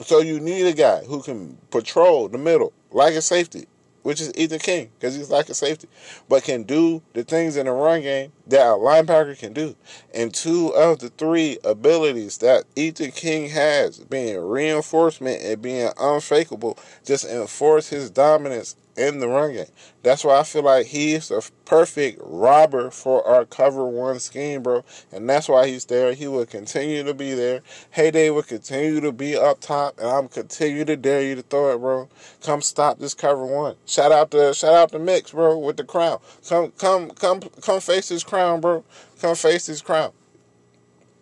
[0.00, 3.66] So you need a guy who can patrol the middle like a safety,
[4.02, 5.88] which is Ethan King, because he's like a safety,
[6.28, 9.74] but can do the things in the run game that a linebacker can do.
[10.14, 16.78] And two of the three abilities that Ethan King has, being reinforcement and being unfakeable,
[17.04, 19.66] just enforce his dominance in the run game.
[20.02, 24.84] That's why I feel like he's the perfect robber for our cover one scheme, bro.
[25.12, 26.14] And that's why he's there.
[26.14, 27.62] He will continue to be there.
[27.92, 31.74] Heyday will continue to be up top, and I'm continue to dare you to throw
[31.74, 32.08] it, bro.
[32.42, 33.76] Come stop this cover one.
[33.86, 36.20] Shout out to shout out to Mix, bro, with the crown.
[36.48, 38.84] Come come come come face this crown, bro.
[39.20, 40.12] Come face this crown.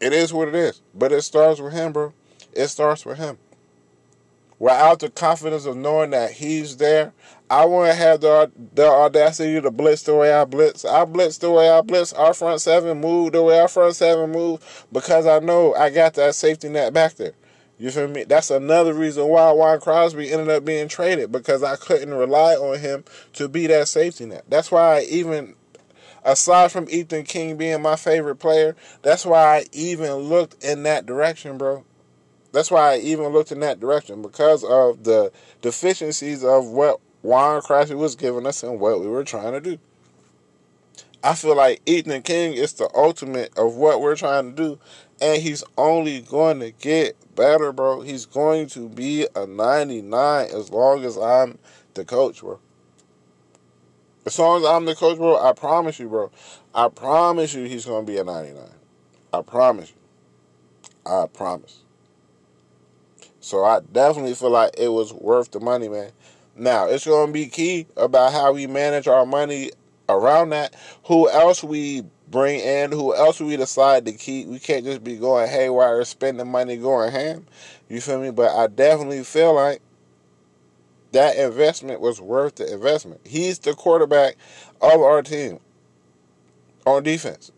[0.01, 2.15] It is what it is, but it starts with him, bro.
[2.55, 3.39] It starts with him.
[4.59, 7.13] without the confidence of knowing that he's there.
[7.49, 10.85] I want to have the, the audacity to blitz the way I blitz.
[10.85, 12.13] I blitz the way I blitz.
[12.13, 16.15] Our front seven move the way our front seven move because I know I got
[16.15, 17.35] that safety net back there.
[17.79, 18.25] You feel me?
[18.25, 22.81] That's another reason why Juan Crosby ended up being traded because I couldn't rely on
[22.81, 23.05] him
[23.35, 24.45] to be that safety net.
[24.49, 25.55] That's why I even,
[26.25, 31.07] aside from Ethan King being my favorite player, that's why I even looked in that
[31.07, 31.85] direction, bro.
[32.53, 36.99] That's why I even looked in that direction because of the deficiencies of what
[37.63, 39.79] Crosby was giving us and what we were trying to do.
[41.25, 44.79] I feel like Ethan King is the ultimate of what we're trying to do,
[45.21, 48.03] and he's only going to get better, bro.
[48.03, 51.59] He's going to be a 99 as long as I'm
[51.95, 52.61] the coach, bro.
[54.25, 56.31] As long as I'm the coach, bro, I promise you, bro.
[56.75, 58.63] I promise you he's going to be a 99.
[59.33, 61.11] I promise you.
[61.11, 61.81] I promise.
[63.41, 66.11] So I definitely feel like it was worth the money, man.
[66.57, 69.71] Now, it's going to be key about how we manage our money
[70.09, 70.75] around that.
[71.05, 74.49] Who else we bring in, who else we decide to keep.
[74.49, 77.47] We can't just be going haywire, spending money, going ham.
[77.89, 78.31] You feel me?
[78.31, 79.81] But I definitely feel like
[81.13, 83.21] that investment was worth the investment.
[83.25, 84.37] He's the quarterback
[84.81, 85.61] of our team
[86.85, 87.53] on defense.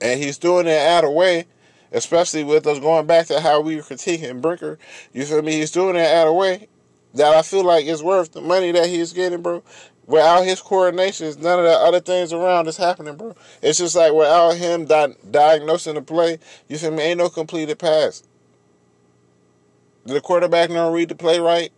[0.00, 1.46] And he's doing it out of way
[1.92, 4.78] especially with us going back to how we were critiquing Brinker.
[5.12, 5.52] You feel me?
[5.52, 6.68] He's doing it at a way
[7.14, 9.62] that I feel like is worth the money that he's getting, bro.
[10.06, 13.34] Without his coordinations, none of the other things around is happening, bro.
[13.62, 16.38] It's just like without him di- diagnosing the play,
[16.68, 17.02] you feel me?
[17.02, 18.24] Ain't no completed pass.
[20.04, 21.70] The quarterback don't read the play right.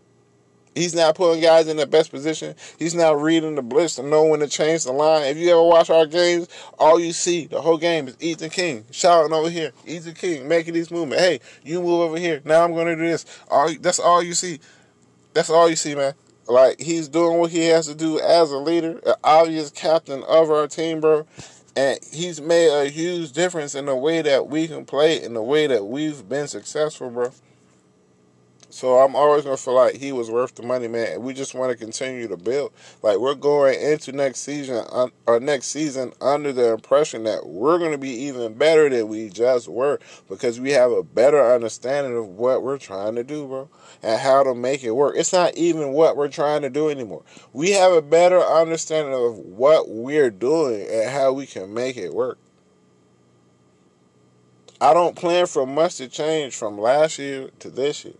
[0.74, 2.54] He's not putting guys in the best position.
[2.78, 5.24] He's not reading the blitz to know when to change the line.
[5.24, 8.84] If you ever watch our games, all you see the whole game is Ethan King
[8.90, 9.72] shouting over here.
[9.86, 11.22] Ethan King making these movements.
[11.22, 12.40] Hey, you move over here.
[12.44, 13.26] Now I'm going to do this.
[13.50, 14.60] All that's all you see.
[15.34, 16.14] That's all you see, man.
[16.48, 20.50] Like he's doing what he has to do as a leader, an obvious captain of
[20.50, 21.26] our team, bro.
[21.76, 25.42] And he's made a huge difference in the way that we can play, in the
[25.42, 27.32] way that we've been successful, bro.
[28.72, 31.12] So I'm always gonna feel like he was worth the money, man.
[31.12, 32.72] And we just want to continue to build.
[33.02, 34.82] Like we're going into next season,
[35.26, 39.68] or next season, under the impression that we're gonna be even better than we just
[39.68, 43.68] were because we have a better understanding of what we're trying to do, bro,
[44.02, 45.16] and how to make it work.
[45.18, 47.24] It's not even what we're trying to do anymore.
[47.52, 52.14] We have a better understanding of what we're doing and how we can make it
[52.14, 52.38] work.
[54.80, 58.14] I don't plan for much to change from last year to this year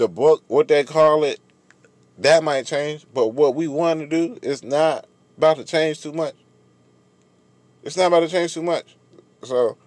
[0.00, 1.38] the book, what they call it,
[2.18, 3.06] that might change.
[3.14, 5.06] But what we want to do is not
[5.38, 6.34] about to change too much.
[7.82, 8.96] It's not about to change too much.
[9.44, 9.78] So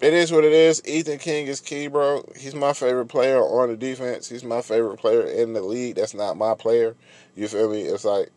[0.00, 0.82] it is what it is.
[0.84, 2.24] Ethan King is key, bro.
[2.36, 4.28] He's my favorite player on the defense.
[4.28, 5.96] He's my favorite player in the league.
[5.96, 6.94] That's not my player.
[7.34, 7.82] You feel me?
[7.82, 8.30] It's like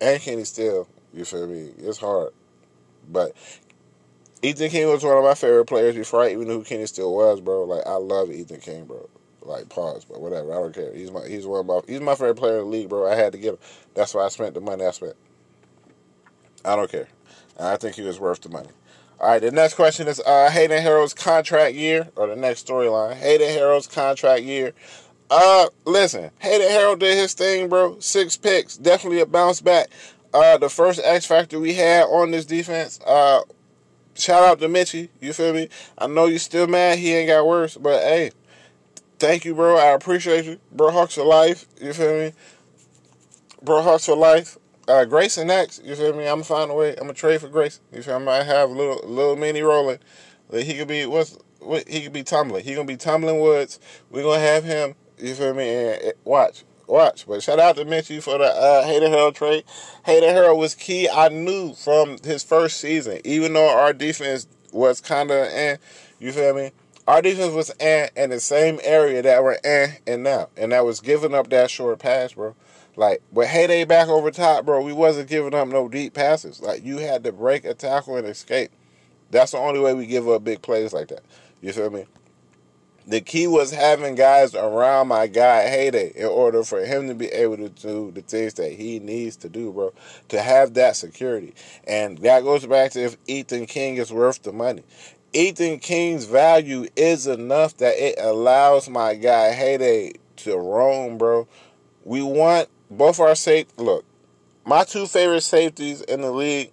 [0.00, 0.88] and Kenny Steele.
[1.12, 1.70] You feel me?
[1.78, 2.32] It's hard.
[3.08, 3.36] But
[4.42, 7.14] Ethan King was one of my favorite players before I even knew who Kenny Steele
[7.14, 7.64] was, bro.
[7.64, 9.08] Like I love Ethan King, bro
[9.44, 10.52] like pause, but whatever.
[10.52, 10.94] I don't care.
[10.94, 13.10] He's my he's one of my he's my favorite player in the league, bro.
[13.10, 13.58] I had to get him.
[13.94, 15.16] That's why I spent the money I spent.
[16.64, 17.08] I don't care.
[17.58, 18.70] I think he was worth the money.
[19.20, 23.14] All right, the next question is uh, Hayden Harrell's contract year, or the next storyline.
[23.14, 24.72] Hayden Harrell's contract year.
[25.30, 27.98] Uh, listen, Hayden Harrell did his thing, bro.
[28.00, 29.88] Six picks, definitely a bounce back.
[30.32, 32.98] Uh, the first X factor we had on this defense.
[33.06, 33.42] Uh,
[34.14, 35.08] shout out to Mitchie.
[35.20, 35.68] You feel me?
[35.96, 38.32] I know you still mad he ain't got worse, but hey,
[39.24, 39.76] thank you, bro.
[39.76, 40.60] I appreciate you.
[40.70, 41.66] Bro Hawks for life.
[41.80, 42.32] You feel me?
[43.62, 44.58] Bro Hawks for life.
[44.86, 45.82] Uh, Grayson next.
[45.82, 46.24] You feel me?
[46.24, 46.90] I'm gonna find a way.
[46.90, 47.82] I'm gonna trade for Grayson.
[47.90, 48.26] You feel me?
[48.26, 49.98] I might have a little little mini rolling.
[50.52, 52.64] He could be what's what he could be tumbling.
[52.64, 53.80] He gonna be tumbling woods.
[54.10, 54.94] We're gonna have him.
[55.18, 55.70] You feel me?
[55.70, 57.26] And watch, watch.
[57.26, 59.64] But shout out to Mitchie for the uh, Hayden Harrell trade.
[60.04, 61.08] Hayden Harrell was key.
[61.08, 65.78] I knew from his first season, even though our defense was kind of, and
[66.18, 66.72] you feel me?
[67.06, 70.48] Our defense was in, in the same area that we're in and now.
[70.56, 72.54] And that was giving up that short pass, bro.
[72.96, 76.60] Like, with Heyday back over top, bro, we wasn't giving up no deep passes.
[76.60, 78.70] Like, you had to break a tackle and escape.
[79.30, 81.24] That's the only way we give up big plays like that.
[81.60, 82.06] You feel me?
[83.06, 87.26] The key was having guys around my guy Heyday in order for him to be
[87.26, 89.92] able to do the things that he needs to do, bro.
[90.28, 91.54] To have that security.
[91.86, 94.84] And that goes back to if Ethan King is worth the money.
[95.34, 101.48] Ethan King's value is enough that it allows my guy Heyday to roam, bro.
[102.04, 103.66] We want both our safe.
[103.76, 104.04] Look,
[104.64, 106.70] my two favorite safeties in the league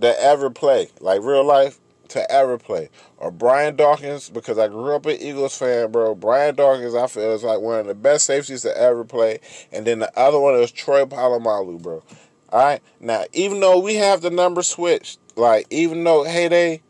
[0.00, 1.78] that ever play, like real life,
[2.08, 2.88] to ever play.
[3.18, 6.16] Or Brian Dawkins, because I grew up an Eagles fan, bro.
[6.16, 9.38] Brian Dawkins, I feel, is like one of the best safeties to ever play.
[9.70, 12.02] And then the other one is Troy Polamalu, bro.
[12.50, 12.82] All right.
[12.98, 16.82] Now, even though we have the number switched, like even though Heyday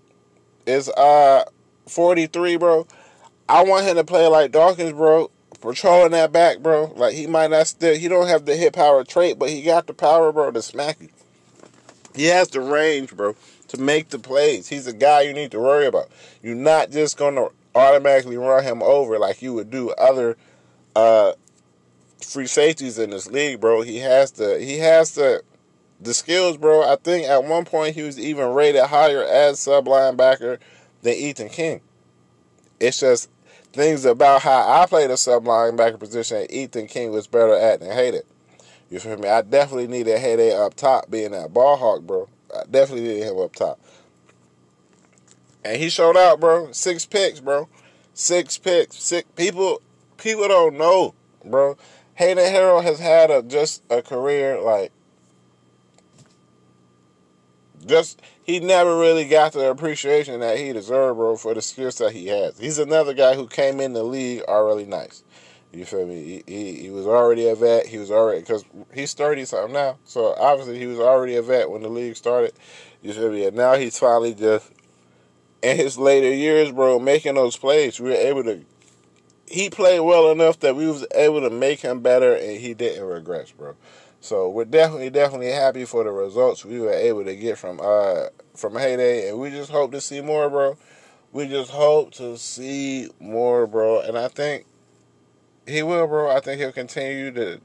[0.69, 1.45] is uh
[1.87, 2.87] 43, bro,
[3.49, 5.31] I want him to play like Dawkins, bro.
[5.61, 6.93] Patrolling that back, bro.
[6.95, 9.87] Like he might not still he don't have the hit power trait, but he got
[9.89, 11.09] the power, bro, to smack you.
[12.15, 13.35] He has the range, bro,
[13.69, 14.69] to make the plays.
[14.69, 16.11] He's a guy you need to worry about.
[16.43, 20.37] You're not just gonna automatically run him over like you would do other
[20.95, 21.33] uh
[22.25, 23.83] free safeties in this league, bro.
[23.83, 25.43] He has to he has the
[26.01, 26.83] the skills, bro.
[26.83, 30.59] I think at one point he was even rated higher as sub linebacker
[31.03, 31.81] than Ethan King.
[32.81, 33.31] It's just
[33.73, 37.91] things about how I played a sub linebacker position Ethan King was better at than
[37.91, 38.23] Heyday.
[38.91, 39.29] You feel me?
[39.29, 42.29] I definitely needed Heyday up top being that ball hawk, bro.
[42.55, 43.79] I definitely needed him up top.
[45.65, 46.73] And he showed out, bro.
[46.73, 47.69] Six picks, bro.
[48.15, 48.97] Six picks.
[48.97, 49.83] Six people
[50.17, 51.15] people don't know,
[51.45, 51.77] bro.
[52.15, 54.93] Hayden Harrell has had a just a career like
[57.87, 62.13] just he never really got the appreciation that he deserved, bro, for the skills that
[62.13, 62.59] he has.
[62.59, 65.23] He's another guy who came in the league already nice.
[65.73, 66.43] You feel me?
[66.47, 67.87] He, he, he was already a vet.
[67.87, 68.65] He was already because
[68.95, 72.53] he's thirty something now, so obviously he was already a vet when the league started.
[73.03, 73.47] You feel me?
[73.47, 74.73] And now he's finally just
[75.63, 78.01] in his later years, bro, making those plays.
[78.01, 78.65] We were able to.
[79.47, 83.05] He played well enough that we was able to make him better, and he didn't
[83.05, 83.77] regress, bro.
[84.21, 88.27] So we're definitely, definitely happy for the results we were able to get from uh
[88.55, 90.77] from Heyday, and we just hope to see more, bro.
[91.33, 94.01] We just hope to see more, bro.
[94.01, 94.67] And I think
[95.67, 96.35] he will, bro.
[96.35, 97.61] I think he'll continue to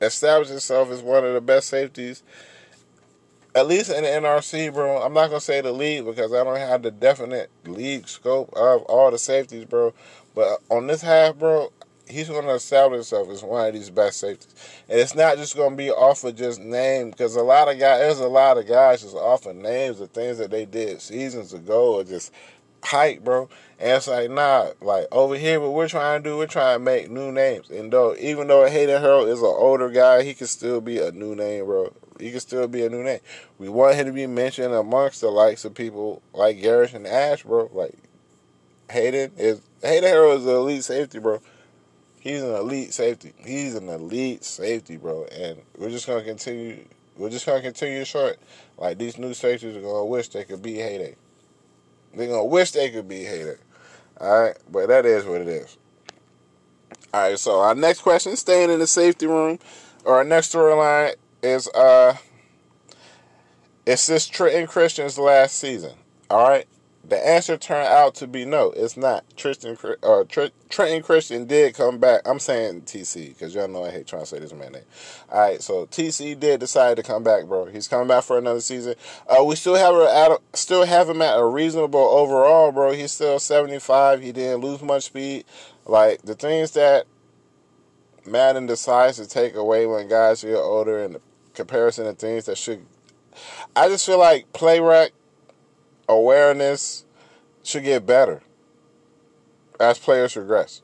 [0.00, 2.24] establish himself as one of the best safeties,
[3.54, 5.00] at least in the NRC, bro.
[5.00, 8.82] I'm not gonna say the league because I don't have the definite league scope of
[8.82, 9.94] all the safeties, bro.
[10.34, 11.72] But on this half, bro,
[12.12, 14.54] he's going to establish himself as one of these best safeties.
[14.88, 17.78] And it's not just going to be off of just name, because a lot of
[17.78, 21.00] guys, there's a lot of guys just off of names of things that they did
[21.00, 22.32] seasons ago or just
[22.84, 23.48] hype, bro.
[23.78, 26.84] And it's like, nah, like over here, what we're trying to do, we're trying to
[26.84, 27.70] make new names.
[27.70, 31.10] And though, even though Hayden Hurl is an older guy, he can still be a
[31.10, 31.92] new name, bro.
[32.20, 33.20] He can still be a new name.
[33.58, 37.42] We want him to be mentioned amongst the likes of people like Garrett and Ash,
[37.42, 37.70] bro.
[37.72, 37.94] Like
[38.90, 41.40] Hayden is Hayden Hurl is an elite safety, bro.
[42.22, 43.32] He's an elite safety.
[43.36, 45.24] He's an elite safety, bro.
[45.24, 46.84] And we're just gonna continue.
[47.16, 48.38] We're just gonna continue short.
[48.78, 51.16] Like these new safeties are gonna wish they could be Heyday.
[52.14, 53.56] They're gonna wish they could be Heyday.
[54.20, 55.76] All right, but that is what it is.
[57.12, 59.58] All right, so our next question, staying in the safety room,
[60.04, 62.16] or our next storyline is uh,
[63.84, 65.94] is this Trenton Christian's last season?
[66.30, 66.68] All right,
[67.12, 68.70] the answer turned out to be no.
[68.70, 69.24] It's not.
[69.36, 70.24] Tristan uh,
[70.70, 72.22] Trenton Christian did come back.
[72.24, 74.82] I'm saying TC because y'all know I hate trying to say this man name.
[75.30, 77.66] All right, so TC did decide to come back, bro.
[77.66, 78.94] He's coming back for another season.
[79.28, 82.92] Uh, we still have a, still have him at a reasonable overall, bro.
[82.92, 84.22] He's still 75.
[84.22, 85.44] He didn't lose much speed.
[85.84, 87.04] Like the things that
[88.24, 91.18] Madden decides to take away when guys get older, in
[91.52, 92.86] comparison to things that should.
[93.76, 95.12] I just feel like play rec
[96.12, 97.04] awareness
[97.62, 98.42] should get better
[99.80, 100.82] as players regress.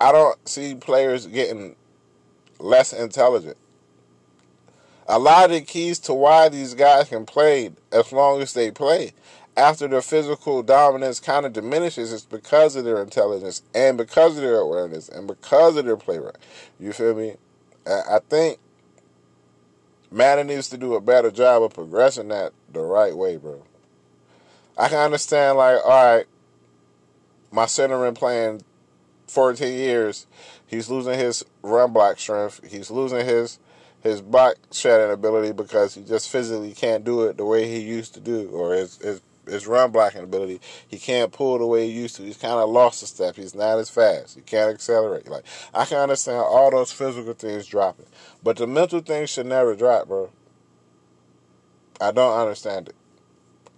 [0.00, 1.76] I don't see players getting
[2.58, 3.56] less intelligent.
[5.06, 8.70] A lot of the keys to why these guys can play as long as they
[8.70, 9.12] play
[9.56, 14.42] after their physical dominance kind of diminishes is because of their intelligence and because of
[14.42, 16.36] their awareness and because of their play right.
[16.80, 17.34] You feel me?
[17.86, 18.58] I think
[20.10, 23.62] Madden needs to do a better job of progressing that the right way, bro.
[24.76, 26.26] I can understand, like, all right,
[27.52, 28.62] my center playing
[29.28, 30.26] 14 years.
[30.66, 32.60] He's losing his run block strength.
[32.68, 33.58] He's losing his
[34.00, 38.12] his block shedding ability because he just physically can't do it the way he used
[38.14, 40.60] to do, or his his, his run blocking ability.
[40.86, 42.22] He can't pull the way he used to.
[42.22, 43.36] He's kind of lost a step.
[43.36, 44.34] He's not as fast.
[44.34, 45.28] He can't accelerate.
[45.28, 48.06] Like I can understand all those physical things dropping,
[48.42, 50.30] but the mental things should never drop, bro.
[52.00, 52.96] I don't understand it.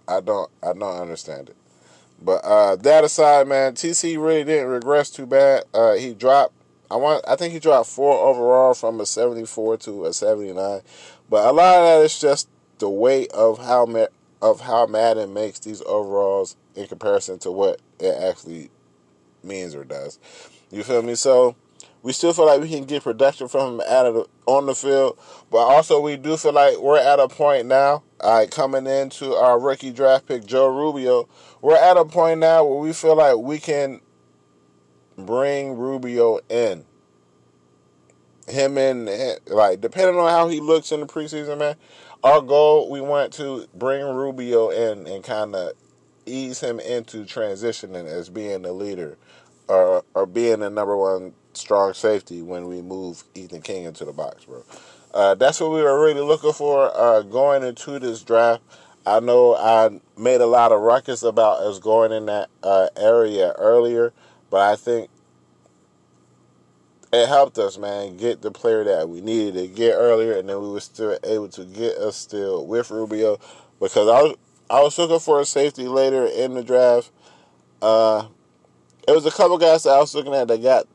[0.07, 1.55] I don't I don't understand it.
[2.21, 5.63] But uh, that aside, man, TC really didn't regress too bad.
[5.73, 6.53] Uh, he dropped.
[6.89, 7.23] I want.
[7.27, 10.81] I think he dropped four overall from a seventy four to a seventy nine.
[11.29, 13.85] But a lot of that is just the weight of how
[14.41, 18.69] of how Madden makes these overalls in comparison to what it actually
[19.43, 20.19] means or does.
[20.71, 21.15] You feel me?
[21.15, 21.55] So
[22.07, 24.73] We still feel like we can get production from him out of the, on the
[24.73, 25.19] field,
[25.51, 28.01] but also we do feel like we're at a point now.
[28.23, 31.27] Right, coming into our rookie draft pick, Joe Rubio,
[31.61, 33.99] we're at a point now where we feel like we can
[35.17, 36.85] bring Rubio in.
[38.47, 39.09] Him and
[39.47, 41.75] like depending on how he looks in the preseason, man.
[42.23, 45.73] Our goal we want to bring Rubio in and kind of
[46.25, 49.17] ease him into transitioning as being the leader
[49.67, 54.13] or or being the number one strong safety when we move Ethan King into the
[54.13, 54.63] box, bro.
[55.13, 58.61] Uh, that's what we were really looking for uh, going into this draft.
[59.05, 63.53] I know I made a lot of ruckus about us going in that uh, area
[63.57, 64.11] earlier,
[64.49, 65.09] but I think
[67.13, 70.61] it helped us, man, get the player that we needed to get earlier, and then
[70.61, 73.39] we were still able to get us still with Rubio
[73.79, 74.35] because I was
[74.69, 77.11] I was looking for a safety later in the draft.
[77.81, 78.27] Uh,
[79.07, 80.85] it was a couple guys that I was looking at that got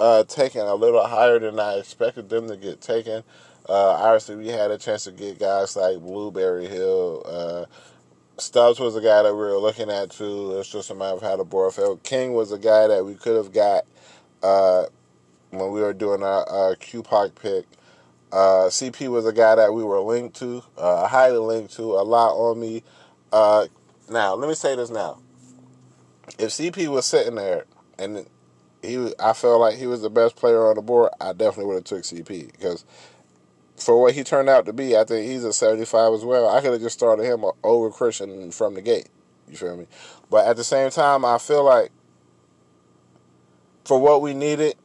[0.00, 3.22] uh, taken a little higher than I expected them to get taken.
[3.68, 7.22] Uh, obviously, we had a chance to get guys like Blueberry Hill.
[7.26, 7.64] Uh,
[8.38, 10.58] Stubbs was a guy that we were looking at too.
[10.58, 12.02] It's just a matter of how the board felt.
[12.02, 13.84] King was a guy that we could have got
[14.42, 14.86] uh,
[15.50, 17.66] when we were doing our, our pick.
[18.32, 22.02] Uh, CP was a guy that we were linked to, uh, highly linked to, a
[22.02, 22.82] lot on me.
[23.32, 23.66] Uh,
[24.08, 25.18] now, let me say this now.
[26.38, 27.66] If CP was sitting there
[27.98, 28.26] and
[28.82, 31.74] he, I felt like he was the best player on the board, I definitely would
[31.74, 32.84] have took CP because
[33.76, 36.48] for what he turned out to be, I think he's a 75 as well.
[36.48, 39.08] I could have just started him over Christian from the gate.
[39.48, 39.86] You feel me?
[40.30, 41.90] But at the same time, I feel like
[43.84, 44.76] for what we needed,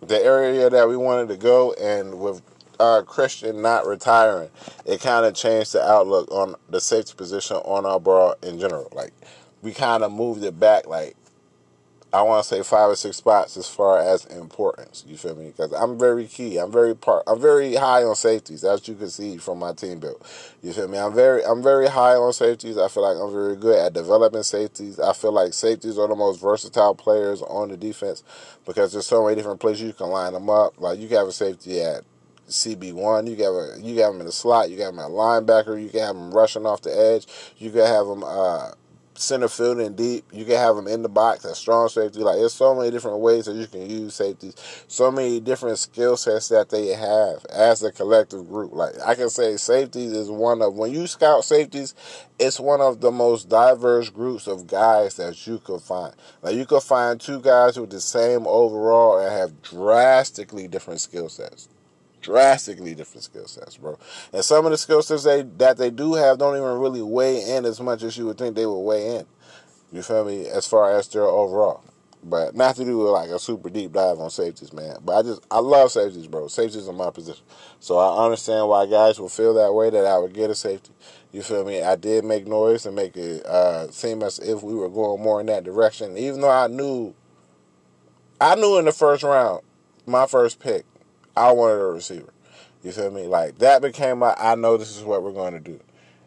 [0.00, 2.42] the area that we wanted to go, and with
[2.78, 4.50] uh, Christian not retiring,
[4.84, 8.88] it kind of changed the outlook on the safety position on our ball in general.
[8.92, 9.12] Like
[9.62, 11.16] we kind of moved it back, like
[12.14, 15.02] I want to say five or six spots as far as importance.
[15.04, 15.46] You feel me?
[15.46, 16.58] Because I'm very key.
[16.58, 17.24] I'm very part.
[17.26, 20.24] I'm very high on safeties, as you can see from my team build.
[20.62, 20.96] You feel me?
[20.96, 21.44] I'm very.
[21.44, 22.78] I'm very high on safeties.
[22.78, 25.00] I feel like I'm very good at developing safeties.
[25.00, 28.22] I feel like safeties are the most versatile players on the defense
[28.64, 30.80] because there's so many different places you can line them up.
[30.80, 32.04] Like you can have a safety at
[32.48, 33.26] CB one.
[33.26, 34.70] You got a, you got them in the slot.
[34.70, 35.82] You got them at linebacker.
[35.82, 37.26] You can have them rushing off the edge.
[37.58, 38.22] You can have them.
[38.22, 38.70] Uh,
[39.14, 40.24] center field and deep.
[40.32, 42.20] You can have them in the box as strong safety.
[42.20, 44.54] Like there's so many different ways that you can use safeties.
[44.88, 48.72] So many different skill sets that they have as a collective group.
[48.72, 51.94] Like I can say safeties is one of when you scout safeties,
[52.38, 56.14] it's one of the most diverse groups of guys that you could find.
[56.42, 61.28] Like you could find two guys with the same overall and have drastically different skill
[61.28, 61.68] sets
[62.24, 63.98] drastically different skill sets, bro.
[64.32, 67.42] And some of the skill sets they that they do have don't even really weigh
[67.56, 69.26] in as much as you would think they would weigh in.
[69.92, 70.48] You feel me?
[70.48, 71.84] As far as their overall.
[72.26, 74.96] But not to do like a super deep dive on safeties, man.
[75.04, 76.48] But I just I love safeties, bro.
[76.48, 77.44] Safeties are my position.
[77.80, 80.92] So I understand why guys will feel that way that I would get a safety.
[81.32, 81.82] You feel me?
[81.82, 85.40] I did make noise and make it uh, seem as if we were going more
[85.40, 86.16] in that direction.
[86.16, 87.14] Even though I knew
[88.40, 89.62] I knew in the first round,
[90.06, 90.86] my first pick,
[91.36, 92.32] I wanted a receiver.
[92.82, 93.26] You feel me?
[93.26, 95.80] Like that became my I know this is what we're going to do.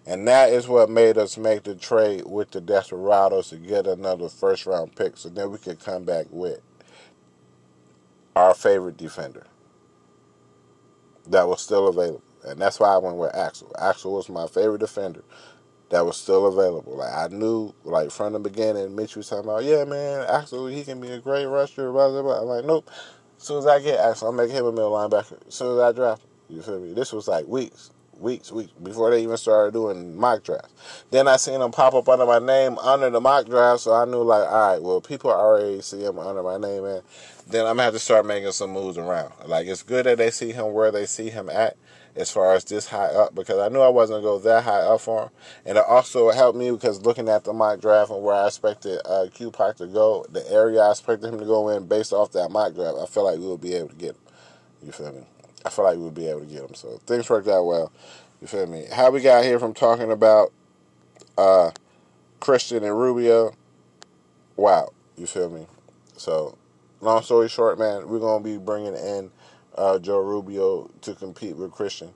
[0.05, 4.29] And that is what made us make the trade with the Desperados to get another
[4.29, 6.61] first round pick so then we could come back with
[8.35, 9.45] our favorite defender
[11.27, 12.23] that was still available.
[12.45, 13.71] And that's why I went with Axel.
[13.77, 15.23] Axel was my favorite defender
[15.89, 16.97] that was still available.
[16.97, 20.83] Like I knew, like from the beginning, Mitch was talking about, yeah, man, Axel, he
[20.83, 21.91] can be a great rusher.
[21.91, 22.41] Blah blah blah.
[22.41, 22.89] I'm like, nope.
[23.37, 25.47] As soon as I get Axel, I'll make him a middle linebacker.
[25.47, 26.29] As soon as I draft him.
[26.49, 26.93] You feel me?
[26.93, 31.03] This was like weeks, weeks, weeks before they even started doing mock drafts.
[31.11, 34.05] Then I seen them pop up under my name under the mock draft, so I
[34.05, 37.03] knew like, all right, well, people already see him under my name, and
[37.47, 39.33] then I'm gonna have to start making some moves around.
[39.45, 41.75] Like it's good that they see him where they see him at,
[42.17, 44.81] as far as this high up, because I knew I wasn't gonna go that high
[44.81, 45.29] up for him,
[45.65, 48.99] and it also helped me because looking at the mock draft and where I expected
[49.05, 52.31] uh, Q Pac to go, the area I expected him to go in based off
[52.33, 54.21] that mock draft, I feel like we would be able to get him.
[54.83, 55.23] You feel me?
[55.65, 56.73] I feel like we would be able to get him.
[56.75, 57.91] So things worked out well.
[58.41, 58.85] You feel me?
[58.91, 60.53] How we got here from talking about
[61.37, 61.71] uh,
[62.39, 63.55] Christian and Rubio.
[64.55, 64.91] Wow.
[65.17, 65.65] You feel me?
[66.15, 66.57] So,
[67.01, 69.31] long story short, man, we're gonna be bringing in
[69.77, 72.13] uh, Joe Rubio to compete with Christian.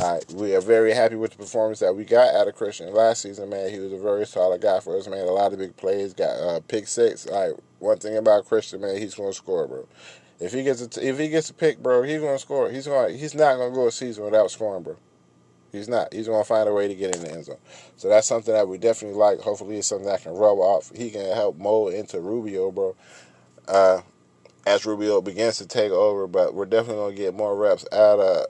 [0.00, 3.20] Right, we are very happy with the performance that we got out of Christian last
[3.20, 3.70] season, man.
[3.70, 5.18] He was a very solid guy for us, man.
[5.18, 7.26] A lot of big plays, got uh, pick six.
[7.26, 9.86] Like one thing about Christian, man, he's gonna score, bro.
[10.40, 12.70] If he gets a t- if he gets a pick, bro, he's gonna score.
[12.70, 14.96] He's going he's not gonna go a season without scoring, bro.
[15.72, 16.12] He's not.
[16.12, 17.58] He's gonna find a way to get in the end zone.
[17.96, 19.40] So that's something that we definitely like.
[19.40, 20.90] Hopefully, it's something that can rub off.
[20.94, 22.96] He can help mold into Rubio, bro.
[23.68, 24.00] Uh,
[24.66, 26.26] as Rubio begins to take over.
[26.26, 28.46] But we're definitely going to get more reps out of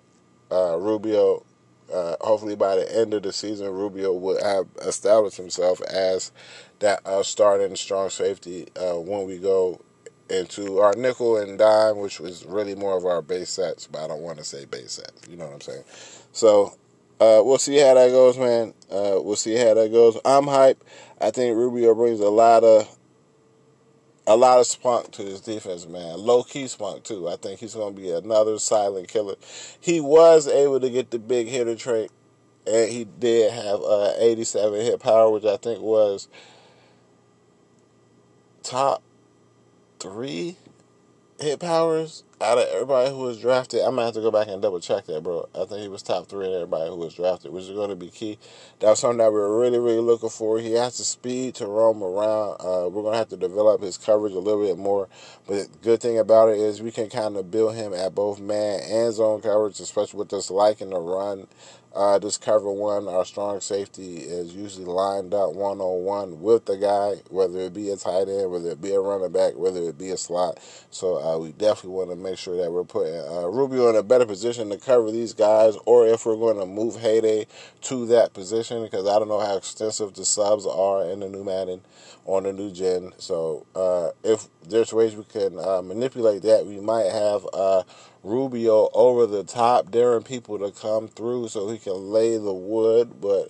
[0.51, 1.45] uh, Rubio.
[1.93, 6.33] Uh, hopefully, by the end of the season, Rubio will have established himself as
[6.79, 9.81] that uh, starting strong safety uh, when we go
[10.31, 14.09] into our nickel and dime, which was really more of our base sets, but I
[14.09, 15.29] don't want to say base sets.
[15.29, 15.85] You know what I'm saying?
[16.33, 16.73] So
[17.21, 18.75] uh, we'll see how that goes, man.
[18.91, 20.19] Uh, we'll see how that goes.
[20.25, 20.83] I'm hype.
[21.21, 22.89] I think Rubio brings a lot of
[24.27, 26.19] a lot of spunk to his defense, man.
[26.19, 27.29] Low key spunk too.
[27.29, 29.35] I think he's going to be another silent killer.
[29.81, 32.11] He was able to get the big hitter trait,
[32.67, 36.29] and he did have uh, 87 hit power, which I think was
[38.63, 39.03] top
[39.99, 40.57] three
[41.43, 43.81] hit powers out of everybody who was drafted.
[43.81, 45.49] I'm gonna have to go back and double check that, bro.
[45.55, 47.97] I think he was top three in everybody who was drafted, which is going to
[47.97, 48.39] be key.
[48.81, 50.59] That was something that we were really, really looking for.
[50.59, 52.57] He has the speed to roam around.
[52.61, 55.09] Uh, we're gonna have to develop his coverage a little bit more.
[55.47, 58.41] But the good thing about it is we can kind of build him at both
[58.41, 61.47] man and zone coverage, especially with this liking the run
[61.95, 66.65] uh, this cover one, our strong safety is usually lined up one on one with
[66.65, 69.83] the guy, whether it be a tight end, whether it be a running back, whether
[69.83, 70.59] it be a slot.
[70.91, 74.03] So uh, we definitely want to make sure that we're putting uh, Rubio in a
[74.03, 77.47] better position to cover these guys, or if we're going to move Heyday
[77.83, 81.45] to that position, because I don't know how extensive the subs are in the new
[81.45, 81.83] Madden
[82.25, 83.13] on the new gen.
[83.19, 87.83] So uh, if there's ways we can uh, manipulate that, we might have uh,
[88.23, 93.21] Rubio over the top, daring people to come through so he can lay the wood.
[93.21, 93.49] But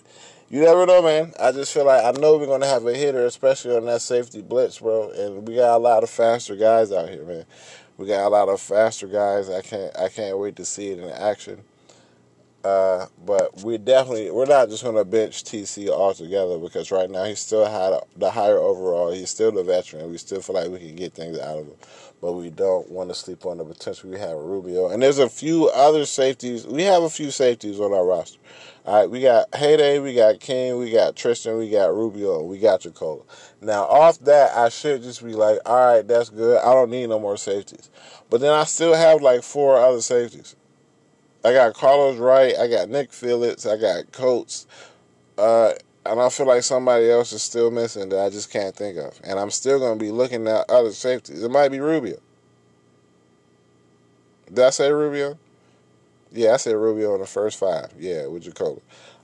[0.49, 1.33] you never know, man.
[1.39, 4.41] I just feel like I know we're gonna have a hitter, especially on that safety
[4.41, 5.11] blitz, bro.
[5.11, 7.45] And we got a lot of faster guys out here, man.
[7.97, 9.49] We got a lot of faster guys.
[9.49, 11.63] I can't I can't wait to see it in action.
[12.63, 17.25] Uh, but we definitely we're not just going to bench TC altogether because right now
[17.25, 19.11] he still had the higher overall.
[19.11, 20.09] He's still the veteran.
[20.09, 21.75] We still feel like we can get things out of him,
[22.23, 24.87] but we don't want to sleep on the potential we have Rubio.
[24.87, 26.65] And there's a few other safeties.
[26.65, 28.39] We have a few safeties on our roster.
[28.85, 32.59] All right, we got Heyday, we got King, we got Tristan, we got Rubio, we
[32.59, 33.23] got JaKola.
[33.59, 36.61] Now off that, I should just be like, all right, that's good.
[36.61, 37.89] I don't need no more safeties.
[38.29, 40.55] But then I still have like four other safeties.
[41.43, 44.65] I got Carlos Wright, I got Nick Phillips, I got Coates,
[45.37, 45.73] uh,
[46.05, 49.19] and I feel like somebody else is still missing that I just can't think of.
[49.23, 51.43] And I'm still going to be looking at other safeties.
[51.43, 52.17] It might be Rubio.
[54.47, 55.37] Did I say Rubio?
[56.31, 57.91] Yeah, I said Rubio in the first five.
[57.97, 58.81] Yeah, with JaKola.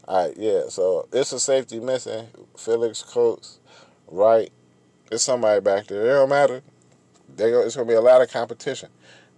[0.08, 0.70] All right, yeah.
[0.70, 2.28] So it's a safety missing.
[2.58, 3.60] Felix Coates,
[4.08, 4.52] right?
[5.12, 6.06] It's somebody back there.
[6.06, 6.62] It don't matter.
[7.38, 8.90] It's going to be a lot of competition.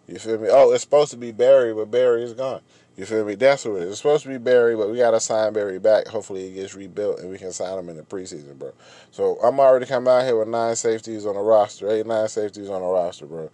[0.07, 0.49] You feel me?
[0.51, 2.61] Oh, it's supposed to be Barry, but Barry is gone.
[3.01, 3.33] You feel me?
[3.33, 3.89] That's what it is.
[3.93, 6.07] It's supposed to be Barry, but we got to sign Barry back.
[6.07, 8.73] Hopefully, he gets rebuilt and we can sign him in the preseason, bro.
[9.09, 12.69] So I'm already coming out here with nine safeties on the roster, eight, nine safeties
[12.69, 13.49] on the roster, bro.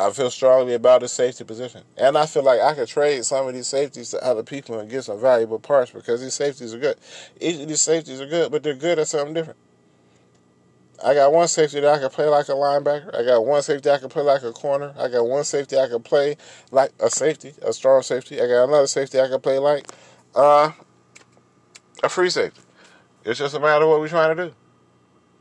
[0.00, 1.84] I feel strongly about the safety position.
[1.96, 4.90] And I feel like I could trade some of these safeties to other people and
[4.90, 6.96] get some valuable parts because these safeties are good.
[7.40, 9.60] Each of these safeties are good, but they're good at something different.
[11.04, 13.14] I got one safety that I can play like a linebacker.
[13.14, 14.92] I got one safety I can play like a corner.
[14.98, 16.36] I got one safety I can play
[16.72, 18.40] like a safety, a strong safety.
[18.40, 19.86] I got another safety I can play like
[20.34, 20.72] uh,
[22.02, 22.60] a free safety.
[23.24, 24.54] It's just a matter of what we're trying to do.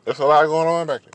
[0.05, 1.11] There's a lot going on back there.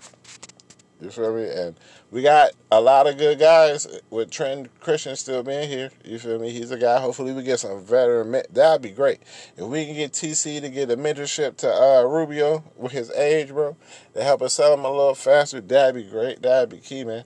[1.01, 1.48] You feel me?
[1.48, 1.77] And
[2.13, 5.91] we got a lot of good guys with Trent Christian still being here.
[6.05, 6.51] You feel me?
[6.51, 7.01] He's a guy.
[7.01, 8.31] Hopefully, we get some veteran.
[8.51, 9.23] That'd be great
[9.57, 13.49] if we can get TC to get a mentorship to uh, Rubio with his age,
[13.49, 13.79] bro,
[14.13, 15.63] to help us sell him a little faster.
[15.63, 16.43] That'd be great.
[16.43, 17.25] That'd be key, man.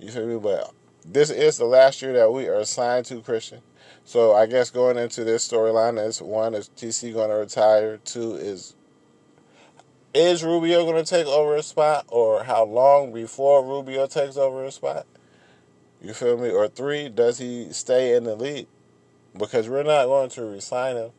[0.00, 0.40] You feel me?
[0.40, 0.72] But
[1.04, 3.60] this is the last year that we are assigned to Christian.
[4.04, 7.98] So I guess going into this storyline is one is TC going to retire.
[7.98, 8.74] Two is
[10.14, 14.64] is Rubio going to take over a spot, or how long before Rubio takes over
[14.64, 15.06] a spot?
[16.00, 16.50] You feel me?
[16.50, 18.68] Or three, does he stay in the league?
[19.36, 21.10] Because we're not going to resign him.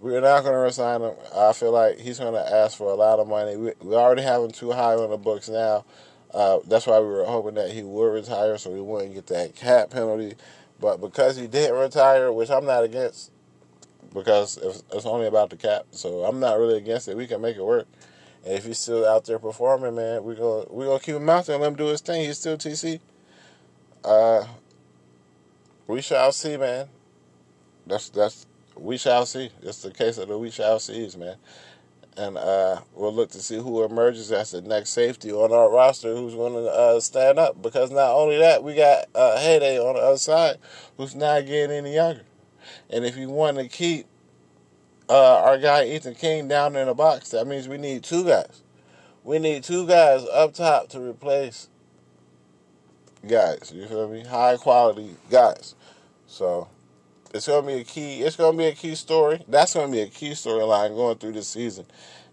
[0.00, 1.14] We're not going to resign him.
[1.34, 3.56] I feel like he's going to ask for a lot of money.
[3.56, 5.84] We, we already have him too high on the books now.
[6.32, 9.56] Uh, that's why we were hoping that he would retire so we wouldn't get that
[9.56, 10.34] cap penalty.
[10.78, 13.32] But because he didn't retire, which I'm not against,
[14.14, 14.56] because
[14.92, 15.86] it's only about the cap.
[15.90, 17.16] So I'm not really against it.
[17.16, 17.86] We can make it work.
[18.44, 21.46] And if he's still out there performing, man, we gonna we gonna keep him out
[21.46, 22.24] there and let him do his thing.
[22.24, 23.00] He's still TC.
[24.04, 24.46] Uh,
[25.86, 26.88] we shall see, man.
[27.86, 29.50] That's that's we shall see.
[29.62, 31.36] It's the case of the we shall sees, man.
[32.16, 36.16] And uh, we'll look to see who emerges as the next safety on our roster
[36.16, 37.62] who's going to uh, stand up.
[37.62, 40.56] Because not only that, we got uh, Heyday on the other side
[40.96, 42.24] who's not getting any younger.
[42.90, 44.06] And if you want to keep
[45.08, 48.62] uh, our guy Ethan King down in the box, that means we need two guys.
[49.24, 51.68] We need two guys up top to replace
[53.26, 53.72] guys.
[53.74, 54.24] You feel me?
[54.24, 55.74] High quality guys.
[56.26, 56.68] So
[57.34, 58.22] it's gonna be a key.
[58.22, 59.42] It's gonna be a key story.
[59.48, 61.86] That's gonna be a key storyline going through this season.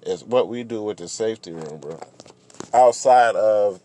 [0.03, 1.99] Is what we do with the safety room, bro.
[2.73, 3.81] Outside of,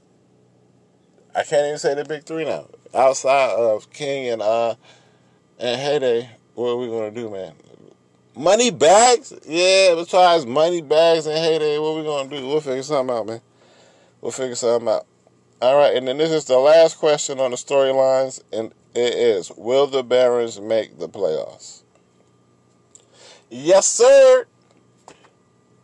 [1.35, 2.67] I can't even say the big three now.
[2.95, 4.75] Outside of King and uh
[5.59, 6.31] and Heyday,
[6.61, 7.55] what are we gonna do, man?
[8.37, 9.33] Money bags?
[9.47, 12.47] Yeah, besides money bags and Heyday, what we gonna do?
[12.47, 13.41] We'll figure something out, man.
[14.21, 15.07] We'll figure something out.
[15.63, 19.51] All right, and then this is the last question on the storylines, and it is:
[19.57, 21.83] Will the Barons make the playoffs?
[23.49, 24.45] Yes, sir.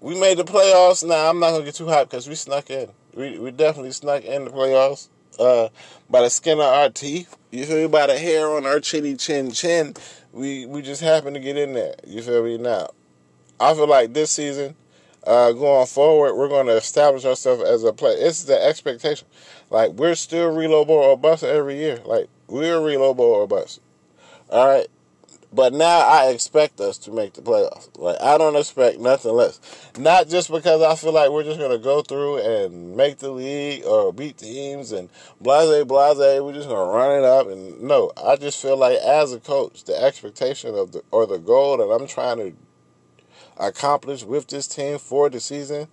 [0.01, 1.07] We made the playoffs.
[1.07, 2.91] Now I'm not gonna get too hyped because we snuck in.
[3.15, 5.09] We we definitely snuck in the playoffs.
[5.39, 5.69] Uh,
[6.09, 7.37] by the skin of our teeth.
[7.51, 7.87] You feel me?
[7.89, 9.95] By the hair on our chinny chin chin.
[10.37, 11.95] We we just happened to get in there.
[12.07, 12.59] You feel me?
[12.59, 12.91] Now,
[13.59, 14.75] I feel like this season,
[15.27, 18.19] uh, going forward, we're going to establish ourselves as a player.
[18.19, 19.27] It's the expectation.
[19.71, 22.03] Like we're still reload or bust every year.
[22.05, 23.81] Like we're reload or bust.
[24.51, 24.89] All right.
[25.57, 27.89] But now I expect us to make the playoffs.
[27.97, 29.59] Like I don't expect nothing less.
[29.97, 33.83] Not just because I feel like we're just gonna go through and make the league
[33.87, 35.09] or beat teams and
[35.41, 36.43] blase blase.
[36.43, 38.13] We're just gonna run it up and no.
[38.23, 41.85] I just feel like as a coach, the expectation of the or the goal that
[41.85, 42.53] I'm trying to
[43.57, 45.89] accomplish with this team for the season,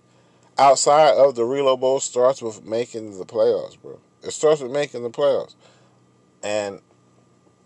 [0.58, 3.98] outside of the Reload Bowl, starts with making the playoffs, bro.
[4.22, 5.54] It starts with making the playoffs,
[6.42, 6.80] and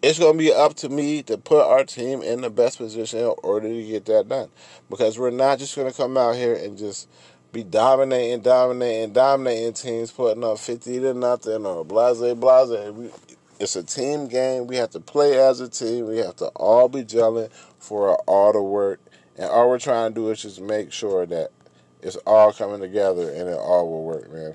[0.03, 3.21] it's going to be up to me to put our team in the best position
[3.21, 4.49] in order to get that done.
[4.89, 7.09] Because we're not just going to come out here and just
[7.53, 13.11] be dominating, dominating, dominating teams, putting up 50 to nothing or blase, blase.
[13.59, 14.67] it's a team game.
[14.67, 16.07] We have to play as a team.
[16.07, 19.01] We have to all be gelling for all to work.
[19.37, 21.51] And all we're trying to do is just make sure that
[22.03, 24.55] it's all coming together and it all will work, man.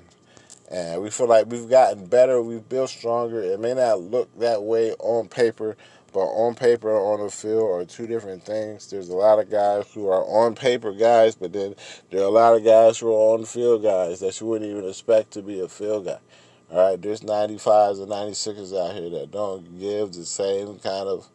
[0.74, 3.40] And we feel like we've gotten better, we've built stronger.
[3.40, 5.76] It may not look that way on paper,
[6.12, 8.90] but on paper on the field are two different things.
[8.90, 11.76] There's a lot of guys who are on paper guys, but then
[12.10, 14.88] there are a lot of guys who are on field guys that you wouldn't even
[14.88, 16.18] expect to be a field guy.
[16.72, 21.28] All right, there's 95s and 96s out here that don't give the same kind of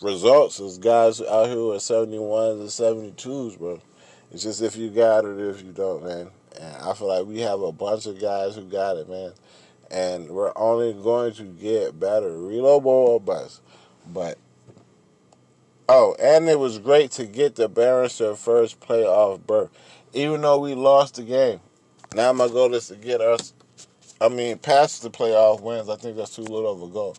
[0.00, 3.82] results as guys out here who are 71s and 72s, bro.
[4.32, 6.30] It's just if you got it or if you don't, man.
[6.60, 9.32] And I feel like we have a bunch of guys who got it, man.
[9.90, 12.38] And we're only going to get better.
[12.38, 13.62] Reload or bust.
[14.12, 14.38] But
[15.88, 19.70] oh, and it was great to get the Barons their first playoff berth.
[20.12, 21.60] Even though we lost the game.
[22.14, 23.52] Now my goal is to get us
[24.20, 27.16] I mean, past the playoff wins, I think that's too little of a goal.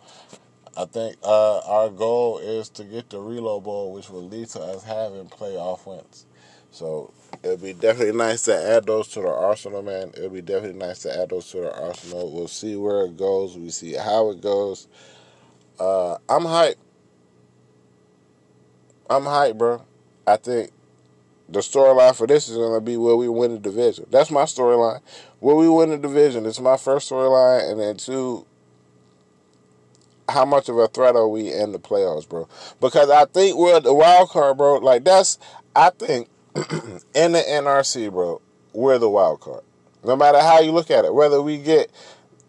[0.76, 4.60] I think uh, our goal is to get the Reload Bowl, which will lead to
[4.60, 6.26] us having playoff wins.
[6.72, 7.12] So
[7.44, 10.12] it'd be definitely nice to add those to the arsenal, man.
[10.16, 12.32] It'd be definitely nice to add those to the arsenal.
[12.32, 13.58] We'll see where it goes.
[13.58, 14.88] We see how it goes.
[15.80, 16.76] Uh, I'm hyped.
[19.10, 19.84] I'm hyped, bro.
[20.28, 20.72] I think
[21.48, 24.06] the storyline for this is to be where we win the division.
[24.12, 25.02] That's my storyline.
[25.40, 26.46] Where we win the division?
[26.46, 28.46] It's my first storyline, and then two,
[30.28, 32.48] how much of a threat are we in the playoffs, bro?
[32.80, 34.76] Because I think we're the wild card, bro.
[34.78, 35.40] Like that's,
[35.76, 36.30] I think
[37.16, 38.42] in the NRC, bro,
[38.74, 39.64] we're the wild card.
[40.04, 41.92] No matter how you look at it, whether we get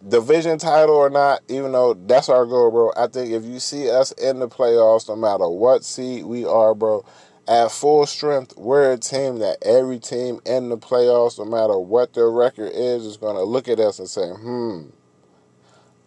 [0.06, 2.92] division title or not, even though that's our goal, bro.
[2.96, 6.74] I think if you see us in the playoffs, no matter what seed we are,
[6.74, 7.04] bro,
[7.46, 12.14] at full strength, we're a team that every team in the playoffs, no matter what
[12.14, 14.86] their record is, is going to look at us and say, hmm,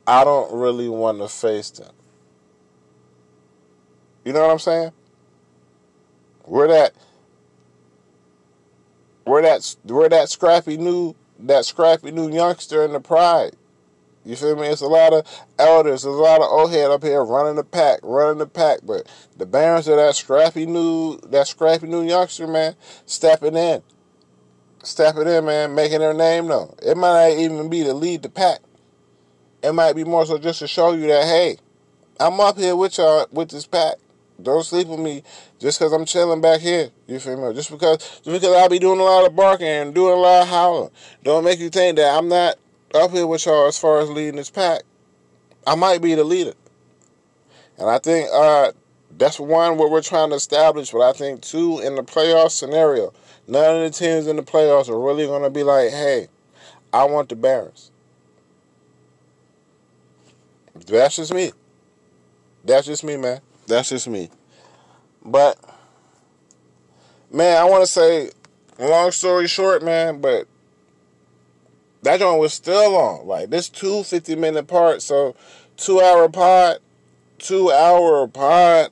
[0.08, 1.92] I don't really want to face them.
[4.26, 4.92] You know what I'm saying?
[6.46, 6.94] We're that
[9.26, 13.56] we're that we're that scrappy new that scrappy new youngster in the pride.
[14.26, 14.68] You feel me?
[14.68, 15.28] It's a lot of
[15.60, 18.80] elders, there's a lot of old head up here running the pack, running the pack.
[18.84, 22.76] But the Barons of that scrappy new that scrappy new youngster, man,
[23.06, 23.82] stepping in.
[24.82, 26.76] Stepping in, man, making their name known.
[26.82, 28.60] It might not even be to lead the pack.
[29.62, 31.58] It might be more so just to show you that, hey,
[32.20, 33.96] I'm up here with y'all with this pack.
[34.42, 35.24] Don't sleep with me
[35.60, 36.90] just because I'm chilling back here.
[37.08, 37.54] You feel me?
[37.54, 40.44] Just because just because I'll be doing a lot of barking and doing a lot
[40.44, 40.90] of howling.
[41.24, 42.56] Don't make you think that I'm not
[42.94, 44.82] up here with y'all as far as leading this pack.
[45.66, 46.54] I might be the leader.
[47.78, 48.72] And I think uh,
[49.18, 50.92] that's one what we're trying to establish.
[50.92, 53.14] But I think two in the playoff scenario,
[53.48, 56.28] none of the teams in the playoffs are really to be like, hey,
[56.92, 57.92] I want the Barons.
[60.88, 61.52] That's just me.
[62.66, 63.42] That's just me, man.
[63.68, 64.30] That's just me.
[65.24, 65.58] But
[67.32, 68.30] man, I want to say,
[68.80, 70.22] long story short, man.
[70.22, 70.48] But
[72.04, 73.28] that joint was still long.
[73.28, 75.36] Like this two 50 minute parts, so
[75.78, 76.78] two hour pod,
[77.40, 78.92] two hour pod.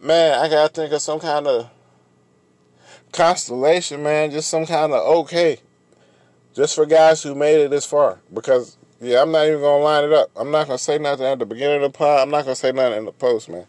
[0.00, 1.70] Man, I gotta think of some kind of
[3.12, 4.30] constellation, man.
[4.30, 5.58] Just some kind of okay.
[6.54, 8.20] Just for guys who made it this far.
[8.32, 10.30] Because, yeah, I'm not even gonna line it up.
[10.36, 12.20] I'm not gonna say nothing at the beginning of the pod.
[12.20, 13.66] I'm not gonna say nothing in the post, man.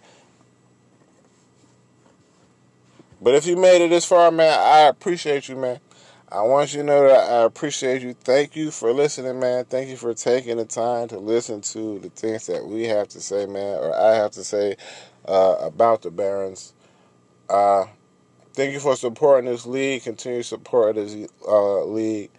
[3.28, 5.82] But if you made it this far, man, I appreciate you, man.
[6.32, 8.14] I want you to know that I appreciate you.
[8.14, 9.66] Thank you for listening, man.
[9.66, 13.20] Thank you for taking the time to listen to the things that we have to
[13.20, 14.78] say, man, or I have to say
[15.28, 16.74] uh, about the Barons.
[17.50, 17.88] Uh,
[18.54, 20.04] thank you for supporting this league.
[20.04, 21.14] Continue to support this
[21.46, 22.32] uh, league.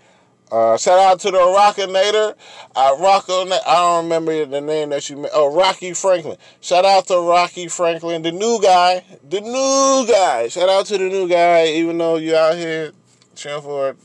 [0.50, 2.34] Uh, shout out to the Rockinator.
[2.74, 5.28] Uh, Rocco, I don't remember the name that you.
[5.32, 6.38] Oh, Rocky Franklin.
[6.60, 9.04] Shout out to Rocky Franklin, the new guy.
[9.28, 10.48] The new guy.
[10.48, 12.92] Shout out to the new guy, even though you out here
[13.34, 13.96] cheering for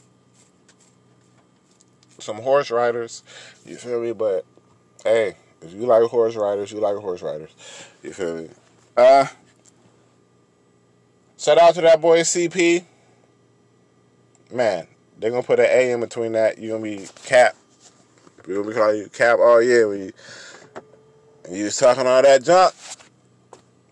[2.20, 3.24] some horse riders.
[3.66, 4.12] You feel me?
[4.12, 4.46] But
[5.04, 7.52] hey, if you like horse riders, you like horse riders.
[8.02, 8.50] You feel me?
[8.98, 9.28] Uh,
[11.38, 12.84] shout out to that boy CP.
[14.52, 14.88] Man,
[15.18, 16.58] they're gonna put an A in between that.
[16.58, 17.56] You're gonna be cap.
[18.46, 20.12] We're gonna be calling you cap all year when you
[21.52, 22.74] you was talking all that junk.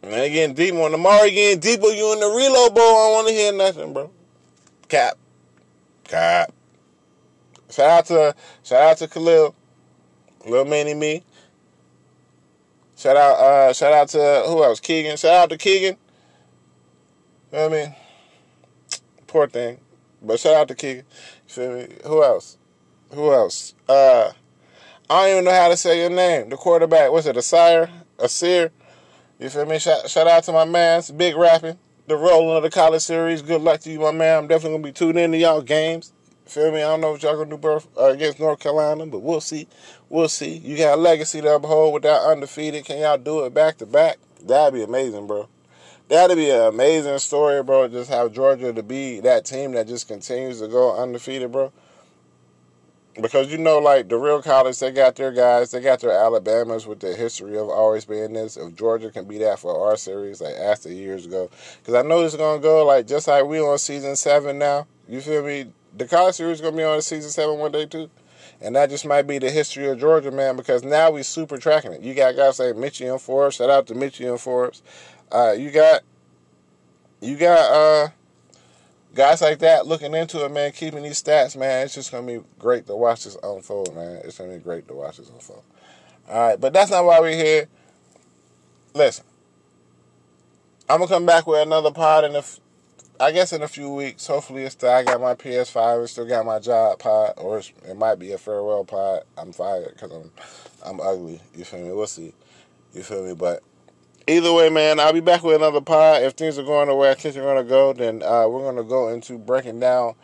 [0.04, 2.84] And then getting deep on the Mari getting deeper, you in the reload bowl.
[2.84, 4.12] I don't wanna hear nothing, bro.
[4.88, 5.18] Cap.
[6.06, 6.52] Cap.
[7.70, 9.56] Shout out to shout out to Khalil.
[10.46, 11.24] Little Mini Me.
[12.98, 14.80] Shout out uh shout out to who else?
[14.80, 15.18] Keegan.
[15.18, 15.98] Shout out to Keegan.
[17.52, 17.96] You know what I mean?
[19.28, 19.80] Poor thing.
[20.22, 21.06] But shout out to Keegan.
[21.48, 21.88] You feel me?
[22.06, 22.58] Who else?
[23.14, 23.74] Who else?
[23.88, 24.32] Uh
[25.10, 26.50] I don't even know how to say your name.
[26.50, 27.90] The quarterback, what's it, a sire?
[28.18, 28.72] A seer?
[29.40, 29.80] You feel me?
[29.80, 31.78] Shout, shout out to my man, big rapping
[32.12, 33.42] the rolling of the college series.
[33.42, 34.40] Good luck to you, my man.
[34.40, 36.12] I'm definitely gonna be tuned into y'all games.
[36.46, 36.80] Feel me?
[36.80, 39.68] I don't know what y'all gonna do birth, uh, against North Carolina, but we'll see.
[40.10, 40.58] We'll see.
[40.58, 42.84] You got a legacy to uphold with that undefeated.
[42.84, 44.18] Can y'all do it back to back?
[44.44, 45.48] That'd be amazing, bro.
[46.12, 47.88] That'd be an amazing story, bro.
[47.88, 51.72] Just have Georgia to be that team that just continues to go undefeated, bro
[53.20, 56.88] because you know, like the real college, they got their guys, they got their Alabamas
[56.88, 58.58] with the history of always being this.
[58.58, 62.22] If Georgia can be that for our series, like after years ago, because I know
[62.22, 64.88] it's gonna go like just like we on season seven now.
[65.08, 65.72] You feel me?
[65.98, 68.10] The college series gonna be on season seven one day too,
[68.62, 70.56] and that just might be the history of Georgia, man.
[70.56, 72.02] Because now we super tracking it.
[72.02, 73.58] You got guys like Mitchie and Forbes.
[73.58, 74.82] Shout out to Mitchie and Forbes.
[75.32, 76.02] Uh, you got,
[77.22, 77.72] you got.
[77.72, 78.10] uh
[79.14, 82.40] guys like that looking into it, man, keeping these stats, man, it's just gonna be
[82.58, 84.22] great to watch this unfold, man.
[84.24, 85.64] It's gonna be great to watch this unfold.
[86.30, 87.68] All right, but that's not why we're here.
[88.94, 89.26] Listen,
[90.90, 92.44] I'm gonna come back with another pod in a,
[93.20, 94.28] I guess in a few weeks.
[94.28, 97.98] Hopefully, it's still I got my PS5 and still got my job pod, or it
[97.98, 99.24] might be a farewell pod.
[99.38, 100.32] I'm fired because I'm,
[100.86, 101.42] I'm ugly.
[101.56, 101.92] You feel me?
[101.92, 102.34] We'll see.
[102.94, 103.34] You feel me?
[103.34, 103.64] But
[104.28, 106.24] either way, man, I'll be back with another pod.
[106.24, 108.62] If things are going the way I think they're going to go, then uh, we're
[108.62, 110.16] going to go into breaking down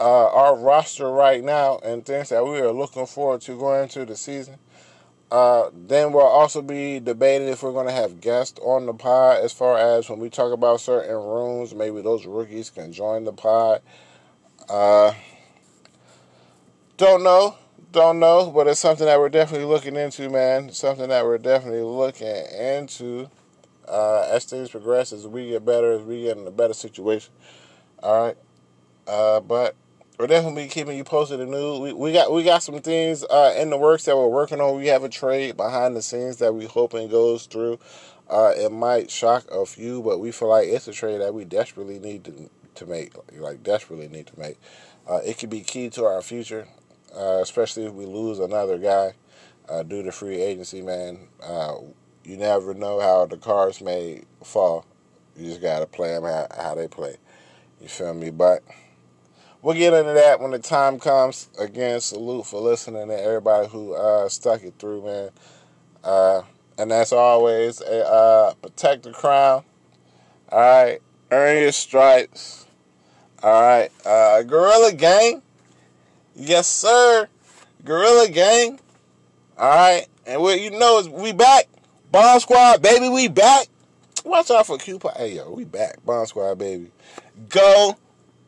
[0.00, 4.04] uh, our roster right now and things that we are looking forward to going into
[4.04, 4.56] the season.
[5.30, 9.42] Uh, then we'll also be debating if we're going to have guests on the pod
[9.44, 13.32] as far as when we talk about certain rooms, maybe those rookies can join the
[13.32, 13.82] pod.
[14.68, 15.12] Uh,
[16.96, 17.56] don't know.
[17.90, 20.70] Don't know, but it's something that we're definitely looking into, man.
[20.72, 23.30] Something that we're definitely looking into
[23.88, 27.32] uh, as things progress, as we get better, as we get in a better situation.
[28.02, 28.36] All right,
[29.06, 29.74] uh, but
[30.18, 31.80] we're definitely keeping you posted in news.
[31.80, 34.76] We, we got we got some things uh, in the works that we're working on.
[34.76, 37.78] We have a trade behind the scenes that we hoping goes through.
[38.28, 41.46] Uh, it might shock a few, but we feel like it's a trade that we
[41.46, 44.60] desperately need to to make, like desperately need to make.
[45.08, 46.68] Uh, it could be key to our future
[47.16, 49.14] uh, especially if we lose another guy
[49.68, 51.28] uh, due to free agency, man.
[51.42, 51.76] Uh,
[52.24, 54.84] you never know how the cards may fall.
[55.36, 57.16] You just got to play them how, how they play.
[57.80, 58.30] You feel me?
[58.30, 58.62] But
[59.62, 61.48] we'll get into that when the time comes.
[61.58, 65.30] Again, salute for listening and everybody who uh, stuck it through, man.
[66.02, 66.42] Uh,
[66.76, 69.64] and as always, uh, protect the crown.
[70.50, 72.66] All right, earn your stripes.
[73.42, 75.42] All right, uh, Gorilla Gang.
[76.38, 77.28] Yes, sir.
[77.84, 78.78] Gorilla Gang.
[79.58, 80.06] All right.
[80.24, 81.68] And what you know is we back.
[82.12, 83.66] Bomb Squad, baby, we back.
[84.24, 85.12] Watch out for Coupon.
[85.16, 86.04] Hey, yo, we back.
[86.04, 86.90] Bomb Squad, baby.
[87.48, 87.96] Go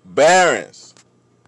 [0.04, 0.89] Barons.